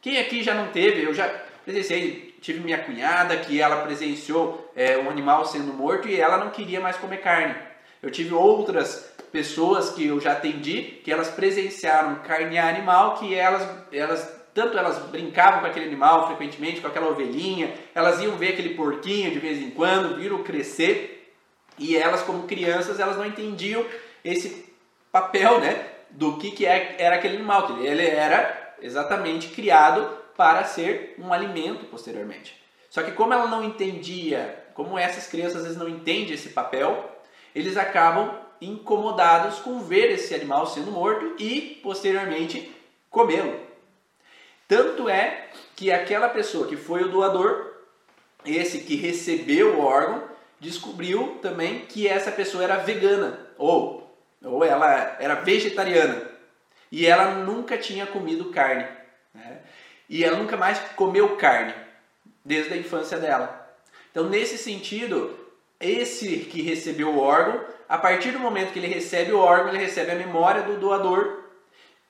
Quem 0.00 0.18
aqui 0.18 0.42
já 0.42 0.54
não 0.54 0.72
teve? 0.72 1.04
Eu 1.04 1.12
já 1.12 1.28
presenciei, 1.62 2.34
tive 2.40 2.60
minha 2.60 2.78
cunhada 2.78 3.36
que 3.36 3.60
ela 3.60 3.82
presenciou 3.82 4.72
é, 4.74 4.96
um 4.96 5.10
animal 5.10 5.44
sendo 5.44 5.74
morto 5.74 6.08
e 6.08 6.18
ela 6.18 6.38
não 6.38 6.48
queria 6.48 6.80
mais 6.80 6.96
comer 6.96 7.18
carne. 7.18 7.54
Eu 8.02 8.10
tive 8.10 8.32
outras 8.32 9.14
pessoas 9.36 9.90
que 9.90 10.06
eu 10.06 10.18
já 10.18 10.32
atendi 10.32 10.98
que 11.04 11.12
elas 11.12 11.28
presenciaram 11.28 12.14
carne 12.20 12.56
animal 12.56 13.16
que 13.18 13.34
elas, 13.34 13.68
elas 13.92 14.34
tanto 14.54 14.78
elas 14.78 14.98
brincavam 15.10 15.60
com 15.60 15.66
aquele 15.66 15.84
animal 15.84 16.26
frequentemente, 16.26 16.80
com 16.80 16.86
aquela 16.86 17.10
ovelhinha, 17.10 17.74
elas 17.94 18.18
iam 18.22 18.38
ver 18.38 18.54
aquele 18.54 18.70
porquinho 18.70 19.30
de 19.30 19.38
vez 19.38 19.60
em 19.60 19.68
quando, 19.68 20.16
viram 20.16 20.42
crescer 20.42 21.34
e 21.78 21.94
elas 21.94 22.22
como 22.22 22.44
crianças 22.44 22.98
elas 22.98 23.18
não 23.18 23.26
entendiam 23.26 23.84
esse 24.24 24.72
papel, 25.12 25.60
né, 25.60 25.86
do 26.08 26.38
que, 26.38 26.52
que 26.52 26.64
é, 26.64 26.96
era 26.98 27.16
aquele 27.16 27.36
animal, 27.36 27.66
que 27.66 27.86
ele 27.86 28.06
era 28.06 28.74
exatamente 28.80 29.48
criado 29.48 30.08
para 30.34 30.64
ser 30.64 31.14
um 31.18 31.30
alimento 31.30 31.84
posteriormente. 31.90 32.58
Só 32.88 33.02
que 33.02 33.12
como 33.12 33.34
ela 33.34 33.48
não 33.48 33.62
entendia, 33.62 34.64
como 34.72 34.98
essas 34.98 35.26
crianças 35.26 35.56
às 35.56 35.62
vezes 35.64 35.78
não 35.78 35.90
entendem 35.90 36.32
esse 36.32 36.48
papel, 36.48 37.12
eles 37.54 37.76
acabam 37.76 38.45
incomodados 38.60 39.58
com 39.58 39.80
ver 39.80 40.10
esse 40.10 40.34
animal 40.34 40.66
sendo 40.66 40.90
morto 40.90 41.34
e 41.38 41.80
posteriormente 41.82 42.74
comê-lo. 43.10 43.60
Tanto 44.68 45.08
é 45.08 45.48
que 45.74 45.92
aquela 45.92 46.28
pessoa 46.28 46.66
que 46.66 46.76
foi 46.76 47.04
o 47.04 47.10
doador, 47.10 47.74
esse 48.44 48.80
que 48.80 48.96
recebeu 48.96 49.76
o 49.76 49.84
órgão, 49.84 50.24
descobriu 50.58 51.38
também 51.42 51.80
que 51.80 52.08
essa 52.08 52.32
pessoa 52.32 52.64
era 52.64 52.76
vegana 52.76 53.38
ou 53.58 54.06
ou 54.42 54.64
ela 54.64 55.16
era 55.18 55.34
vegetariana 55.34 56.30
e 56.90 57.06
ela 57.06 57.36
nunca 57.36 57.76
tinha 57.76 58.06
comido 58.06 58.50
carne. 58.50 58.86
Né? 59.34 59.60
E 60.08 60.24
ela 60.24 60.38
nunca 60.38 60.56
mais 60.56 60.78
comeu 60.94 61.36
carne 61.36 61.74
desde 62.44 62.72
a 62.72 62.76
infância 62.76 63.18
dela. 63.18 63.76
Então, 64.10 64.28
nesse 64.28 64.56
sentido, 64.56 65.36
esse 65.80 66.38
que 66.38 66.62
recebeu 66.62 67.10
o 67.10 67.18
órgão, 67.18 67.64
a 67.88 67.98
partir 67.98 68.32
do 68.32 68.38
momento 68.38 68.72
que 68.72 68.78
ele 68.78 68.86
recebe 68.88 69.32
o 69.32 69.38
órgão, 69.38 69.68
ele 69.68 69.84
recebe 69.84 70.10
a 70.10 70.16
memória 70.16 70.62
do 70.62 70.76
doador 70.76 71.44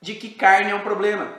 de 0.00 0.14
que 0.14 0.30
carne 0.30 0.70
é 0.70 0.74
um 0.74 0.80
problema. 0.80 1.34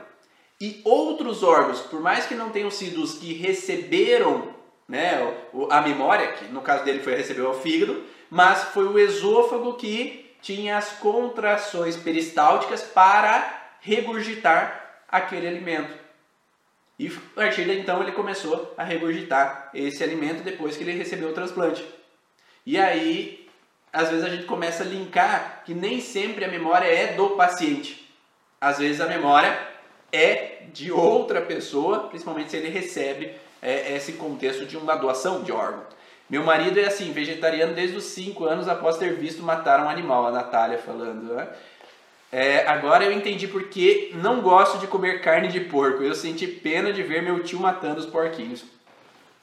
E 0.59 0.81
outros 0.83 1.43
órgãos, 1.43 1.81
por 1.81 2.01
mais 2.01 2.25
que 2.25 2.35
não 2.35 2.49
tenham 2.49 2.71
sido 2.71 3.01
os 3.01 3.13
que 3.13 3.33
receberam 3.33 4.55
né, 4.88 5.35
a 5.69 5.81
memória, 5.81 6.31
que 6.33 6.45
no 6.45 6.61
caso 6.61 6.83
dele 6.83 6.99
foi 6.99 7.15
receber 7.15 7.41
o 7.41 7.53
fígado, 7.53 8.03
mas 8.29 8.63
foi 8.65 8.85
o 8.85 8.97
esôfago 8.97 9.75
que 9.75 10.35
tinha 10.41 10.77
as 10.77 10.93
contrações 10.93 11.95
peristálticas 11.95 12.81
para 12.81 13.75
regurgitar 13.81 15.03
aquele 15.07 15.47
alimento. 15.47 15.93
E 16.99 17.07
a 17.07 17.35
partir 17.35 17.65
de 17.65 17.79
então 17.79 18.01
ele 18.01 18.11
começou 18.11 18.73
a 18.75 18.83
regurgitar 18.83 19.69
esse 19.73 20.03
alimento 20.03 20.43
depois 20.43 20.75
que 20.75 20.83
ele 20.83 20.97
recebeu 20.97 21.29
o 21.29 21.33
transplante. 21.33 21.85
E 22.65 22.77
aí, 22.79 23.47
às 23.91 24.09
vezes 24.09 24.23
a 24.23 24.29
gente 24.29 24.45
começa 24.45 24.83
a 24.83 24.85
linkar 24.85 25.63
que 25.65 25.73
nem 25.73 25.99
sempre 25.99 26.45
a 26.45 26.47
memória 26.47 26.88
é 26.88 27.13
do 27.13 27.31
paciente. 27.31 28.07
Às 28.59 28.77
vezes 28.79 29.01
a 29.01 29.07
memória 29.07 29.57
é 30.11 30.63
de 30.73 30.91
outra 30.91 31.41
pessoa, 31.41 32.07
principalmente 32.07 32.51
se 32.51 32.57
ele 32.57 32.69
recebe 32.69 33.31
é, 33.61 33.95
esse 33.95 34.13
contexto 34.13 34.65
de 34.65 34.77
uma 34.77 34.95
doação 34.95 35.43
de 35.43 35.51
órgão. 35.51 35.83
Meu 36.29 36.43
marido 36.43 36.79
é 36.79 36.85
assim, 36.85 37.11
vegetariano 37.13 37.73
desde 37.73 37.95
os 37.95 38.03
5 38.05 38.43
anos 38.45 38.67
após 38.67 38.97
ter 38.97 39.13
visto 39.13 39.41
matar 39.41 39.83
um 39.83 39.89
animal, 39.89 40.27
a 40.27 40.31
Natália 40.31 40.77
falando. 40.77 41.33
Né? 41.33 41.47
É, 42.31 42.67
agora 42.67 43.05
eu 43.05 43.11
entendi 43.13 43.47
porque 43.47 44.11
não 44.15 44.41
gosto 44.41 44.77
de 44.77 44.88
comer 44.88 45.21
carne 45.21 45.47
de 45.47 45.61
porco. 45.61 46.03
Eu 46.03 46.13
senti 46.13 46.45
pena 46.45 46.91
de 46.91 47.01
ver 47.01 47.21
meu 47.21 47.43
tio 47.43 47.59
matando 47.59 48.01
os 48.01 48.05
porquinhos. 48.05 48.65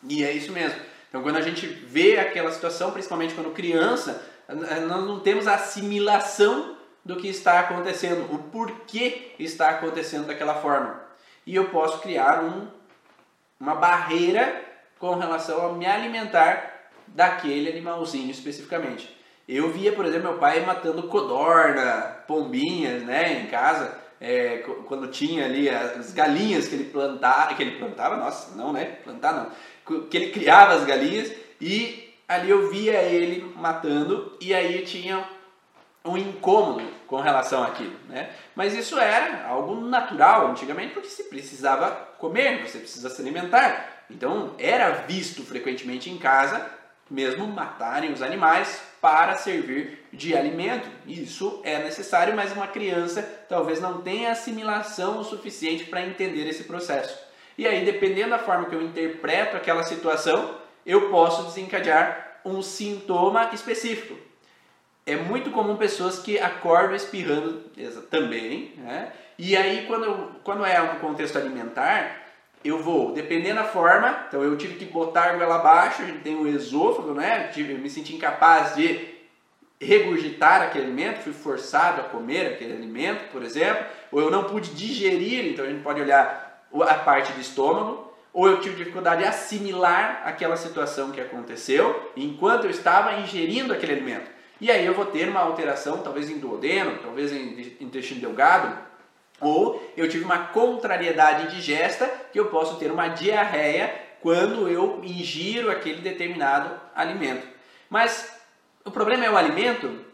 E 0.06 0.22
é 0.22 0.32
isso 0.32 0.52
mesmo. 0.52 0.78
Então 1.08 1.22
quando 1.22 1.36
a 1.36 1.40
gente 1.40 1.66
vê 1.66 2.18
aquela 2.18 2.52
situação, 2.52 2.90
principalmente 2.90 3.34
quando 3.34 3.54
criança, 3.54 4.22
nós 4.48 5.04
não 5.04 5.20
temos 5.20 5.46
a 5.46 5.54
assimilação 5.54 6.76
do 7.04 7.16
que 7.16 7.28
está 7.28 7.60
acontecendo, 7.60 8.32
o 8.32 8.38
porquê 8.38 9.32
está 9.38 9.70
acontecendo 9.70 10.26
daquela 10.26 10.54
forma. 10.54 11.00
E 11.46 11.54
eu 11.54 11.68
posso 11.68 11.98
criar 12.00 12.42
um, 12.42 12.66
uma 13.60 13.74
barreira 13.74 14.62
com 14.98 15.14
relação 15.14 15.66
a 15.66 15.72
me 15.72 15.86
alimentar 15.86 16.88
daquele 17.06 17.68
animalzinho 17.68 18.30
especificamente. 18.30 19.14
Eu 19.46 19.70
via, 19.70 19.92
por 19.92 20.06
exemplo, 20.06 20.30
meu 20.30 20.38
pai 20.38 20.64
matando 20.64 21.02
codorna, 21.04 22.22
pombinhas, 22.26 23.02
né, 23.02 23.42
em 23.42 23.46
casa, 23.46 23.98
é, 24.18 24.64
quando 24.86 25.08
tinha 25.08 25.44
ali 25.44 25.68
as 25.68 26.12
galinhas 26.14 26.66
que 26.66 26.74
ele 26.74 26.84
plantava, 26.84 27.54
que 27.54 27.62
ele 27.62 27.78
plantava, 27.78 28.16
nossa, 28.16 28.56
não, 28.56 28.72
né, 28.72 28.96
plantar 29.04 29.34
não, 29.34 30.06
que 30.08 30.16
ele 30.16 30.30
criava 30.30 30.72
as 30.72 30.84
galinhas 30.86 31.30
e 31.60 32.03
ali 32.28 32.50
eu 32.50 32.70
via 32.70 33.00
ele 33.02 33.52
matando 33.56 34.36
e 34.40 34.54
aí 34.54 34.82
tinha 34.82 35.24
um 36.04 36.16
incômodo 36.16 36.86
com 37.06 37.20
relação 37.20 37.62
àquilo, 37.62 37.96
né? 38.08 38.30
Mas 38.54 38.74
isso 38.74 38.98
era 38.98 39.46
algo 39.46 39.80
natural 39.80 40.48
antigamente 40.48 40.92
porque 40.92 41.08
se 41.08 41.24
precisava 41.24 41.90
comer, 42.18 42.66
você 42.66 42.78
precisa 42.78 43.08
se 43.08 43.20
alimentar. 43.22 44.04
Então 44.10 44.54
era 44.58 44.90
visto 44.90 45.42
frequentemente 45.42 46.10
em 46.10 46.18
casa 46.18 46.70
mesmo 47.10 47.46
matarem 47.46 48.12
os 48.12 48.22
animais 48.22 48.82
para 49.00 49.36
servir 49.36 50.06
de 50.12 50.36
alimento. 50.36 50.88
Isso 51.06 51.60
é 51.64 51.78
necessário, 51.82 52.34
mas 52.34 52.52
uma 52.52 52.66
criança 52.66 53.22
talvez 53.48 53.80
não 53.80 54.00
tenha 54.00 54.32
assimilação 54.32 55.18
o 55.18 55.24
suficiente 55.24 55.84
para 55.84 56.04
entender 56.04 56.48
esse 56.48 56.64
processo. 56.64 57.18
E 57.56 57.66
aí, 57.66 57.84
dependendo 57.84 58.30
da 58.30 58.38
forma 58.38 58.66
que 58.66 58.74
eu 58.74 58.82
interpreto 58.82 59.56
aquela 59.56 59.82
situação, 59.82 60.56
eu 60.86 61.10
posso 61.10 61.44
desencadear 61.44 62.40
um 62.44 62.62
sintoma 62.62 63.50
específico. 63.52 64.16
É 65.06 65.16
muito 65.16 65.50
comum 65.50 65.76
pessoas 65.76 66.18
que 66.18 66.38
acordam 66.38 66.94
espirrando 66.94 67.64
também, 68.10 68.72
né? 68.78 69.12
E 69.38 69.56
aí, 69.56 69.86
quando, 69.86 70.40
quando 70.42 70.64
é 70.64 70.80
um 70.80 70.98
contexto 71.00 71.36
alimentar, 71.36 72.22
eu 72.64 72.82
vou, 72.82 73.12
dependendo 73.12 73.56
da 73.56 73.64
forma, 73.64 74.24
então 74.26 74.42
eu 74.42 74.56
tive 74.56 74.76
que 74.76 74.86
botar 74.86 75.24
a 75.24 75.32
goela 75.34 75.56
abaixo, 75.56 76.02
a 76.02 76.06
gente 76.06 76.20
tem 76.20 76.34
o 76.34 76.46
esôfago, 76.46 77.12
né? 77.12 77.48
Tive, 77.48 77.74
me 77.74 77.90
senti 77.90 78.14
incapaz 78.14 78.74
de 78.74 79.12
regurgitar 79.78 80.62
aquele 80.62 80.86
alimento, 80.86 81.22
fui 81.22 81.32
forçado 81.32 82.00
a 82.00 82.04
comer 82.04 82.46
aquele 82.46 82.72
alimento, 82.72 83.30
por 83.30 83.42
exemplo, 83.42 83.84
ou 84.10 84.20
eu 84.20 84.30
não 84.30 84.44
pude 84.44 84.70
digerir, 84.70 85.52
então 85.52 85.64
a 85.64 85.68
gente 85.68 85.82
pode 85.82 86.00
olhar 86.00 86.64
a 86.72 86.94
parte 86.94 87.32
do 87.32 87.40
estômago, 87.40 88.13
ou 88.34 88.48
eu 88.48 88.60
tive 88.60 88.74
dificuldade 88.74 89.22
de 89.22 89.28
assimilar 89.28 90.22
aquela 90.24 90.56
situação 90.56 91.12
que 91.12 91.20
aconteceu 91.20 92.12
enquanto 92.16 92.64
eu 92.64 92.70
estava 92.70 93.20
ingerindo 93.20 93.72
aquele 93.72 93.92
alimento. 93.92 94.28
E 94.60 94.70
aí 94.72 94.84
eu 94.84 94.92
vou 94.92 95.06
ter 95.06 95.28
uma 95.28 95.40
alteração, 95.40 95.98
talvez 95.98 96.28
em 96.28 96.38
duodeno, 96.38 96.98
talvez 97.00 97.32
em 97.32 97.76
intestino 97.80 98.20
delgado, 98.20 98.76
ou 99.40 99.80
eu 99.96 100.08
tive 100.08 100.24
uma 100.24 100.46
contrariedade 100.48 101.54
digesta, 101.54 102.10
que 102.32 102.40
eu 102.40 102.46
posso 102.46 102.76
ter 102.76 102.90
uma 102.90 103.08
diarreia 103.08 103.94
quando 104.20 104.68
eu 104.68 105.00
ingiro 105.04 105.70
aquele 105.70 106.00
determinado 106.00 106.74
alimento. 106.94 107.46
Mas 107.88 108.36
o 108.84 108.90
problema 108.90 109.24
é 109.24 109.30
o 109.30 109.36
alimento? 109.36 110.04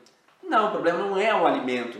Não, 0.42 0.68
o 0.68 0.70
problema 0.72 0.98
não 0.98 1.16
é 1.16 1.34
o 1.34 1.46
alimento. 1.46 1.98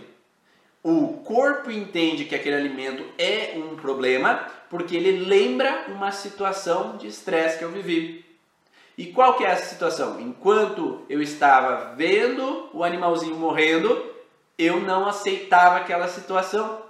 O 0.82 1.22
corpo 1.24 1.70
entende 1.70 2.24
que 2.24 2.34
aquele 2.34 2.56
alimento 2.56 3.04
é 3.18 3.52
um 3.56 3.76
problema 3.76 4.46
porque 4.70 4.96
ele 4.96 5.24
lembra 5.24 5.86
uma 5.88 6.12
situação 6.12 6.96
de 6.96 7.08
estresse 7.08 7.58
que 7.58 7.64
eu 7.64 7.72
vivi. 7.72 8.24
E 8.96 9.06
qual 9.06 9.34
que 9.34 9.44
é 9.44 9.48
essa 9.48 9.66
situação? 9.66 10.20
Enquanto 10.20 11.02
eu 11.08 11.20
estava 11.20 11.94
vendo 11.96 12.68
o 12.72 12.84
animalzinho 12.84 13.34
morrendo, 13.34 14.00
eu 14.56 14.80
não 14.80 15.08
aceitava 15.08 15.78
aquela 15.78 16.06
situação. 16.06 16.82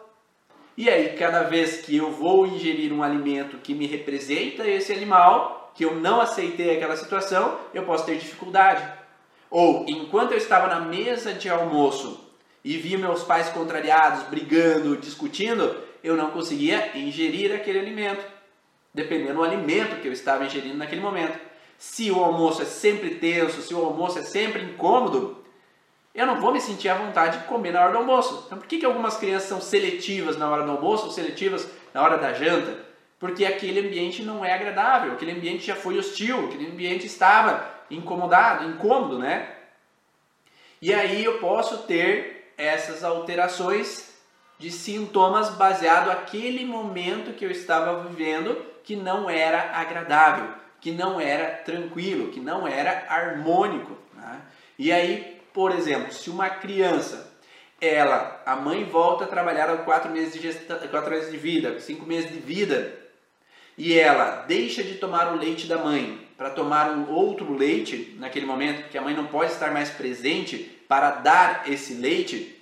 E 0.76 0.90
aí, 0.90 1.16
cada 1.16 1.44
vez 1.44 1.80
que 1.80 1.96
eu 1.96 2.10
vou 2.10 2.46
ingerir 2.46 2.92
um 2.92 3.02
alimento 3.02 3.58
que 3.58 3.74
me 3.74 3.86
representa 3.86 4.66
esse 4.68 4.92
animal, 4.92 5.72
que 5.74 5.84
eu 5.84 5.94
não 5.94 6.20
aceitei 6.20 6.76
aquela 6.76 6.96
situação, 6.96 7.58
eu 7.72 7.84
posso 7.84 8.04
ter 8.04 8.18
dificuldade. 8.18 8.86
Ou, 9.50 9.86
enquanto 9.88 10.32
eu 10.32 10.38
estava 10.38 10.66
na 10.66 10.80
mesa 10.80 11.32
de 11.32 11.48
almoço 11.48 12.28
e 12.62 12.76
vi 12.76 12.96
meus 12.96 13.22
pais 13.22 13.48
contrariados, 13.48 14.24
brigando, 14.24 14.96
discutindo, 14.96 15.76
eu 16.02 16.16
não 16.16 16.30
conseguia 16.30 16.96
ingerir 16.96 17.54
aquele 17.54 17.78
alimento, 17.78 18.24
dependendo 18.92 19.34
do 19.34 19.44
alimento 19.44 20.00
que 20.00 20.08
eu 20.08 20.12
estava 20.12 20.44
ingerindo 20.44 20.76
naquele 20.76 21.00
momento. 21.00 21.38
Se 21.78 22.10
o 22.10 22.22
almoço 22.22 22.62
é 22.62 22.64
sempre 22.64 23.14
tenso, 23.16 23.62
se 23.62 23.74
o 23.74 23.84
almoço 23.84 24.18
é 24.18 24.22
sempre 24.22 24.62
incômodo, 24.62 25.42
eu 26.14 26.26
não 26.26 26.40
vou 26.40 26.52
me 26.52 26.60
sentir 26.60 26.88
à 26.88 26.94
vontade 26.94 27.38
de 27.38 27.44
comer 27.44 27.72
na 27.72 27.82
hora 27.82 27.92
do 27.92 27.98
almoço. 27.98 28.44
Então, 28.46 28.58
por 28.58 28.66
que, 28.66 28.78
que 28.78 28.84
algumas 28.84 29.16
crianças 29.16 29.48
são 29.48 29.60
seletivas 29.60 30.36
na 30.36 30.50
hora 30.50 30.64
do 30.64 30.72
almoço 30.72 31.06
ou 31.06 31.12
seletivas 31.12 31.68
na 31.94 32.02
hora 32.02 32.18
da 32.18 32.32
janta? 32.32 32.84
Porque 33.18 33.44
aquele 33.44 33.80
ambiente 33.80 34.22
não 34.22 34.44
é 34.44 34.52
agradável, 34.52 35.12
aquele 35.12 35.32
ambiente 35.32 35.66
já 35.66 35.76
foi 35.76 35.98
hostil, 35.98 36.46
aquele 36.46 36.66
ambiente 36.66 37.06
estava 37.06 37.64
incomodado, 37.90 38.68
incômodo, 38.68 39.18
né? 39.18 39.54
E 40.82 40.92
aí 40.92 41.24
eu 41.24 41.38
posso 41.38 41.78
ter 41.84 42.52
essas 42.56 43.04
alterações 43.04 44.09
de 44.60 44.70
sintomas 44.70 45.50
baseado 45.56 46.06
naquele 46.06 46.64
momento 46.64 47.34
que 47.34 47.44
eu 47.44 47.50
estava 47.50 48.04
vivendo 48.04 48.56
que 48.84 48.94
não 48.94 49.28
era 49.28 49.72
agradável, 49.76 50.54
que 50.80 50.92
não 50.92 51.20
era 51.20 51.56
tranquilo, 51.64 52.30
que 52.30 52.38
não 52.38 52.68
era 52.68 53.06
harmônico. 53.08 53.96
Né? 54.14 54.40
E 54.78 54.92
aí 54.92 55.40
por 55.52 55.72
exemplo, 55.72 56.12
se 56.12 56.30
uma 56.30 56.48
criança, 56.48 57.32
ela, 57.80 58.40
a 58.46 58.56
mãe 58.56 58.84
volta 58.84 59.24
a 59.24 59.28
trabalhar 59.28 59.68
aos 59.68 59.82
quatro 59.82 60.10
meses 60.10 60.32
de, 60.32 60.40
gesta, 60.40 60.76
quatro 60.88 61.10
meses 61.10 61.30
de 61.30 61.36
vida, 61.36 61.80
cinco 61.80 62.06
meses 62.06 62.30
de 62.30 62.38
vida, 62.38 62.96
e 63.76 63.98
ela 63.98 64.44
deixa 64.46 64.82
de 64.82 64.94
tomar 64.94 65.32
o 65.32 65.36
leite 65.36 65.66
da 65.66 65.78
mãe 65.78 66.28
para 66.36 66.50
tomar 66.50 66.90
um 66.90 67.10
outro 67.10 67.52
leite 67.52 68.16
naquele 68.18 68.46
momento, 68.46 68.82
porque 68.82 68.98
a 68.98 69.02
mãe 69.02 69.14
não 69.14 69.26
pode 69.26 69.52
estar 69.52 69.72
mais 69.72 69.90
presente 69.90 70.58
para 70.88 71.10
dar 71.10 71.64
esse 71.66 71.94
leite, 71.94 72.59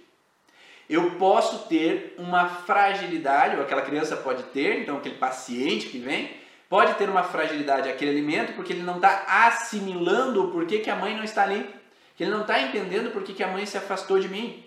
eu 0.88 1.12
posso 1.12 1.68
ter 1.68 2.14
uma 2.18 2.48
fragilidade, 2.48 3.56
ou 3.56 3.62
aquela 3.62 3.82
criança 3.82 4.16
pode 4.16 4.42
ter, 4.44 4.80
então 4.80 4.96
aquele 4.96 5.16
paciente 5.16 5.88
que 5.88 5.98
vem, 5.98 6.30
pode 6.68 6.94
ter 6.94 7.08
uma 7.08 7.22
fragilidade 7.22 7.88
àquele 7.88 8.10
alimento 8.10 8.54
porque 8.54 8.72
ele 8.72 8.82
não 8.82 8.96
está 8.96 9.24
assimilando 9.46 10.44
o 10.44 10.50
porquê 10.50 10.78
que 10.78 10.90
a 10.90 10.96
mãe 10.96 11.14
não 11.14 11.24
está 11.24 11.42
ali 11.42 11.78
que 12.18 12.24
ele 12.24 12.32
não 12.32 12.40
está 12.40 12.60
entendendo 12.60 13.12
por 13.12 13.22
que, 13.22 13.32
que 13.32 13.44
a 13.44 13.48
mãe 13.48 13.64
se 13.64 13.78
afastou 13.78 14.18
de 14.18 14.28
mim. 14.28 14.66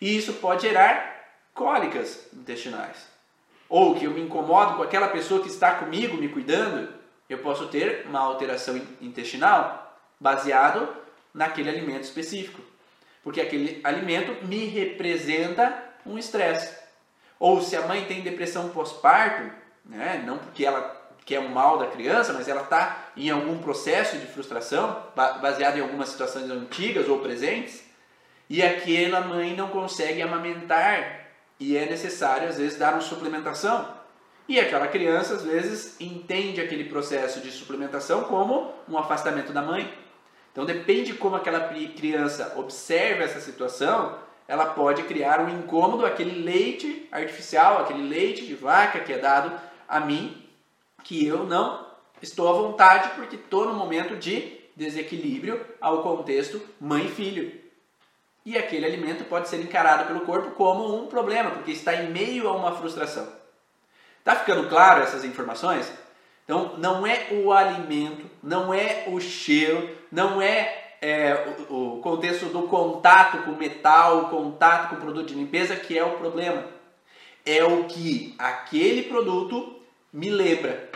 E 0.00 0.16
isso 0.16 0.32
pode 0.32 0.62
gerar 0.62 1.28
cólicas 1.52 2.26
intestinais. 2.32 3.06
Ou 3.68 3.94
que 3.94 4.06
eu 4.06 4.10
me 4.10 4.22
incomodo 4.22 4.76
com 4.76 4.82
aquela 4.82 5.08
pessoa 5.08 5.42
que 5.42 5.48
está 5.48 5.74
comigo, 5.74 6.16
me 6.16 6.30
cuidando, 6.30 6.88
eu 7.28 7.36
posso 7.38 7.66
ter 7.66 8.06
uma 8.06 8.20
alteração 8.20 8.80
intestinal 8.98 9.94
baseado 10.18 10.88
naquele 11.34 11.68
alimento 11.68 12.04
específico. 12.04 12.62
Porque 13.22 13.40
aquele 13.40 13.80
alimento 13.84 14.46
me 14.46 14.66
representa 14.66 15.84
um 16.06 16.18
estresse. 16.18 16.74
Ou 17.38 17.60
se 17.60 17.76
a 17.76 17.86
mãe 17.86 18.04
tem 18.04 18.22
depressão 18.22 18.68
pós-parto, 18.70 19.50
né, 19.84 20.22
não 20.26 20.38
porque 20.38 20.64
ela 20.64 20.98
que 21.24 21.34
é 21.34 21.40
um 21.40 21.48
mal 21.48 21.78
da 21.78 21.86
criança, 21.86 22.32
mas 22.32 22.48
ela 22.48 22.62
está 22.62 23.10
em 23.16 23.30
algum 23.30 23.58
processo 23.58 24.16
de 24.16 24.26
frustração, 24.26 25.00
baseado 25.14 25.76
em 25.78 25.80
algumas 25.80 26.08
situações 26.08 26.50
antigas 26.50 27.08
ou 27.08 27.20
presentes, 27.20 27.84
e 28.48 28.62
aquela 28.62 29.20
mãe 29.20 29.54
não 29.54 29.68
consegue 29.68 30.22
amamentar 30.22 31.28
e 31.60 31.76
é 31.76 31.86
necessário 31.86 32.48
às 32.48 32.56
vezes 32.56 32.76
dar 32.76 32.94
uma 32.94 33.00
suplementação. 33.00 33.94
E 34.48 34.58
aquela 34.58 34.88
criança 34.88 35.34
às 35.34 35.44
vezes 35.44 36.00
entende 36.00 36.60
aquele 36.60 36.84
processo 36.84 37.40
de 37.40 37.52
suplementação 37.52 38.24
como 38.24 38.74
um 38.88 38.98
afastamento 38.98 39.52
da 39.52 39.62
mãe. 39.62 39.88
Então 40.52 40.64
depende 40.64 41.14
como 41.14 41.36
aquela 41.36 41.68
criança 41.68 42.54
observa 42.56 43.22
essa 43.22 43.40
situação, 43.40 44.18
ela 44.48 44.66
pode 44.66 45.04
criar 45.04 45.40
um 45.40 45.48
incômodo 45.48 46.04
aquele 46.04 46.42
leite 46.42 47.08
artificial, 47.12 47.78
aquele 47.78 48.02
leite 48.02 48.44
de 48.46 48.54
vaca 48.54 49.00
que 49.00 49.12
é 49.12 49.18
dado 49.18 49.52
a 49.88 50.00
mim 50.00 50.44
que 51.04 51.24
eu 51.24 51.44
não 51.44 51.86
estou 52.20 52.48
à 52.48 52.52
vontade 52.52 53.10
porque 53.14 53.36
estou 53.36 53.64
no 53.64 53.74
momento 53.74 54.16
de 54.16 54.60
desequilíbrio 54.76 55.64
ao 55.80 56.02
contexto 56.02 56.60
mãe-filho. 56.80 57.60
E 58.44 58.56
aquele 58.56 58.86
alimento 58.86 59.24
pode 59.24 59.48
ser 59.48 59.60
encarado 59.60 60.06
pelo 60.06 60.20
corpo 60.20 60.52
como 60.52 60.96
um 60.96 61.06
problema, 61.06 61.50
porque 61.50 61.72
está 61.72 61.94
em 61.94 62.10
meio 62.10 62.48
a 62.48 62.52
uma 62.52 62.74
frustração. 62.76 63.28
Tá 64.24 64.34
ficando 64.34 64.68
claro 64.68 65.02
essas 65.02 65.24
informações? 65.24 65.92
Então, 66.50 66.74
não 66.78 67.06
é 67.06 67.28
o 67.30 67.52
alimento, 67.52 68.28
não 68.42 68.74
é 68.74 69.04
o 69.06 69.20
cheiro, 69.20 69.88
não 70.10 70.42
é, 70.42 70.96
é 71.00 71.54
o, 71.68 72.00
contexto 72.02 72.46
do 72.46 72.62
contato 72.62 73.44
com 73.44 73.52
metal, 73.52 74.22
o 74.22 74.28
contato 74.30 74.88
com 74.88 74.96
o 74.96 74.98
produto 74.98 75.28
de 75.28 75.34
limpeza 75.34 75.76
que 75.76 75.96
é 75.96 76.04
o 76.04 76.18
problema. 76.18 76.66
É 77.46 77.62
o 77.62 77.84
que 77.84 78.34
aquele 78.36 79.04
produto 79.04 79.76
me 80.12 80.28
lembra. 80.28 80.90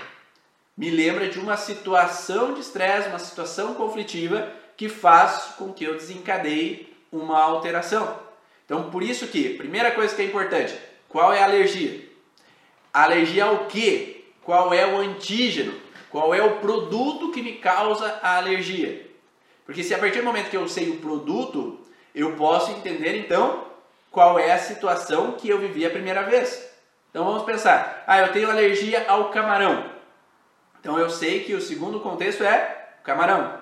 Me 0.77 0.91
lembra 0.91 1.29
de 1.29 1.39
uma 1.39 1.57
situação 1.57 2.55
de 2.55 2.59
estresse, 2.59 3.11
uma 3.11 3.21
situação 3.21 3.75
conflitiva 3.75 4.51
que 4.77 4.89
faz 4.89 5.55
com 5.57 5.73
que 5.73 5.85
eu 5.85 5.95
desencadeie 5.95 6.93
uma 7.13 7.41
alteração. 7.41 8.19
Então, 8.65 8.91
por 8.91 9.05
isso 9.05 9.29
que, 9.29 9.51
primeira 9.51 9.93
coisa 9.93 10.17
que 10.17 10.23
é 10.23 10.25
importante, 10.25 10.77
qual 11.09 11.33
é 11.33 11.41
a 11.41 11.45
alergia? 11.45 12.09
Alergia 12.93 13.45
ao 13.45 13.67
que? 13.67 14.14
Qual 14.45 14.72
é 14.72 14.86
o 14.86 14.99
antígeno? 14.99 15.74
Qual 16.11 16.34
é 16.34 16.42
o 16.42 16.61
produto 16.61 17.32
que 17.32 17.42
me 17.42 17.55
causa 17.55 18.20
a 18.22 18.36
alergia? 18.36 19.11
Porque 19.66 19.82
se 19.82 19.95
a 19.95 19.99
partir 19.99 20.18
do 20.18 20.24
momento 20.24 20.51
que 20.51 20.57
eu 20.57 20.68
sei 20.68 20.90
o 20.90 20.99
produto, 20.99 21.80
eu 22.14 22.36
posso 22.36 22.70
entender 22.70 23.16
então 23.16 23.64
qual 24.11 24.38
é 24.38 24.53
a 24.53 24.59
situação 24.59 25.32
que 25.32 25.49
eu 25.49 25.59
vivi 25.59 25.84
a 25.84 25.90
primeira 25.90 26.22
vez. 26.22 26.70
Então 27.11 27.24
vamos 27.24 27.42
pensar, 27.42 28.05
ah, 28.07 28.20
eu 28.20 28.32
tenho 28.32 28.51
alergia 28.51 29.05
ao 29.09 29.30
camarão. 29.30 29.90
Então 30.78 30.99
eu 30.99 31.09
sei 31.09 31.42
que 31.42 31.55
o 31.55 31.61
segundo 31.61 31.99
contexto 32.01 32.45
é 32.45 32.88
camarão. 33.03 33.59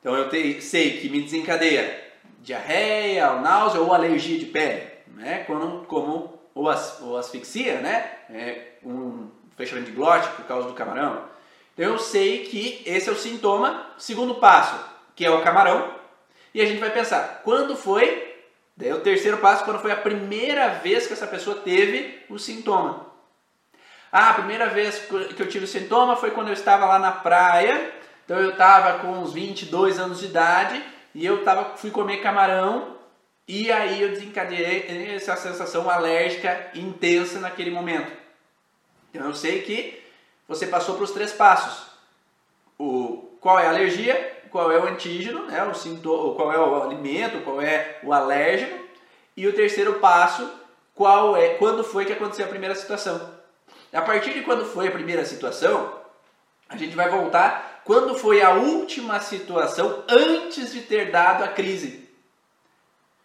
Então 0.00 0.16
eu 0.16 0.28
te, 0.28 0.60
sei 0.60 0.98
que 0.98 1.08
me 1.08 1.22
desencadeia 1.22 2.02
diarreia, 2.40 3.32
ou 3.32 3.40
náusea 3.40 3.80
ou 3.80 3.94
alergia 3.94 4.38
de 4.38 4.46
pele, 4.46 4.90
né? 5.08 5.44
Como, 5.44 5.84
como 5.84 6.40
ou, 6.54 6.68
as, 6.68 7.00
ou 7.00 7.16
asfixia, 7.16 7.80
né? 7.80 8.10
É, 8.28 8.72
um 8.84 9.30
fechamento 9.62 9.90
de 9.90 9.96
glote 9.96 10.28
por 10.30 10.44
causa 10.44 10.68
do 10.68 10.74
camarão. 10.74 11.24
Então 11.72 11.92
eu 11.92 11.98
sei 11.98 12.44
que 12.44 12.82
esse 12.84 13.08
é 13.08 13.12
o 13.12 13.16
sintoma. 13.16 13.86
Segundo 13.96 14.34
passo, 14.34 14.78
que 15.14 15.24
é 15.24 15.30
o 15.30 15.42
camarão. 15.42 15.94
E 16.54 16.60
a 16.60 16.66
gente 16.66 16.80
vai 16.80 16.90
pensar, 16.90 17.40
quando 17.44 17.76
foi? 17.76 18.30
Daí 18.76 18.92
o 18.92 19.00
terceiro 19.00 19.38
passo, 19.38 19.64
quando 19.64 19.80
foi 19.80 19.92
a 19.92 19.96
primeira 19.96 20.68
vez 20.68 21.06
que 21.06 21.12
essa 21.12 21.26
pessoa 21.26 21.56
teve 21.56 22.18
o 22.28 22.38
sintoma. 22.38 23.06
Ah, 24.10 24.30
a 24.30 24.34
primeira 24.34 24.68
vez 24.68 24.98
que 24.98 25.42
eu 25.42 25.48
tive 25.48 25.64
o 25.64 25.68
sintoma 25.68 26.16
foi 26.16 26.32
quando 26.32 26.48
eu 26.48 26.54
estava 26.54 26.84
lá 26.86 26.98
na 26.98 27.12
praia. 27.12 27.92
Então 28.24 28.38
eu 28.38 28.50
estava 28.50 28.98
com 28.98 29.12
uns 29.12 29.32
22 29.32 29.98
anos 29.98 30.20
de 30.20 30.26
idade 30.26 30.82
e 31.14 31.24
eu 31.24 31.44
tava, 31.44 31.76
fui 31.76 31.90
comer 31.90 32.18
camarão 32.18 32.96
e 33.46 33.70
aí 33.72 34.02
eu 34.02 34.10
desencadeei 34.10 35.14
essa 35.14 35.36
sensação 35.36 35.90
alérgica 35.90 36.70
intensa 36.74 37.40
naquele 37.40 37.70
momento. 37.70 38.21
Então 39.12 39.26
eu 39.26 39.34
sei 39.34 39.62
que 39.62 40.02
você 40.48 40.66
passou 40.66 40.94
para 40.94 41.04
os 41.04 41.10
três 41.10 41.32
passos. 41.32 41.92
O, 42.78 43.36
qual 43.40 43.58
é 43.58 43.66
a 43.66 43.70
alergia, 43.70 44.42
qual 44.50 44.72
é 44.72 44.78
o 44.78 44.86
antígeno, 44.86 45.46
né, 45.46 45.62
o 45.64 45.74
sintoma, 45.74 46.34
qual 46.34 46.52
é 46.52 46.58
o 46.58 46.82
alimento, 46.82 47.44
qual 47.44 47.60
é 47.60 47.98
o 48.02 48.12
alérgeno. 48.12 48.80
E 49.36 49.46
o 49.46 49.52
terceiro 49.52 49.94
passo, 49.94 50.50
qual 50.94 51.36
é, 51.36 51.54
quando 51.54 51.84
foi 51.84 52.04
que 52.04 52.12
aconteceu 52.12 52.46
a 52.46 52.48
primeira 52.48 52.74
situação. 52.74 53.34
A 53.92 54.00
partir 54.00 54.32
de 54.32 54.42
quando 54.42 54.64
foi 54.64 54.88
a 54.88 54.92
primeira 54.92 55.24
situação, 55.24 56.00
a 56.68 56.76
gente 56.76 56.96
vai 56.96 57.10
voltar 57.10 57.82
quando 57.84 58.14
foi 58.14 58.40
a 58.40 58.52
última 58.52 59.20
situação 59.20 60.04
antes 60.08 60.72
de 60.72 60.82
ter 60.82 61.10
dado 61.10 61.44
a 61.44 61.48
crise. 61.48 62.08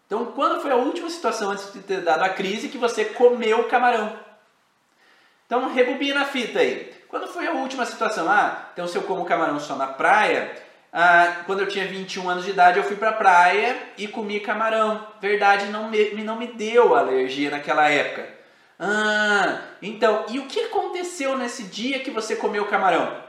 Então, 0.05 0.25
quando 0.27 0.61
foi 0.61 0.71
a 0.71 0.75
última 0.75 1.09
situação 1.09 1.51
antes 1.51 1.71
de 1.71 1.79
ter 1.79 2.01
dado 2.01 2.23
a 2.23 2.29
crise 2.29 2.69
que 2.69 2.77
você 2.77 3.05
comeu 3.05 3.65
camarão? 3.65 4.26
Então, 5.48 5.74
rebobina 5.74 6.22
a 6.22 6.26
fita 6.26 6.60
aí. 6.60 6.93
Quando 7.08 7.26
foi 7.28 7.48
a 7.48 7.54
última 7.54 7.86
situação? 7.86 8.30
Ah, 8.30 8.70
então 8.74 8.86
se 8.86 8.98
eu 8.98 9.04
como 9.04 9.26
camarão 9.26 9.60
só 9.60 9.78
na 9.78 9.88
praia, 9.88 10.54
ah, 10.91 11.43
quando 11.45 11.62
eu 11.62 11.68
tinha 11.68 11.88
21 11.88 12.30
anos 12.30 12.43
de 12.43 12.52
idade, 12.52 12.78
eu 12.78 12.84
fui 12.84 12.98
para 12.98 13.10
a 13.10 13.14
praia 13.14 13.78
e 13.98 14.10
comi 14.10 14.41
camarão. 14.41 15.08
Verdade, 15.22 15.68
não 15.68 15.89
me, 15.89 16.12
não 16.24 16.36
me 16.36 16.48
deu 16.48 16.95
alergia 16.95 17.50
naquela 17.50 17.89
época. 17.89 18.28
Ah, 18.78 19.62
então, 19.82 20.26
e 20.30 20.38
o 20.38 20.48
que 20.48 20.60
aconteceu 20.66 21.38
nesse 21.38 21.64
dia 21.64 22.00
que 22.00 22.12
você 22.12 22.36
comeu 22.36 22.66
camarão? 22.66 23.24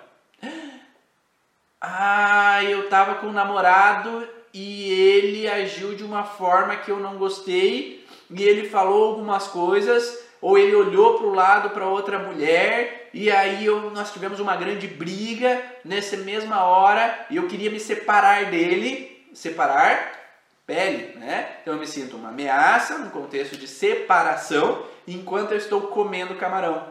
Ah, 1.80 2.64
eu 2.64 2.88
tava 2.88 3.14
com 3.16 3.28
um 3.28 3.32
namorado 3.32 4.28
e 4.52 4.90
ele 4.90 5.48
agiu 5.48 5.94
de 5.94 6.02
uma 6.02 6.24
forma 6.24 6.74
que 6.74 6.90
eu 6.90 6.98
não 6.98 7.16
gostei 7.16 8.04
e 8.28 8.42
ele 8.42 8.68
falou 8.68 9.10
algumas 9.10 9.46
coisas 9.46 10.27
ou 10.40 10.56
ele 10.56 10.74
olhou 10.74 11.18
para 11.18 11.26
o 11.26 11.34
lado 11.34 11.70
para 11.70 11.86
outra 11.86 12.18
mulher 12.18 13.08
e 13.12 13.30
aí 13.30 13.64
eu, 13.64 13.90
nós 13.90 14.12
tivemos 14.12 14.38
uma 14.40 14.56
grande 14.56 14.86
briga 14.86 15.62
nessa 15.84 16.16
mesma 16.16 16.64
hora 16.64 17.26
e 17.30 17.36
eu 17.36 17.48
queria 17.48 17.70
me 17.70 17.80
separar 17.80 18.46
dele, 18.46 19.26
separar 19.32 20.18
pele, 20.66 21.18
né? 21.18 21.56
Então 21.62 21.74
eu 21.74 21.80
me 21.80 21.86
sinto 21.86 22.16
uma 22.16 22.28
ameaça 22.28 22.98
no 22.98 23.10
contexto 23.10 23.56
de 23.56 23.66
separação 23.66 24.84
enquanto 25.06 25.52
eu 25.52 25.58
estou 25.58 25.82
comendo 25.88 26.34
camarão. 26.34 26.86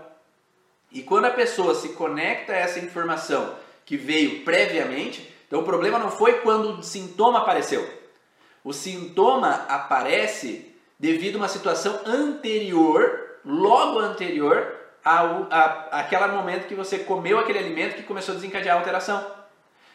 E 0.91 1.03
quando 1.03 1.25
a 1.25 1.31
pessoa 1.31 1.75
se 1.75 1.89
conecta 1.89 2.53
a 2.53 2.57
essa 2.57 2.79
informação 2.79 3.55
que 3.85 3.95
veio 3.95 4.43
previamente, 4.43 5.33
então 5.47 5.59
o 5.59 5.63
problema 5.63 5.99
não 5.99 6.09
foi 6.09 6.39
quando 6.41 6.79
o 6.79 6.83
sintoma 6.83 7.39
apareceu. 7.39 7.87
O 8.63 8.73
sintoma 8.73 9.65
aparece 9.69 10.73
devido 10.99 11.35
a 11.35 11.39
uma 11.39 11.47
situação 11.47 12.01
anterior, 12.05 13.26
logo 13.47 13.99
anterior 13.99 14.75
ao 15.03 15.47
a, 15.49 15.87
aquele 15.99 16.27
momento 16.27 16.67
que 16.67 16.75
você 16.75 16.99
comeu 16.99 17.39
aquele 17.39 17.59
alimento 17.59 17.95
que 17.95 18.03
começou 18.03 18.33
a 18.33 18.35
desencadear 18.35 18.75
a 18.75 18.79
alteração. 18.79 19.25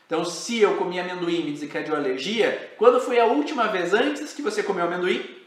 Então, 0.06 0.24
se 0.24 0.60
eu 0.60 0.76
comi 0.76 0.98
amendoim 0.98 1.40
e 1.40 1.44
me 1.44 1.52
desencadeou 1.52 1.96
alergia, 1.96 2.72
quando 2.76 3.00
foi 3.00 3.20
a 3.20 3.26
última 3.26 3.68
vez 3.68 3.94
antes 3.94 4.32
que 4.32 4.42
você 4.42 4.62
comeu 4.62 4.84
amendoim 4.84 5.38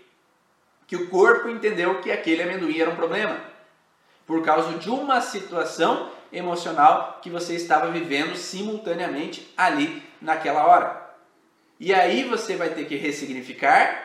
que 0.88 0.96
o 0.96 1.10
corpo 1.10 1.50
entendeu 1.50 2.00
que 2.02 2.12
aquele 2.12 2.44
amendoim 2.44 2.80
era 2.80 2.90
um 2.90 2.96
problema? 2.96 3.40
Por 4.26 4.44
causa 4.44 4.78
de 4.78 4.90
uma 4.90 5.20
situação 5.22 6.12
emocional 6.32 7.20
que 7.22 7.30
você 7.30 7.56
estava 7.56 7.92
vivendo 7.92 8.36
simultaneamente 8.36 9.52
ali 9.58 10.04
naquela 10.22 10.66
hora. 10.66 11.06
E 11.80 11.94
aí 11.94 12.24
você 12.24 12.56
vai 12.56 12.70
ter 12.70 12.86
que 12.86 12.96
ressignificar 12.96 14.04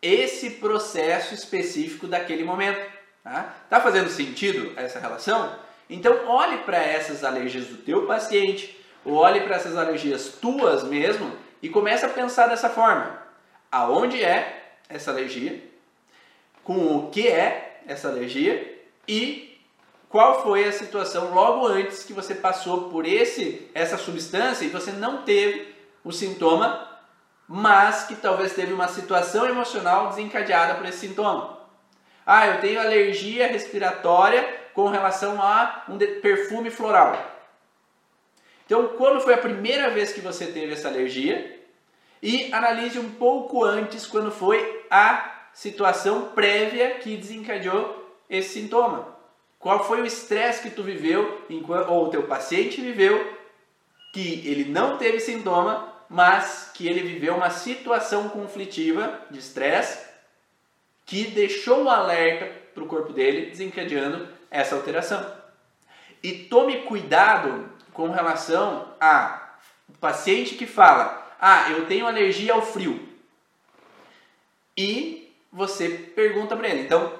esse 0.00 0.50
processo 0.50 1.34
específico 1.34 2.06
daquele 2.06 2.44
momento. 2.44 2.91
Tá, 3.22 3.54
tá 3.70 3.80
fazendo 3.80 4.08
sentido 4.08 4.72
essa 4.76 4.98
relação? 4.98 5.54
Então 5.88 6.26
olhe 6.26 6.58
para 6.58 6.78
essas 6.78 7.22
alergias 7.22 7.66
do 7.66 7.76
teu 7.76 8.06
paciente, 8.06 8.78
ou 9.04 9.14
olhe 9.14 9.40
para 9.42 9.56
essas 9.56 9.76
alergias 9.76 10.38
tuas 10.40 10.84
mesmo 10.84 11.30
e 11.60 11.68
comece 11.68 12.04
a 12.04 12.08
pensar 12.08 12.48
dessa 12.48 12.68
forma. 12.68 13.20
Aonde 13.70 14.22
é 14.22 14.74
essa 14.88 15.10
alergia? 15.10 15.62
Com 16.64 16.96
o 16.96 17.10
que 17.10 17.28
é 17.28 17.80
essa 17.86 18.08
alergia? 18.08 18.80
E 19.06 19.60
qual 20.08 20.42
foi 20.42 20.64
a 20.64 20.72
situação 20.72 21.32
logo 21.32 21.66
antes 21.66 22.04
que 22.04 22.12
você 22.12 22.34
passou 22.34 22.90
por 22.90 23.06
esse 23.06 23.70
essa 23.74 23.96
substância 23.96 24.64
e 24.64 24.68
você 24.68 24.92
não 24.92 25.22
teve 25.22 25.74
o 26.04 26.12
sintoma, 26.12 26.88
mas 27.48 28.04
que 28.04 28.16
talvez 28.16 28.54
teve 28.54 28.72
uma 28.72 28.88
situação 28.88 29.46
emocional 29.46 30.08
desencadeada 30.08 30.74
por 30.74 30.86
esse 30.86 31.06
sintoma. 31.06 31.61
Ah, 32.26 32.46
eu 32.46 32.60
tenho 32.60 32.80
alergia 32.80 33.48
respiratória 33.48 34.60
com 34.74 34.88
relação 34.88 35.42
a 35.42 35.84
um 35.88 35.98
perfume 35.98 36.70
floral. 36.70 37.16
Então, 38.64 38.88
quando 38.96 39.20
foi 39.20 39.34
a 39.34 39.38
primeira 39.38 39.90
vez 39.90 40.12
que 40.12 40.20
você 40.20 40.46
teve 40.46 40.72
essa 40.72 40.88
alergia? 40.88 41.60
E 42.22 42.52
analise 42.52 42.98
um 42.98 43.10
pouco 43.10 43.64
antes 43.64 44.06
quando 44.06 44.30
foi 44.30 44.86
a 44.88 45.48
situação 45.52 46.28
prévia 46.28 46.94
que 46.94 47.16
desencadeou 47.16 48.16
esse 48.30 48.60
sintoma. 48.60 49.16
Qual 49.58 49.84
foi 49.84 50.00
o 50.00 50.06
estresse 50.06 50.62
que 50.62 50.70
tu 50.70 50.82
viveu, 50.82 51.44
ou 51.88 52.06
o 52.06 52.10
teu 52.10 52.22
paciente 52.22 52.80
viveu, 52.80 53.36
que 54.12 54.46
ele 54.48 54.70
não 54.70 54.98
teve 54.98 55.18
sintoma, 55.20 55.92
mas 56.08 56.70
que 56.74 56.86
ele 56.86 57.00
viveu 57.00 57.34
uma 57.34 57.50
situação 57.50 58.28
conflitiva 58.28 59.20
de 59.30 59.38
estresse 59.38 60.11
que 61.06 61.24
deixou 61.24 61.84
o 61.84 61.90
alerta 61.90 62.46
para 62.74 62.82
o 62.82 62.86
corpo 62.86 63.12
dele, 63.12 63.50
desencadeando 63.50 64.28
essa 64.50 64.74
alteração. 64.74 65.24
E 66.22 66.32
tome 66.32 66.82
cuidado 66.82 67.68
com 67.92 68.10
relação 68.10 68.88
a 69.00 69.56
paciente 70.00 70.54
que 70.54 70.66
fala: 70.66 71.34
Ah, 71.40 71.70
eu 71.70 71.86
tenho 71.86 72.06
alergia 72.06 72.52
ao 72.52 72.62
frio. 72.62 73.08
E 74.76 75.34
você 75.52 75.88
pergunta 75.88 76.56
para 76.56 76.68
ele: 76.68 76.82
Então, 76.82 77.12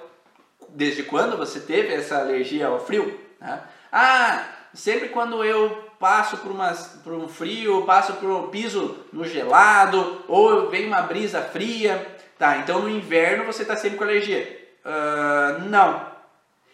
desde 0.68 1.02
quando 1.02 1.36
você 1.36 1.60
teve 1.60 1.92
essa 1.92 2.18
alergia 2.18 2.68
ao 2.68 2.84
frio? 2.84 3.20
Né? 3.40 3.62
Ah, 3.90 4.48
sempre 4.72 5.08
quando 5.08 5.44
eu 5.44 5.90
passo 5.98 6.38
por, 6.38 6.50
uma, 6.50 6.72
por 7.04 7.12
um 7.12 7.28
frio, 7.28 7.84
passo 7.84 8.14
por 8.14 8.28
um 8.28 8.48
piso 8.48 9.04
no 9.12 9.24
gelado, 9.24 10.24
ou 10.26 10.68
vem 10.68 10.86
uma 10.86 11.02
brisa 11.02 11.42
fria, 11.42 12.16
tá? 12.42 12.58
Então 12.58 12.82
no 12.82 12.90
inverno 12.90 13.44
você 13.44 13.62
está 13.62 13.76
sempre 13.76 13.96
com 13.96 14.02
alergia. 14.02 14.74
Uh, 14.84 15.68
não. 15.68 16.10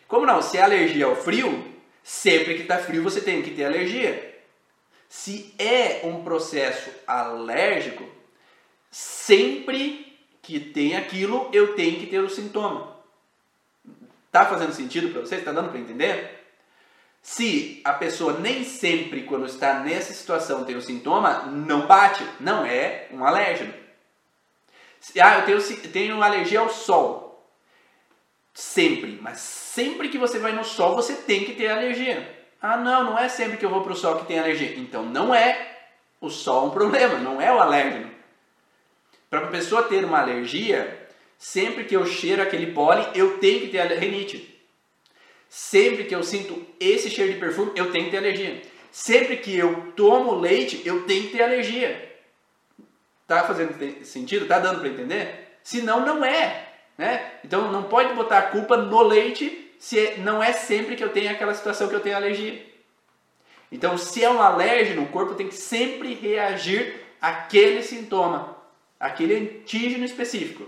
Como 0.07 0.25
não? 0.25 0.41
Se 0.41 0.57
é 0.57 0.63
alergia 0.63 1.05
ao 1.05 1.15
frio, 1.15 1.63
sempre 2.03 2.55
que 2.55 2.63
está 2.63 2.79
frio 2.79 3.03
você 3.03 3.21
tem 3.21 3.43
que 3.43 3.51
ter 3.51 3.67
alergia. 3.67 4.35
Se 5.11 5.55
é 5.59 6.01
um 6.05 6.25
processo 6.25 6.89
alérgico, 7.07 8.03
sempre 8.91 10.17
que 10.41 10.59
tem 10.59 10.97
aquilo, 10.97 11.51
eu 11.53 11.75
tenho 11.75 12.01
que 12.01 12.07
ter 12.07 12.21
o 12.21 12.31
sintoma. 12.31 12.97
Tá 14.33 14.47
fazendo 14.47 14.73
sentido 14.73 15.11
para 15.11 15.21
você? 15.21 15.35
Está 15.35 15.53
dando 15.53 15.69
para 15.69 15.81
entender? 15.81 16.47
Se 17.21 17.83
a 17.85 17.93
pessoa 17.93 18.39
nem 18.39 18.65
sempre, 18.65 19.25
quando 19.25 19.45
está 19.45 19.81
nessa 19.81 20.15
situação, 20.15 20.65
tem 20.65 20.77
o 20.77 20.83
sintoma, 20.83 21.43
não 21.43 21.87
bate, 21.87 22.25
não 22.41 22.65
é 22.65 23.07
um 23.13 23.23
alérgeno. 23.23 23.88
Ah, 25.21 25.39
eu 25.39 25.45
tenho, 25.45 25.77
tenho 25.93 26.23
alergia 26.23 26.61
ao 26.61 26.69
sol. 26.69 27.49
Sempre, 28.53 29.19
mas 29.21 29.39
sempre 29.39 30.09
que 30.09 30.19
você 30.19 30.39
vai 30.39 30.53
no 30.53 30.65
sol, 30.65 30.97
você 30.97 31.15
tem 31.15 31.45
que 31.45 31.55
ter 31.55 31.69
alergia. 31.69 32.37
Ah, 32.61 32.77
não, 32.77 33.05
não 33.05 33.19
é 33.19 33.29
sempre 33.29 33.57
que 33.57 33.65
eu 33.65 33.71
vou 33.71 33.83
para 33.83 33.93
o 33.93 33.97
sol 33.97 34.17
que 34.17 34.27
tem 34.27 34.39
alergia. 34.39 34.77
Então 34.77 35.05
não 35.05 35.35
é 35.35 35.79
o 36.21 36.29
sol 36.29 36.67
um 36.67 36.71
problema, 36.71 37.19
não 37.19 37.41
é 37.41 37.53
o 37.53 37.61
alérgeno. 37.61 38.11
Para 39.31 39.41
a 39.41 39.47
pessoa 39.49 39.85
ter 39.85 40.05
uma 40.05 40.21
alergia, 40.21 41.09
Sempre 41.39 41.85
que 41.85 41.95
eu 41.95 42.05
cheiro 42.05 42.43
aquele 42.43 42.73
pólen, 42.73 43.07
eu 43.15 43.39
tenho 43.39 43.61
que 43.61 43.69
ter 43.69 43.87
rinite. 43.87 44.57
Sempre 45.49 46.05
que 46.05 46.15
eu 46.15 46.23
sinto 46.25 46.67
esse 46.81 47.09
cheiro 47.09 47.33
de 47.33 47.39
perfume, 47.39 47.71
eu 47.77 47.93
tenho 47.93 48.07
que 48.07 48.11
ter 48.11 48.17
alergia. 48.19 48.61
Sempre 48.91 49.37
que 49.37 49.57
eu 49.57 49.93
tomo 49.95 50.35
leite, 50.35 50.83
eu 50.85 51.05
tenho 51.05 51.23
que 51.29 51.37
ter 51.37 51.43
alergia. 51.45 52.08
Tá 53.29 53.45
fazendo 53.45 54.05
sentido? 54.05 54.47
Tá 54.47 54.59
dando 54.59 54.81
para 54.81 54.89
entender? 54.89 55.59
Se 55.63 55.83
não, 55.83 56.05
não 56.05 56.25
é. 56.25 56.67
Né? 56.97 57.31
Então 57.45 57.71
não 57.71 57.85
pode 57.85 58.15
botar 58.15 58.39
a 58.39 58.43
culpa 58.43 58.77
no 58.77 59.03
leite 59.03 59.71
se 59.79 60.15
não 60.19 60.43
é 60.43 60.53
sempre 60.53 60.97
que 60.97 61.05
eu 61.05 61.11
tenho 61.11 61.31
aquela 61.31 61.55
situação 61.55 61.89
que 61.89 61.95
eu 61.95 62.01
tenho 62.01 62.17
alergia. 62.17 62.67
Então, 63.71 63.99
se 63.99 64.25
é 64.25 64.31
um 64.31 64.41
alérgeno, 64.41 65.03
o 65.03 65.09
corpo 65.09 65.35
tem 65.35 65.47
que 65.47 65.55
sempre 65.55 66.15
reagir 66.15 67.01
àquele 67.21 67.83
sintoma, 67.83 68.57
aquele 68.99 69.37
antígeno 69.37 70.07
específico. 70.07 70.67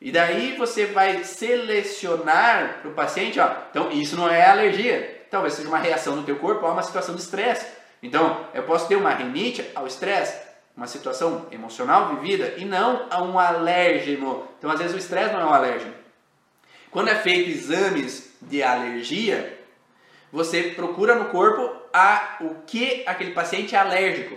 E 0.00 0.10
daí 0.10 0.56
você 0.56 0.86
vai 0.86 1.22
selecionar 1.22 2.78
para 2.80 2.90
o 2.90 2.94
paciente, 2.94 3.38
ó, 3.38 3.50
então 3.70 3.92
isso 3.92 4.16
não 4.16 4.28
é 4.28 4.44
alergia, 4.44 5.26
talvez 5.30 5.54
seja 5.54 5.68
uma 5.68 5.78
reação 5.78 6.16
no 6.16 6.24
teu 6.24 6.36
corpo 6.36 6.64
a 6.64 6.72
uma 6.72 6.82
situação 6.82 7.14
de 7.14 7.20
estresse. 7.20 7.66
Então, 8.02 8.48
eu 8.54 8.62
posso 8.62 8.88
ter 8.88 8.96
uma 8.96 9.10
rinite 9.10 9.64
ao 9.74 9.86
estresse, 9.86 10.34
uma 10.76 10.86
situação 10.86 11.46
emocional 11.50 12.16
vivida 12.16 12.54
e 12.56 12.64
não 12.64 13.06
a 13.10 13.22
um 13.22 13.38
alérgeno. 13.38 14.48
Então, 14.58 14.70
às 14.70 14.78
vezes 14.78 14.94
o 14.94 14.98
estresse 14.98 15.32
não 15.32 15.40
é 15.40 15.44
um 15.44 15.54
alérgeno. 15.54 15.94
Quando 16.90 17.08
é 17.08 17.14
feito 17.14 17.50
exames 17.50 18.34
de 18.40 18.62
alergia, 18.62 19.58
você 20.32 20.62
procura 20.62 21.14
no 21.14 21.26
corpo 21.26 21.70
a 21.92 22.38
o 22.40 22.56
que 22.66 23.04
aquele 23.06 23.32
paciente 23.32 23.74
é 23.74 23.78
alérgico. 23.78 24.36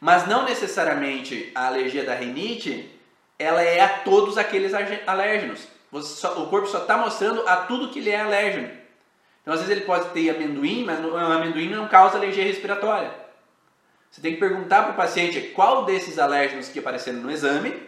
Mas 0.00 0.26
não 0.26 0.44
necessariamente 0.44 1.50
a 1.54 1.66
alergia 1.66 2.04
da 2.04 2.14
rinite, 2.14 2.90
ela 3.38 3.62
é 3.62 3.80
a 3.80 3.88
todos 3.88 4.38
aqueles 4.38 4.72
alérgenos. 5.06 5.66
Só, 6.02 6.42
o 6.42 6.48
corpo 6.48 6.66
só 6.66 6.78
está 6.78 6.96
mostrando 6.96 7.46
a 7.48 7.56
tudo 7.56 7.90
que 7.90 7.98
ele 7.98 8.10
é 8.10 8.20
alérgeno. 8.20 8.70
Então, 9.42 9.54
às 9.54 9.60
vezes 9.60 9.76
ele 9.76 9.84
pode 9.84 10.10
ter 10.10 10.30
amendoim, 10.30 10.84
mas 10.84 11.04
o 11.04 11.16
amendoim 11.16 11.68
não 11.68 11.88
causa 11.88 12.16
alergia 12.16 12.44
respiratória. 12.44 13.23
Você 14.14 14.20
tem 14.20 14.34
que 14.34 14.38
perguntar 14.38 14.84
para 14.84 14.92
o 14.92 14.96
paciente 14.96 15.40
qual 15.40 15.84
desses 15.84 16.20
alérgenos 16.20 16.68
que 16.68 16.78
apareceram 16.78 17.18
no 17.18 17.32
exame 17.32 17.82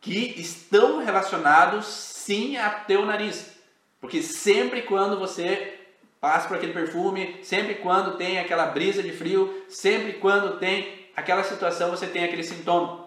que 0.00 0.34
estão 0.36 0.98
relacionados 0.98 1.86
sim 1.86 2.56
a 2.56 2.68
teu 2.68 3.06
nariz. 3.06 3.52
Porque 4.00 4.20
sempre 4.20 4.82
quando 4.82 5.16
você 5.16 5.78
passa 6.20 6.48
por 6.48 6.56
aquele 6.56 6.72
perfume, 6.72 7.38
sempre 7.44 7.76
quando 7.76 8.16
tem 8.16 8.40
aquela 8.40 8.66
brisa 8.66 9.00
de 9.00 9.12
frio, 9.12 9.64
sempre 9.68 10.14
quando 10.14 10.58
tem 10.58 11.08
aquela 11.14 11.44
situação, 11.44 11.90
você 11.90 12.08
tem 12.08 12.24
aquele 12.24 12.42
sintoma. 12.42 13.06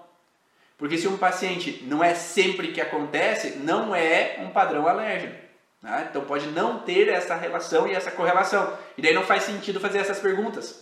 Porque 0.78 0.98
se 0.98 1.10
um 1.10 1.18
paciente 1.18 1.84
não 1.86 2.02
é 2.02 2.16
sempre 2.16 2.72
que 2.72 2.80
acontece, 2.80 3.58
não 3.58 3.94
é 3.94 4.38
um 4.40 4.52
padrão 4.52 4.88
alérgico. 4.88 5.36
Né? 5.82 6.08
Então 6.10 6.24
pode 6.24 6.48
não 6.48 6.80
ter 6.80 7.10
essa 7.10 7.36
relação 7.36 7.86
e 7.86 7.94
essa 7.94 8.10
correlação. 8.10 8.78
E 8.98 9.02
daí 9.02 9.14
não 9.14 9.24
faz 9.24 9.44
sentido 9.44 9.82
fazer 9.82 9.98
essas 9.98 10.20
perguntas. 10.20 10.82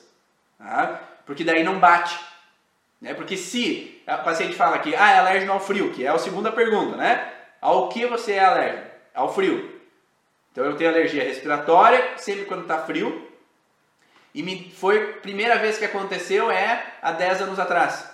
Tá? 0.60 1.10
Porque 1.26 1.44
daí 1.44 1.64
não 1.64 1.80
bate. 1.80 2.20
Né? 3.02 3.14
Porque 3.14 3.36
se 3.38 4.02
o 4.08 4.24
paciente 4.24 4.56
fala 4.56 4.80
que 4.80 4.96
ah, 4.96 5.12
é 5.12 5.20
alérgico 5.20 5.52
ao 5.52 5.60
frio, 5.60 5.92
que 5.92 6.06
é 6.06 6.10
a 6.10 6.18
segunda 6.18 6.52
pergunta, 6.52 6.96
né? 6.96 7.34
Ao 7.62 7.90
que 7.90 8.06
você 8.06 8.34
é 8.34 8.46
alérgico? 8.46 8.88
Ao 9.14 9.34
frio. 9.34 9.82
Então 10.52 10.66
eu 10.66 10.76
tenho 10.76 10.90
alergia 10.90 11.24
respiratória 11.24 12.18
sempre 12.18 12.46
quando 12.46 12.62
está 12.62 12.80
frio. 12.80 13.30
E 14.34 14.42
me, 14.42 14.72
foi 14.72 15.12
a 15.12 15.14
primeira 15.18 15.58
vez 15.58 15.78
que 15.78 15.86
aconteceu 15.86 16.50
é 16.50 16.94
há 17.02 17.12
10 17.12 17.42
anos 17.42 17.60
atrás. 17.60 18.10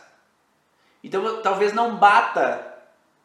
Então 1.03 1.41
talvez 1.41 1.73
não 1.73 1.95
bata 1.95 2.65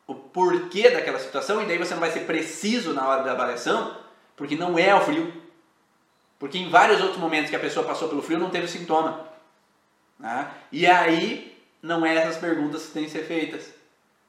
o 0.06 0.14
porquê 0.14 0.90
daquela 0.90 1.18
situação 1.18 1.62
e 1.62 1.66
daí 1.66 1.78
você 1.78 1.94
não 1.94 2.00
vai 2.00 2.10
ser 2.10 2.20
preciso 2.20 2.92
na 2.92 3.08
hora 3.08 3.22
da 3.22 3.32
avaliação, 3.32 3.96
porque 4.36 4.54
não 4.54 4.78
é 4.78 4.94
o 4.94 5.00
frio. 5.00 5.42
Porque 6.38 6.58
em 6.58 6.68
vários 6.68 7.00
outros 7.00 7.18
momentos 7.18 7.50
que 7.50 7.56
a 7.56 7.60
pessoa 7.60 7.86
passou 7.86 8.08
pelo 8.08 8.22
frio 8.22 8.38
não 8.38 8.50
teve 8.50 8.68
sintoma. 8.68 9.33
Né? 10.18 10.50
E 10.72 10.86
aí 10.86 11.56
não 11.82 12.04
é 12.04 12.14
essas 12.14 12.36
perguntas 12.36 12.86
que 12.86 12.92
têm 12.92 13.04
que 13.04 13.10
ser 13.10 13.24
feitas. 13.24 13.70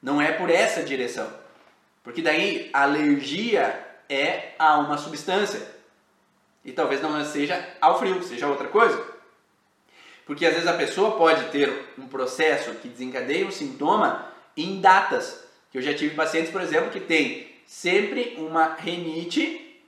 Não 0.02 0.22
é 0.22 0.32
por 0.32 0.50
essa 0.50 0.84
direção. 0.84 1.32
Porque 2.04 2.22
daí 2.22 2.70
alergia 2.74 3.84
é 4.10 4.54
a 4.60 4.78
uma 4.78 4.98
substância. 4.98 5.62
E 6.64 6.72
talvez 6.72 7.02
não 7.02 7.24
seja 7.24 7.68
ao 7.80 7.98
frio, 7.98 8.22
seja 8.24 8.48
outra 8.48 8.68
coisa. 8.68 9.02
Porque 10.26 10.46
às 10.46 10.54
vezes 10.54 10.68
a 10.68 10.74
pessoa 10.74 11.18
pode 11.18 11.46
ter 11.50 11.94
um 11.98 12.08
processo 12.08 12.74
que 12.76 12.88
desencadeia 12.88 13.46
um 13.46 13.52
sintoma 13.52 14.32
em 14.58 14.82
datas. 14.82 15.44
Que 15.72 15.78
eu 15.78 15.82
já 15.82 15.94
tive 15.94 16.16
pacientes, 16.16 16.52
por 16.52 16.62
exemplo, 16.62 16.90
que 16.90 17.00
tem 17.00 17.56
sempre 17.66 18.36
uma 18.38 18.76
renite 18.76 19.82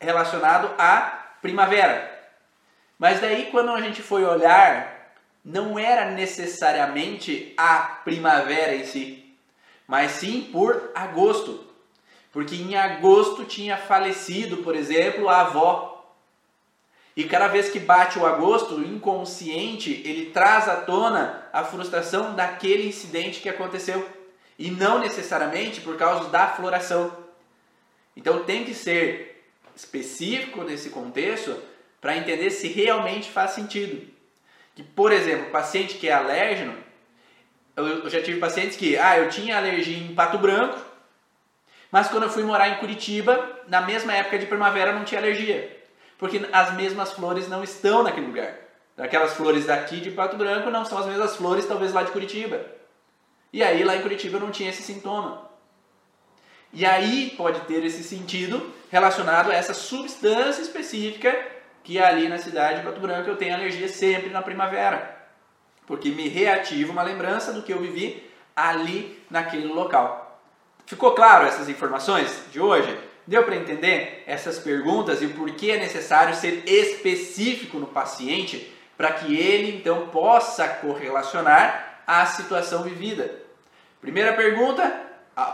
relacionado 0.00 0.74
à 0.78 1.36
primavera. 1.42 2.14
Mas 2.98 3.20
daí 3.20 3.50
quando 3.50 3.70
a 3.70 3.80
gente 3.80 4.02
foi 4.02 4.24
olhar, 4.24 4.95
não 5.46 5.78
era 5.78 6.10
necessariamente 6.10 7.54
a 7.56 7.78
primavera 7.78 8.74
em 8.74 8.84
si, 8.84 9.32
mas 9.86 10.10
sim 10.10 10.48
por 10.50 10.90
agosto. 10.92 11.64
Porque 12.32 12.56
em 12.56 12.74
agosto 12.74 13.44
tinha 13.44 13.76
falecido, 13.76 14.56
por 14.58 14.74
exemplo, 14.74 15.28
a 15.28 15.42
avó. 15.42 16.12
E 17.16 17.22
cada 17.22 17.46
vez 17.46 17.68
que 17.68 17.78
bate 17.78 18.18
o 18.18 18.26
agosto, 18.26 18.74
o 18.74 18.84
inconsciente, 18.84 20.02
ele 20.04 20.32
traz 20.32 20.68
à 20.68 20.80
tona 20.80 21.48
a 21.52 21.62
frustração 21.62 22.34
daquele 22.34 22.88
incidente 22.88 23.40
que 23.40 23.48
aconteceu. 23.48 24.04
E 24.58 24.68
não 24.68 24.98
necessariamente 24.98 25.80
por 25.80 25.96
causa 25.96 26.28
da 26.28 26.48
floração. 26.48 27.16
Então 28.16 28.42
tem 28.42 28.64
que 28.64 28.74
ser 28.74 29.46
específico 29.76 30.64
nesse 30.64 30.90
contexto 30.90 31.56
para 32.00 32.16
entender 32.16 32.50
se 32.50 32.66
realmente 32.66 33.30
faz 33.30 33.52
sentido. 33.52 34.15
Que, 34.76 34.82
por 34.82 35.10
exemplo, 35.10 35.50
paciente 35.50 35.94
que 35.94 36.06
é 36.06 36.12
alérgeno, 36.12 36.74
eu 37.74 38.08
já 38.10 38.22
tive 38.22 38.38
pacientes 38.38 38.76
que, 38.76 38.96
ah, 38.98 39.18
eu 39.18 39.30
tinha 39.30 39.56
alergia 39.56 39.96
em 39.96 40.14
pato 40.14 40.36
branco, 40.36 40.78
mas 41.90 42.08
quando 42.08 42.24
eu 42.24 42.30
fui 42.30 42.42
morar 42.42 42.68
em 42.68 42.76
Curitiba, 42.76 43.62
na 43.66 43.80
mesma 43.80 44.12
época 44.12 44.38
de 44.38 44.44
primavera, 44.44 44.92
não 44.92 45.02
tinha 45.02 45.18
alergia. 45.18 45.74
Porque 46.18 46.46
as 46.52 46.74
mesmas 46.74 47.12
flores 47.12 47.48
não 47.48 47.64
estão 47.64 48.02
naquele 48.02 48.26
lugar. 48.26 48.54
Aquelas 48.98 49.32
flores 49.32 49.64
daqui 49.64 49.96
de 49.98 50.10
Pato 50.10 50.36
Branco 50.36 50.70
não 50.70 50.84
são 50.84 50.98
as 50.98 51.06
mesmas 51.06 51.36
flores, 51.36 51.66
talvez 51.66 51.94
lá 51.94 52.02
de 52.02 52.12
Curitiba. 52.12 52.64
E 53.52 53.62
aí 53.62 53.82
lá 53.82 53.96
em 53.96 54.02
Curitiba 54.02 54.36
eu 54.36 54.40
não 54.40 54.50
tinha 54.50 54.68
esse 54.68 54.82
sintoma. 54.82 55.50
E 56.70 56.84
aí 56.84 57.32
pode 57.34 57.60
ter 57.60 57.82
esse 57.82 58.02
sentido 58.02 58.74
relacionado 58.90 59.50
a 59.50 59.54
essa 59.54 59.72
substância 59.72 60.60
específica 60.60 61.55
que 61.86 62.00
ali 62.00 62.28
na 62.28 62.36
cidade 62.36 62.80
de 62.80 62.84
Pato 62.84 63.00
Branco 63.00 63.30
eu 63.30 63.36
tenho 63.36 63.54
alergia 63.54 63.88
sempre 63.88 64.28
na 64.28 64.42
primavera. 64.42 65.16
Porque 65.86 66.08
me 66.08 66.26
reativa 66.26 66.90
uma 66.90 67.04
lembrança 67.04 67.52
do 67.52 67.62
que 67.62 67.72
eu 67.72 67.78
vivi 67.78 68.28
ali 68.56 69.22
naquele 69.30 69.68
local. 69.68 70.42
Ficou 70.84 71.12
claro 71.12 71.46
essas 71.46 71.68
informações 71.68 72.42
de 72.50 72.58
hoje? 72.58 72.98
Deu 73.24 73.44
para 73.44 73.54
entender 73.54 74.24
essas 74.26 74.58
perguntas 74.58 75.22
e 75.22 75.28
por 75.28 75.48
que 75.52 75.70
é 75.70 75.78
necessário 75.78 76.34
ser 76.34 76.64
específico 76.66 77.78
no 77.78 77.86
paciente 77.86 78.74
para 78.96 79.12
que 79.12 79.36
ele 79.36 79.76
então 79.76 80.08
possa 80.08 80.66
correlacionar 80.66 82.02
a 82.04 82.26
situação 82.26 82.82
vivida? 82.82 83.32
Primeira 84.00 84.32
pergunta, 84.32 84.92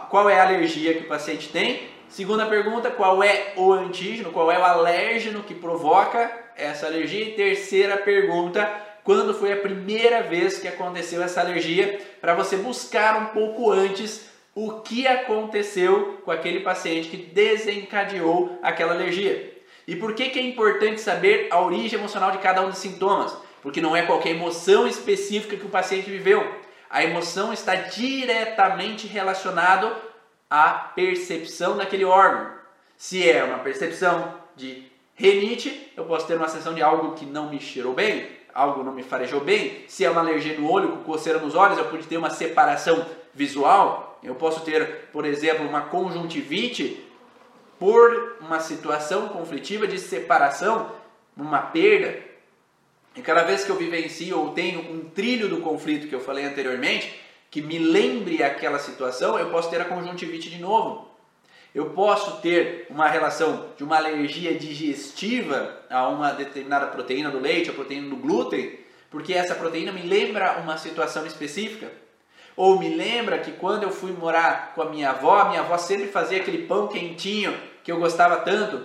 qual 0.08 0.30
é 0.30 0.40
a 0.40 0.46
alergia 0.46 0.94
que 0.94 1.04
o 1.04 1.08
paciente 1.08 1.50
tem? 1.50 1.90
Segunda 2.12 2.44
pergunta, 2.44 2.90
qual 2.90 3.22
é 3.24 3.54
o 3.56 3.72
antígeno, 3.72 4.32
qual 4.32 4.52
é 4.52 4.58
o 4.58 4.64
alérgeno 4.64 5.42
que 5.42 5.54
provoca 5.54 6.30
essa 6.54 6.84
alergia? 6.84 7.24
E 7.24 7.32
terceira 7.32 7.96
pergunta, 7.96 8.70
quando 9.02 9.32
foi 9.32 9.50
a 9.50 9.56
primeira 9.56 10.22
vez 10.22 10.58
que 10.58 10.68
aconteceu 10.68 11.22
essa 11.22 11.40
alergia? 11.40 11.98
Para 12.20 12.34
você 12.34 12.58
buscar 12.58 13.18
um 13.18 13.26
pouco 13.28 13.70
antes 13.72 14.28
o 14.54 14.80
que 14.80 15.06
aconteceu 15.06 16.20
com 16.22 16.30
aquele 16.30 16.60
paciente 16.60 17.08
que 17.08 17.16
desencadeou 17.16 18.58
aquela 18.62 18.92
alergia. 18.92 19.50
E 19.88 19.96
por 19.96 20.14
que, 20.14 20.28
que 20.28 20.38
é 20.38 20.42
importante 20.42 21.00
saber 21.00 21.48
a 21.50 21.62
origem 21.62 21.98
emocional 21.98 22.30
de 22.30 22.38
cada 22.38 22.60
um 22.60 22.68
dos 22.68 22.76
sintomas? 22.76 23.34
Porque 23.62 23.80
não 23.80 23.96
é 23.96 24.02
qualquer 24.02 24.32
emoção 24.32 24.86
específica 24.86 25.56
que 25.56 25.64
o 25.64 25.70
paciente 25.70 26.10
viveu. 26.10 26.46
A 26.90 27.02
emoção 27.02 27.54
está 27.54 27.74
diretamente 27.74 29.06
relacionada 29.06 30.11
à 30.53 30.74
percepção 30.94 31.78
daquele 31.78 32.05
órgão. 32.05 32.53
Se 32.94 33.26
é 33.26 33.42
uma 33.42 33.61
percepção 33.61 34.34
de 34.55 34.84
renite, 35.14 35.90
eu 35.96 36.05
posso 36.05 36.26
ter 36.26 36.36
uma 36.36 36.46
sensação 36.46 36.74
de 36.74 36.82
algo 36.82 37.14
que 37.14 37.24
não 37.24 37.48
me 37.48 37.59
cheirou 37.59 37.94
bem, 37.94 38.28
algo 38.53 38.84
não 38.84 38.92
me 38.92 39.03
farejou 39.03 39.40
bem. 39.40 39.82
Se 39.88 40.05
é 40.05 40.11
uma 40.11 40.20
alergia 40.20 40.59
no 40.61 40.70
olho, 40.70 40.90
com 40.90 41.05
coceira 41.05 41.38
nos 41.38 41.55
olhos, 41.55 41.78
eu 41.78 41.86
pude 41.86 42.07
ter 42.07 42.18
uma 42.18 42.28
separação 42.28 43.07
visual. 43.32 44.20
Eu 44.22 44.34
posso 44.34 44.61
ter, 44.61 45.09
por 45.11 45.24
exemplo, 45.24 45.66
uma 45.66 45.80
conjuntivite 45.86 47.03
por 47.78 48.36
uma 48.38 48.61
situação 48.61 49.28
conflitiva 49.28 49.86
de 49.86 49.98
separação, 49.98 50.92
uma 51.34 51.62
perda. 51.62 52.18
E 53.16 53.22
cada 53.22 53.42
vez 53.42 53.64
que 53.64 53.70
eu 53.70 53.76
vivencio 53.76 54.38
ou 54.38 54.50
tenho 54.50 54.80
um 54.80 55.09
trilho 55.09 55.48
do 55.48 55.62
conflito 55.62 56.09
que 56.09 56.14
eu 56.14 56.20
falei 56.20 56.44
anteriormente, 56.44 57.21
que 57.53 57.61
me 57.61 57.78
lembre 57.78 58.42
aquela 58.42 58.78
situação, 58.78 59.38
eu 59.38 59.50
posso 59.50 59.68
ter 59.68 59.78
a 59.78 59.84
conjuntivite 59.84 60.48
de 60.48 60.59
novo. 60.59 61.07
Eu 61.74 61.90
posso 61.90 62.40
ter 62.40 62.86
uma 62.88 63.07
relação 63.07 63.68
de 63.76 63.84
uma 63.84 63.98
alergia 63.98 64.59
digestiva 64.59 65.78
a 65.90 66.09
uma 66.09 66.32
determinada 66.32 66.86
proteína 66.86 67.30
do 67.30 67.38
leite, 67.38 67.68
a 67.68 67.74
proteína 67.74 68.09
do 68.09 68.16
glúten, 68.16 68.78
porque 69.11 69.34
essa 69.34 69.55
proteína 69.55 69.92
me 69.92 70.00
lembra 70.00 70.61
uma 70.61 70.78
situação 70.78 71.26
específica. 71.26 71.92
Ou 72.57 72.78
me 72.78 72.88
lembra 72.88 73.38
que 73.38 73.53
quando 73.53 73.82
eu 73.82 73.90
fui 73.90 74.12
morar 74.12 74.72
com 74.74 74.80
a 74.80 74.88
minha 74.88 75.11
avó, 75.11 75.40
a 75.40 75.48
minha 75.50 75.61
avó 75.61 75.76
sempre 75.76 76.07
fazia 76.07 76.38
aquele 76.38 76.66
pão 76.66 76.88
quentinho 76.88 77.55
que 77.84 77.92
eu 77.92 77.98
gostava 77.98 78.36
tanto. 78.36 78.82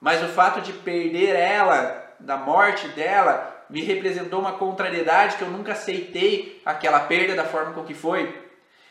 Mas 0.00 0.22
o 0.22 0.28
fato 0.28 0.60
de 0.60 0.72
perder 0.72 1.34
ela, 1.34 2.14
da 2.20 2.36
morte 2.36 2.86
dela, 2.88 3.51
me 3.72 3.80
representou 3.80 4.38
uma 4.38 4.52
contrariedade 4.52 5.36
que 5.36 5.42
eu 5.42 5.50
nunca 5.50 5.72
aceitei 5.72 6.60
aquela 6.62 7.00
perda 7.00 7.34
da 7.34 7.46
forma 7.46 7.72
com 7.72 7.82
que 7.82 7.94
foi. 7.94 8.42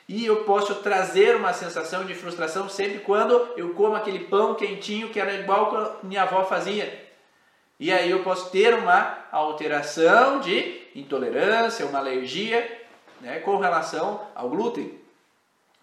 E 0.09 0.25
eu 0.25 0.43
posso 0.43 0.73
trazer 0.75 1.35
uma 1.35 1.53
sensação 1.53 2.03
de 2.03 2.15
frustração 2.15 2.67
sempre 2.67 2.97
quando 2.97 3.53
eu 3.55 3.75
como 3.75 3.95
aquele 3.95 4.25
pão 4.25 4.55
quentinho 4.55 5.09
que 5.09 5.19
era 5.19 5.35
igual 5.35 5.69
que 5.99 6.07
minha 6.07 6.23
avó 6.23 6.43
fazia. 6.43 7.07
E 7.79 7.91
aí 7.91 8.09
eu 8.09 8.23
posso 8.23 8.49
ter 8.49 8.73
uma 8.73 9.19
alteração 9.31 10.39
de 10.39 10.81
intolerância, 10.95 11.85
uma 11.85 11.99
alergia 11.99 12.67
né, 13.21 13.39
com 13.39 13.57
relação 13.57 14.27
ao 14.33 14.49
glúten. 14.49 14.99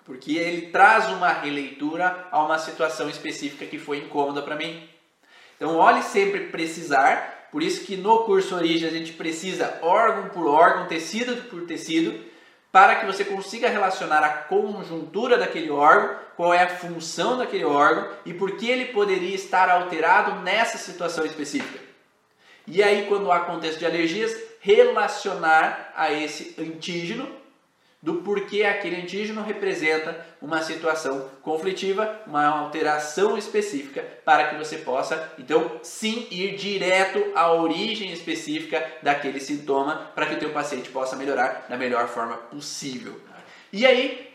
Porque 0.05 0.37
ele 0.37 0.73
traz 0.73 1.09
uma 1.11 1.29
releitura 1.29 2.27
a 2.33 2.43
uma 2.43 2.59
situação 2.59 3.09
específica 3.09 3.65
que 3.65 3.79
foi 3.79 3.99
incômoda 3.99 4.43
para 4.43 4.57
mim. 4.57 4.89
Então, 5.57 5.77
olhe 5.77 6.03
sempre 6.03 6.49
precisar, 6.49 7.38
por 7.51 7.63
isso 7.63 7.85
que 7.85 7.97
no 7.97 8.25
curso 8.25 8.55
Origem 8.55 8.89
a 8.89 8.93
gente 8.93 9.13
precisa 9.13 9.79
órgão 9.83 10.29
por 10.29 10.47
órgão, 10.47 10.87
tecido 10.87 11.37
por 11.49 11.67
tecido, 11.67 12.27
para 12.71 12.97
que 12.97 13.07
você 13.07 13.25
consiga 13.25 13.69
relacionar 13.69 14.23
a 14.23 14.29
conjuntura 14.29 15.39
daquele 15.39 15.71
órgão, 15.71 16.17
qual 16.37 16.53
é 16.53 16.63
a 16.63 16.69
função 16.69 17.39
daquele 17.39 17.65
órgão 17.65 18.09
e 18.27 18.35
por 18.35 18.53
que 18.53 18.71
ele 18.71 18.87
poderia 18.87 19.35
estar 19.35 19.71
alterado 19.71 20.43
nessa 20.43 20.77
situação 20.77 21.25
específica. 21.25 21.81
E 22.67 22.83
aí, 22.83 23.07
quando 23.09 23.33
há 23.33 23.41
contexto 23.41 23.79
de 23.79 23.87
alergias, 23.87 24.37
relacionar 24.61 25.93
a 25.97 26.13
esse 26.13 26.55
antígeno 26.61 27.29
do 28.01 28.17
porquê 28.17 28.63
aquele 28.63 29.03
antígeno 29.03 29.43
representa 29.43 30.25
uma 30.41 30.63
situação 30.63 31.29
conflitiva, 31.43 32.21
uma 32.27 32.47
alteração 32.47 33.37
específica 33.37 34.05
para 34.25 34.49
que 34.49 34.57
você 34.57 34.79
possa, 34.79 35.33
então, 35.39 35.81
sim 35.83 36.29
ir 36.31 36.57
direto 36.57 37.33
à 37.35 37.53
origem 37.53 38.13
específica 38.13 38.85
daquele 39.03 39.41
sintoma 39.41 40.11
para 40.15 40.27
que 40.27 40.35
o 40.35 40.39
teu 40.39 40.51
paciente 40.51 40.91
possa 40.91 41.17
melhorar 41.17 41.67
da 41.69 41.77
melhor 41.77 42.07
forma 42.07 42.37
possível. 42.37 43.21
E 43.73 43.85
aí, 43.85 44.29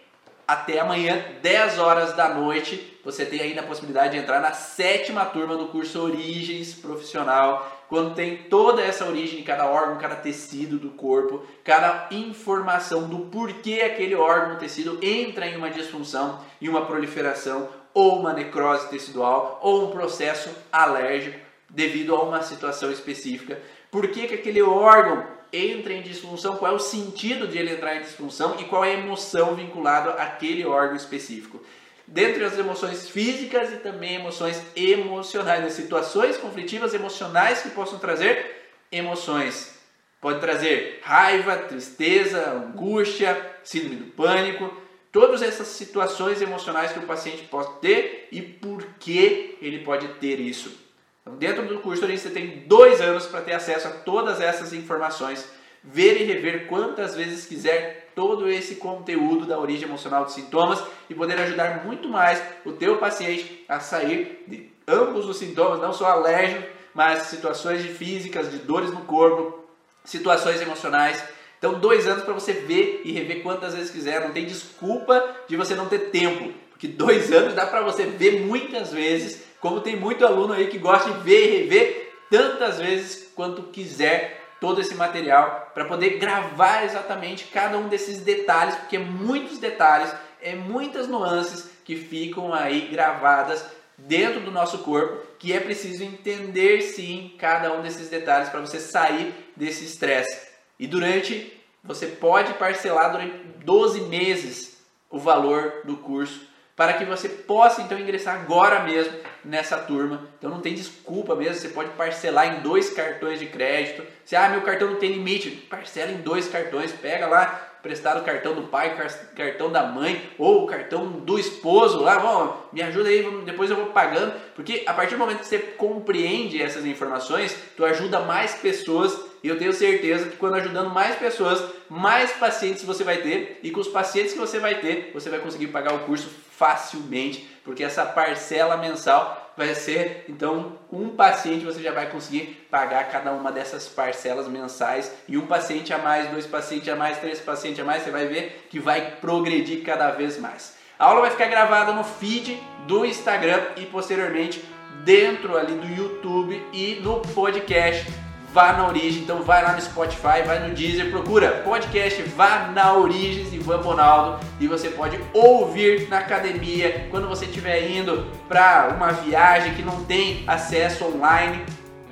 até 0.46 0.80
amanhã, 0.80 1.24
10 1.42 1.80
horas 1.80 2.14
da 2.14 2.30
noite, 2.30 3.00
você 3.04 3.26
tem 3.26 3.42
ainda 3.42 3.62
a 3.62 3.66
possibilidade 3.66 4.14
de 4.14 4.20
entrar 4.20 4.42
na 4.42 4.52
sétima 4.52 5.26
turma 5.26 5.56
do 5.56 5.68
curso 5.68 6.02
Origens 6.02 6.74
Profissional, 6.74 7.83
quando 7.94 8.16
tem 8.16 8.38
toda 8.38 8.82
essa 8.82 9.06
origem 9.06 9.44
cada 9.44 9.70
órgão, 9.70 10.00
cada 10.00 10.16
tecido 10.16 10.80
do 10.80 10.90
corpo, 10.90 11.44
cada 11.64 12.08
informação 12.10 13.08
do 13.08 13.28
porquê 13.28 13.84
aquele 13.86 14.16
órgão, 14.16 14.58
tecido 14.58 14.98
entra 15.00 15.46
em 15.46 15.56
uma 15.56 15.70
disfunção, 15.70 16.40
em 16.60 16.68
uma 16.68 16.88
proliferação, 16.88 17.70
ou 17.94 18.18
uma 18.20 18.34
necrose 18.34 18.90
tecidual, 18.90 19.60
ou 19.62 19.86
um 19.86 19.92
processo 19.92 20.50
alérgico 20.72 21.38
devido 21.70 22.16
a 22.16 22.24
uma 22.24 22.42
situação 22.42 22.92
específica. 22.92 23.62
Por 23.92 24.08
que, 24.08 24.26
que 24.26 24.34
aquele 24.34 24.64
órgão 24.64 25.28
entra 25.54 25.94
em 25.94 26.02
disfunção, 26.02 26.58
qual 26.58 26.72
é 26.72 26.76
o 26.76 26.80
sentido 26.80 27.48
de 27.48 27.60
ele 27.60 27.74
entrar 27.74 27.96
em 27.96 28.02
disfunção? 28.02 28.56
E 28.60 28.64
qual 28.64 28.84
é 28.84 28.96
a 28.96 29.00
emoção 29.00 29.54
vinculada 29.54 30.14
àquele 30.14 30.66
órgão 30.66 30.96
específico 30.96 31.62
dentre 32.08 32.44
as 32.44 32.58
emoções 32.58 33.10
físicas 33.10 33.72
e 33.72 33.78
também 33.78 34.16
emoções 34.16 34.62
emocionais, 34.76 35.66
as 35.66 35.74
situações 35.74 36.38
conflitivas 36.38 36.94
emocionais 36.94 37.62
que 37.62 37.70
possam 37.70 38.00
trazer 38.00 38.70
emoções. 38.92 39.74
Pode 40.22 40.40
trazer 40.40 41.00
raiva, 41.04 41.58
tristeza, 41.58 42.52
angústia, 42.52 43.36
síndrome 43.64 43.98
do 43.98 44.12
pânico, 44.12 44.72
todas 45.12 45.42
essas 45.42 45.68
situações 45.68 46.42
emocionais 46.42 46.92
que 46.92 47.00
o 47.00 47.04
paciente 47.04 47.44
pode 47.44 47.80
ter 47.80 48.28
e 48.32 48.42
por 48.42 48.84
que 49.00 49.58
ele 49.62 49.80
pode 49.80 50.08
ter 50.16 50.40
isso. 50.40 50.82
Então, 51.22 51.36
dentro 51.38 51.66
do 51.66 51.80
curso, 51.80 52.06
você 52.06 52.30
tem 52.30 52.64
dois 52.68 53.00
anos 53.00 53.26
para 53.26 53.42
ter 53.42 53.54
acesso 53.54 53.88
a 53.88 53.92
todas 53.92 54.42
essas 54.42 54.74
informações, 54.74 55.48
ver 55.84 56.20
e 56.22 56.26
rever 56.26 56.68
quantas 56.68 57.16
vezes 57.16 57.46
quiser 57.46 58.03
todo 58.16 58.50
esse 58.50 58.76
conteúdo 58.76 59.46
da 59.46 59.60
origem 59.60 59.88
emocional 59.88 60.24
dos 60.24 60.34
sintomas 60.34 60.84
e 61.10 61.16
poder 61.16 61.40
ajudar 61.40 61.86
muito 61.86 62.08
mais 62.08 62.42
o 62.66 62.72
teu 62.72 62.98
paciente 62.98 63.64
a 63.68 63.80
sair 63.80 64.44
de 64.48 64.72
ambos 64.88 65.28
os 65.28 65.38
sintomas, 65.38 65.80
não 65.80 65.94
só 65.94 66.08
alérgico, 66.08 66.68
mas 66.94 67.24
situações 67.24 67.82
de 67.82 67.90
físicas, 67.90 68.52
de 68.52 68.60
dores 68.60 68.92
no 68.92 69.02
corpo, 69.02 69.64
situações 70.04 70.62
emocionais. 70.62 71.24
Então, 71.58 71.80
dois 71.80 72.08
anos 72.08 72.24
para 72.24 72.34
você 72.34 72.54
ver 72.54 73.02
e 73.06 73.12
rever 73.12 73.42
quantas 73.42 73.74
vezes 73.74 73.90
quiser. 73.90 74.22
Não 74.22 74.32
tem 74.32 74.46
desculpa 74.46 75.24
de 75.48 75.56
você 75.56 75.74
não 75.74 75.88
ter 75.88 76.10
tempo, 76.10 76.54
porque 76.70 76.88
dois 76.88 77.32
anos 77.32 77.54
dá 77.54 77.66
para 77.66 77.82
você 77.82 78.04
ver 78.06 78.42
muitas 78.42 78.92
vezes. 78.92 79.44
Como 79.60 79.80
tem 79.80 79.96
muito 79.96 80.26
aluno 80.26 80.54
aí 80.54 80.68
que 80.68 80.78
gosta 80.78 81.10
de 81.12 81.20
ver 81.22 81.46
e 81.46 81.58
rever 81.62 82.14
tantas 82.30 82.80
vezes 82.80 83.32
quanto 83.34 83.64
quiser 83.64 84.43
todo 84.64 84.80
esse 84.80 84.96
material 84.96 85.72
para 85.74 85.84
poder 85.84 86.12
gravar 86.20 86.86
exatamente 86.86 87.48
cada 87.48 87.78
um 87.78 87.90
desses 87.90 88.22
detalhes, 88.22 88.74
porque 88.76 88.98
muitos 88.98 89.58
detalhes, 89.58 90.10
é 90.42 90.56
muitas 90.56 91.06
nuances 91.06 91.70
que 91.84 91.98
ficam 91.98 92.54
aí 92.54 92.88
gravadas 92.88 93.66
dentro 93.98 94.40
do 94.40 94.52
nosso 94.52 94.78
corpo, 94.78 95.22
que 95.38 95.52
é 95.52 95.60
preciso 95.60 96.06
entender 96.06 96.82
sim 96.82 97.36
cada 97.38 97.74
um 97.74 97.82
desses 97.82 98.08
detalhes 98.08 98.48
para 98.48 98.62
você 98.62 98.80
sair 98.80 99.34
desse 99.54 99.84
estresse. 99.84 100.48
E 100.80 100.88
durante 100.88 101.62
você 101.84 102.08
pode 102.08 102.54
parcelar 102.54 103.12
durante 103.12 103.36
12 103.66 104.00
meses 104.04 104.82
o 105.10 105.20
valor 105.20 105.82
do 105.84 105.98
curso 105.98 106.40
para 106.74 106.94
que 106.94 107.04
você 107.04 107.28
possa 107.28 107.82
então 107.82 108.00
ingressar 108.00 108.40
agora 108.40 108.80
mesmo 108.84 109.14
nessa 109.44 109.78
turma. 109.78 110.28
Então 110.38 110.50
não 110.50 110.62
tem 110.62 110.74
desculpa 110.74 111.36
mesmo, 111.36 111.56
você 111.56 111.70
pode 111.70 111.90
parcelar 111.92 112.58
em 112.58 112.62
dois 112.62 112.90
cartões 112.90 113.40
de 113.40 113.48
crédito. 113.48 114.04
Se 114.26 114.36
ah, 114.36 114.50
meu 114.50 114.62
cartão 114.62 114.92
não 114.92 114.98
tem 114.98 115.12
limite, 115.12 115.50
parcela 115.50 116.12
em 116.12 116.22
dois 116.22 116.48
cartões, 116.48 116.92
pega 116.92 117.28
lá 117.28 117.70
prestar 117.84 118.18
o 118.18 118.24
cartão 118.24 118.56
do 118.56 118.64
pai, 118.64 118.96
cartão 119.36 119.70
da 119.70 119.84
mãe 119.84 120.30
ou 120.38 120.64
o 120.64 120.68
cartão 120.68 121.06
do 121.06 121.38
esposo 121.38 122.00
lá, 122.00 122.18
bom, 122.18 122.70
me 122.72 122.82
ajuda 122.82 123.10
aí, 123.10 123.30
depois 123.46 123.70
eu 123.70 123.76
vou 123.76 123.88
pagando, 123.88 124.34
porque 124.56 124.84
a 124.88 124.94
partir 124.94 125.16
do 125.16 125.20
momento 125.20 125.40
que 125.40 125.48
você 125.48 125.60
compreende 125.60 126.62
essas 126.62 126.86
informações, 126.86 127.54
tu 127.76 127.84
ajuda 127.84 128.22
mais 128.22 128.54
pessoas 128.56 129.20
e 129.44 129.50
eu 129.50 129.60
tenho 129.60 129.74
certeza 129.74 130.30
que 130.30 130.38
quando 130.38 130.56
ajudando 130.56 130.92
mais 130.92 131.18
pessoas, 131.18 131.62
mais 131.90 132.32
pacientes 132.32 132.86
você 132.86 133.04
vai 133.04 133.18
ter 133.18 133.60
e 133.62 133.70
com 133.70 133.82
os 133.82 133.90
pacientes 133.90 134.32
que 134.32 134.40
você 134.40 134.60
vai 134.60 134.80
ter, 134.80 135.12
você 135.14 135.30
vai 135.30 135.40
conseguir 135.40 135.68
pagar 135.68 135.94
o 135.94 136.00
curso 136.06 136.30
facilmente, 136.58 137.53
porque 137.64 137.84
essa 137.84 138.06
parcela 138.06 138.78
mensal 138.78 139.52
vai 139.56 139.74
ser, 139.76 140.26
então, 140.28 140.80
um 140.92 141.10
paciente 141.10 141.66
você 141.66 141.82
já 141.82 141.92
vai 141.92 142.10
conseguir 142.10 142.68
pagar 142.70 143.10
cada 143.10 143.32
uma 143.32 143.52
dessas 143.52 143.88
parcelas 143.88 144.48
mensais 144.48 145.12
e 145.28 145.38
um 145.38 145.46
paciente 145.46 145.94
a 145.94 145.98
mais, 145.98 146.30
dois 146.30 146.48
pacientes 146.48 146.90
a 146.90 146.96
mais, 146.96 147.20
três 147.20 147.40
pacientes 147.40 147.80
a 147.80 147.84
mais, 147.84 148.04
você 148.04 148.12
vai 148.12 148.28
ver 148.28 148.68
que 148.70 148.80
vai 148.80 149.18
progredir 149.22 149.84
cada 149.84 150.10
vez 150.12 150.40
mais. 150.40 150.76
A 150.98 151.06
aula 151.06 151.22
vai 151.22 151.32
ficar 151.32 151.48
gravada 151.48 151.94
no 151.94 152.04
feed 152.04 152.62
do 152.88 153.06
Instagram 153.06 153.62
e 153.78 153.86
posteriormente 153.86 154.64
dentro 155.04 155.58
ali 155.58 155.74
do 155.74 155.88
YouTube 155.88 156.66
e 156.72 157.00
no 157.02 157.20
podcast 157.20 158.23
Vá 158.54 158.74
na 158.74 158.88
Origem. 158.88 159.24
Então 159.24 159.42
vai 159.42 159.64
lá 159.64 159.74
no 159.74 159.82
Spotify, 159.82 160.44
vai 160.46 160.60
no 160.68 160.76
Deezer, 160.76 161.10
procura 161.10 161.64
podcast 161.66 162.22
Vá 162.24 162.68
na 162.74 162.94
Origem 162.94 163.44
Ivan 163.64 163.82
Bonaldo 163.82 164.46
e 164.60 164.68
você 164.68 164.90
pode 164.90 165.18
ouvir 165.34 166.10
na 166.10 166.20
academia 166.20 167.08
quando 167.10 167.30
você 167.30 167.46
estiver 167.46 167.90
indo 167.90 168.28
para 168.50 168.94
uma 168.96 169.12
viagem 169.12 169.74
que 169.74 169.82
não 169.82 170.04
tem 170.04 170.44
acesso 170.46 171.06
online. 171.06 171.64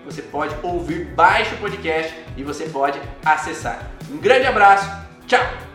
Você 0.06 0.22
pode 0.22 0.56
ouvir, 0.64 1.06
baixa 1.14 1.54
o 1.56 1.58
podcast 1.60 2.16
e 2.38 2.44
você 2.44 2.66
pode 2.66 3.00
acessar. 3.24 3.92
Um 4.10 4.18
grande 4.18 4.48
abraço, 4.48 4.90
tchau! 5.28 5.71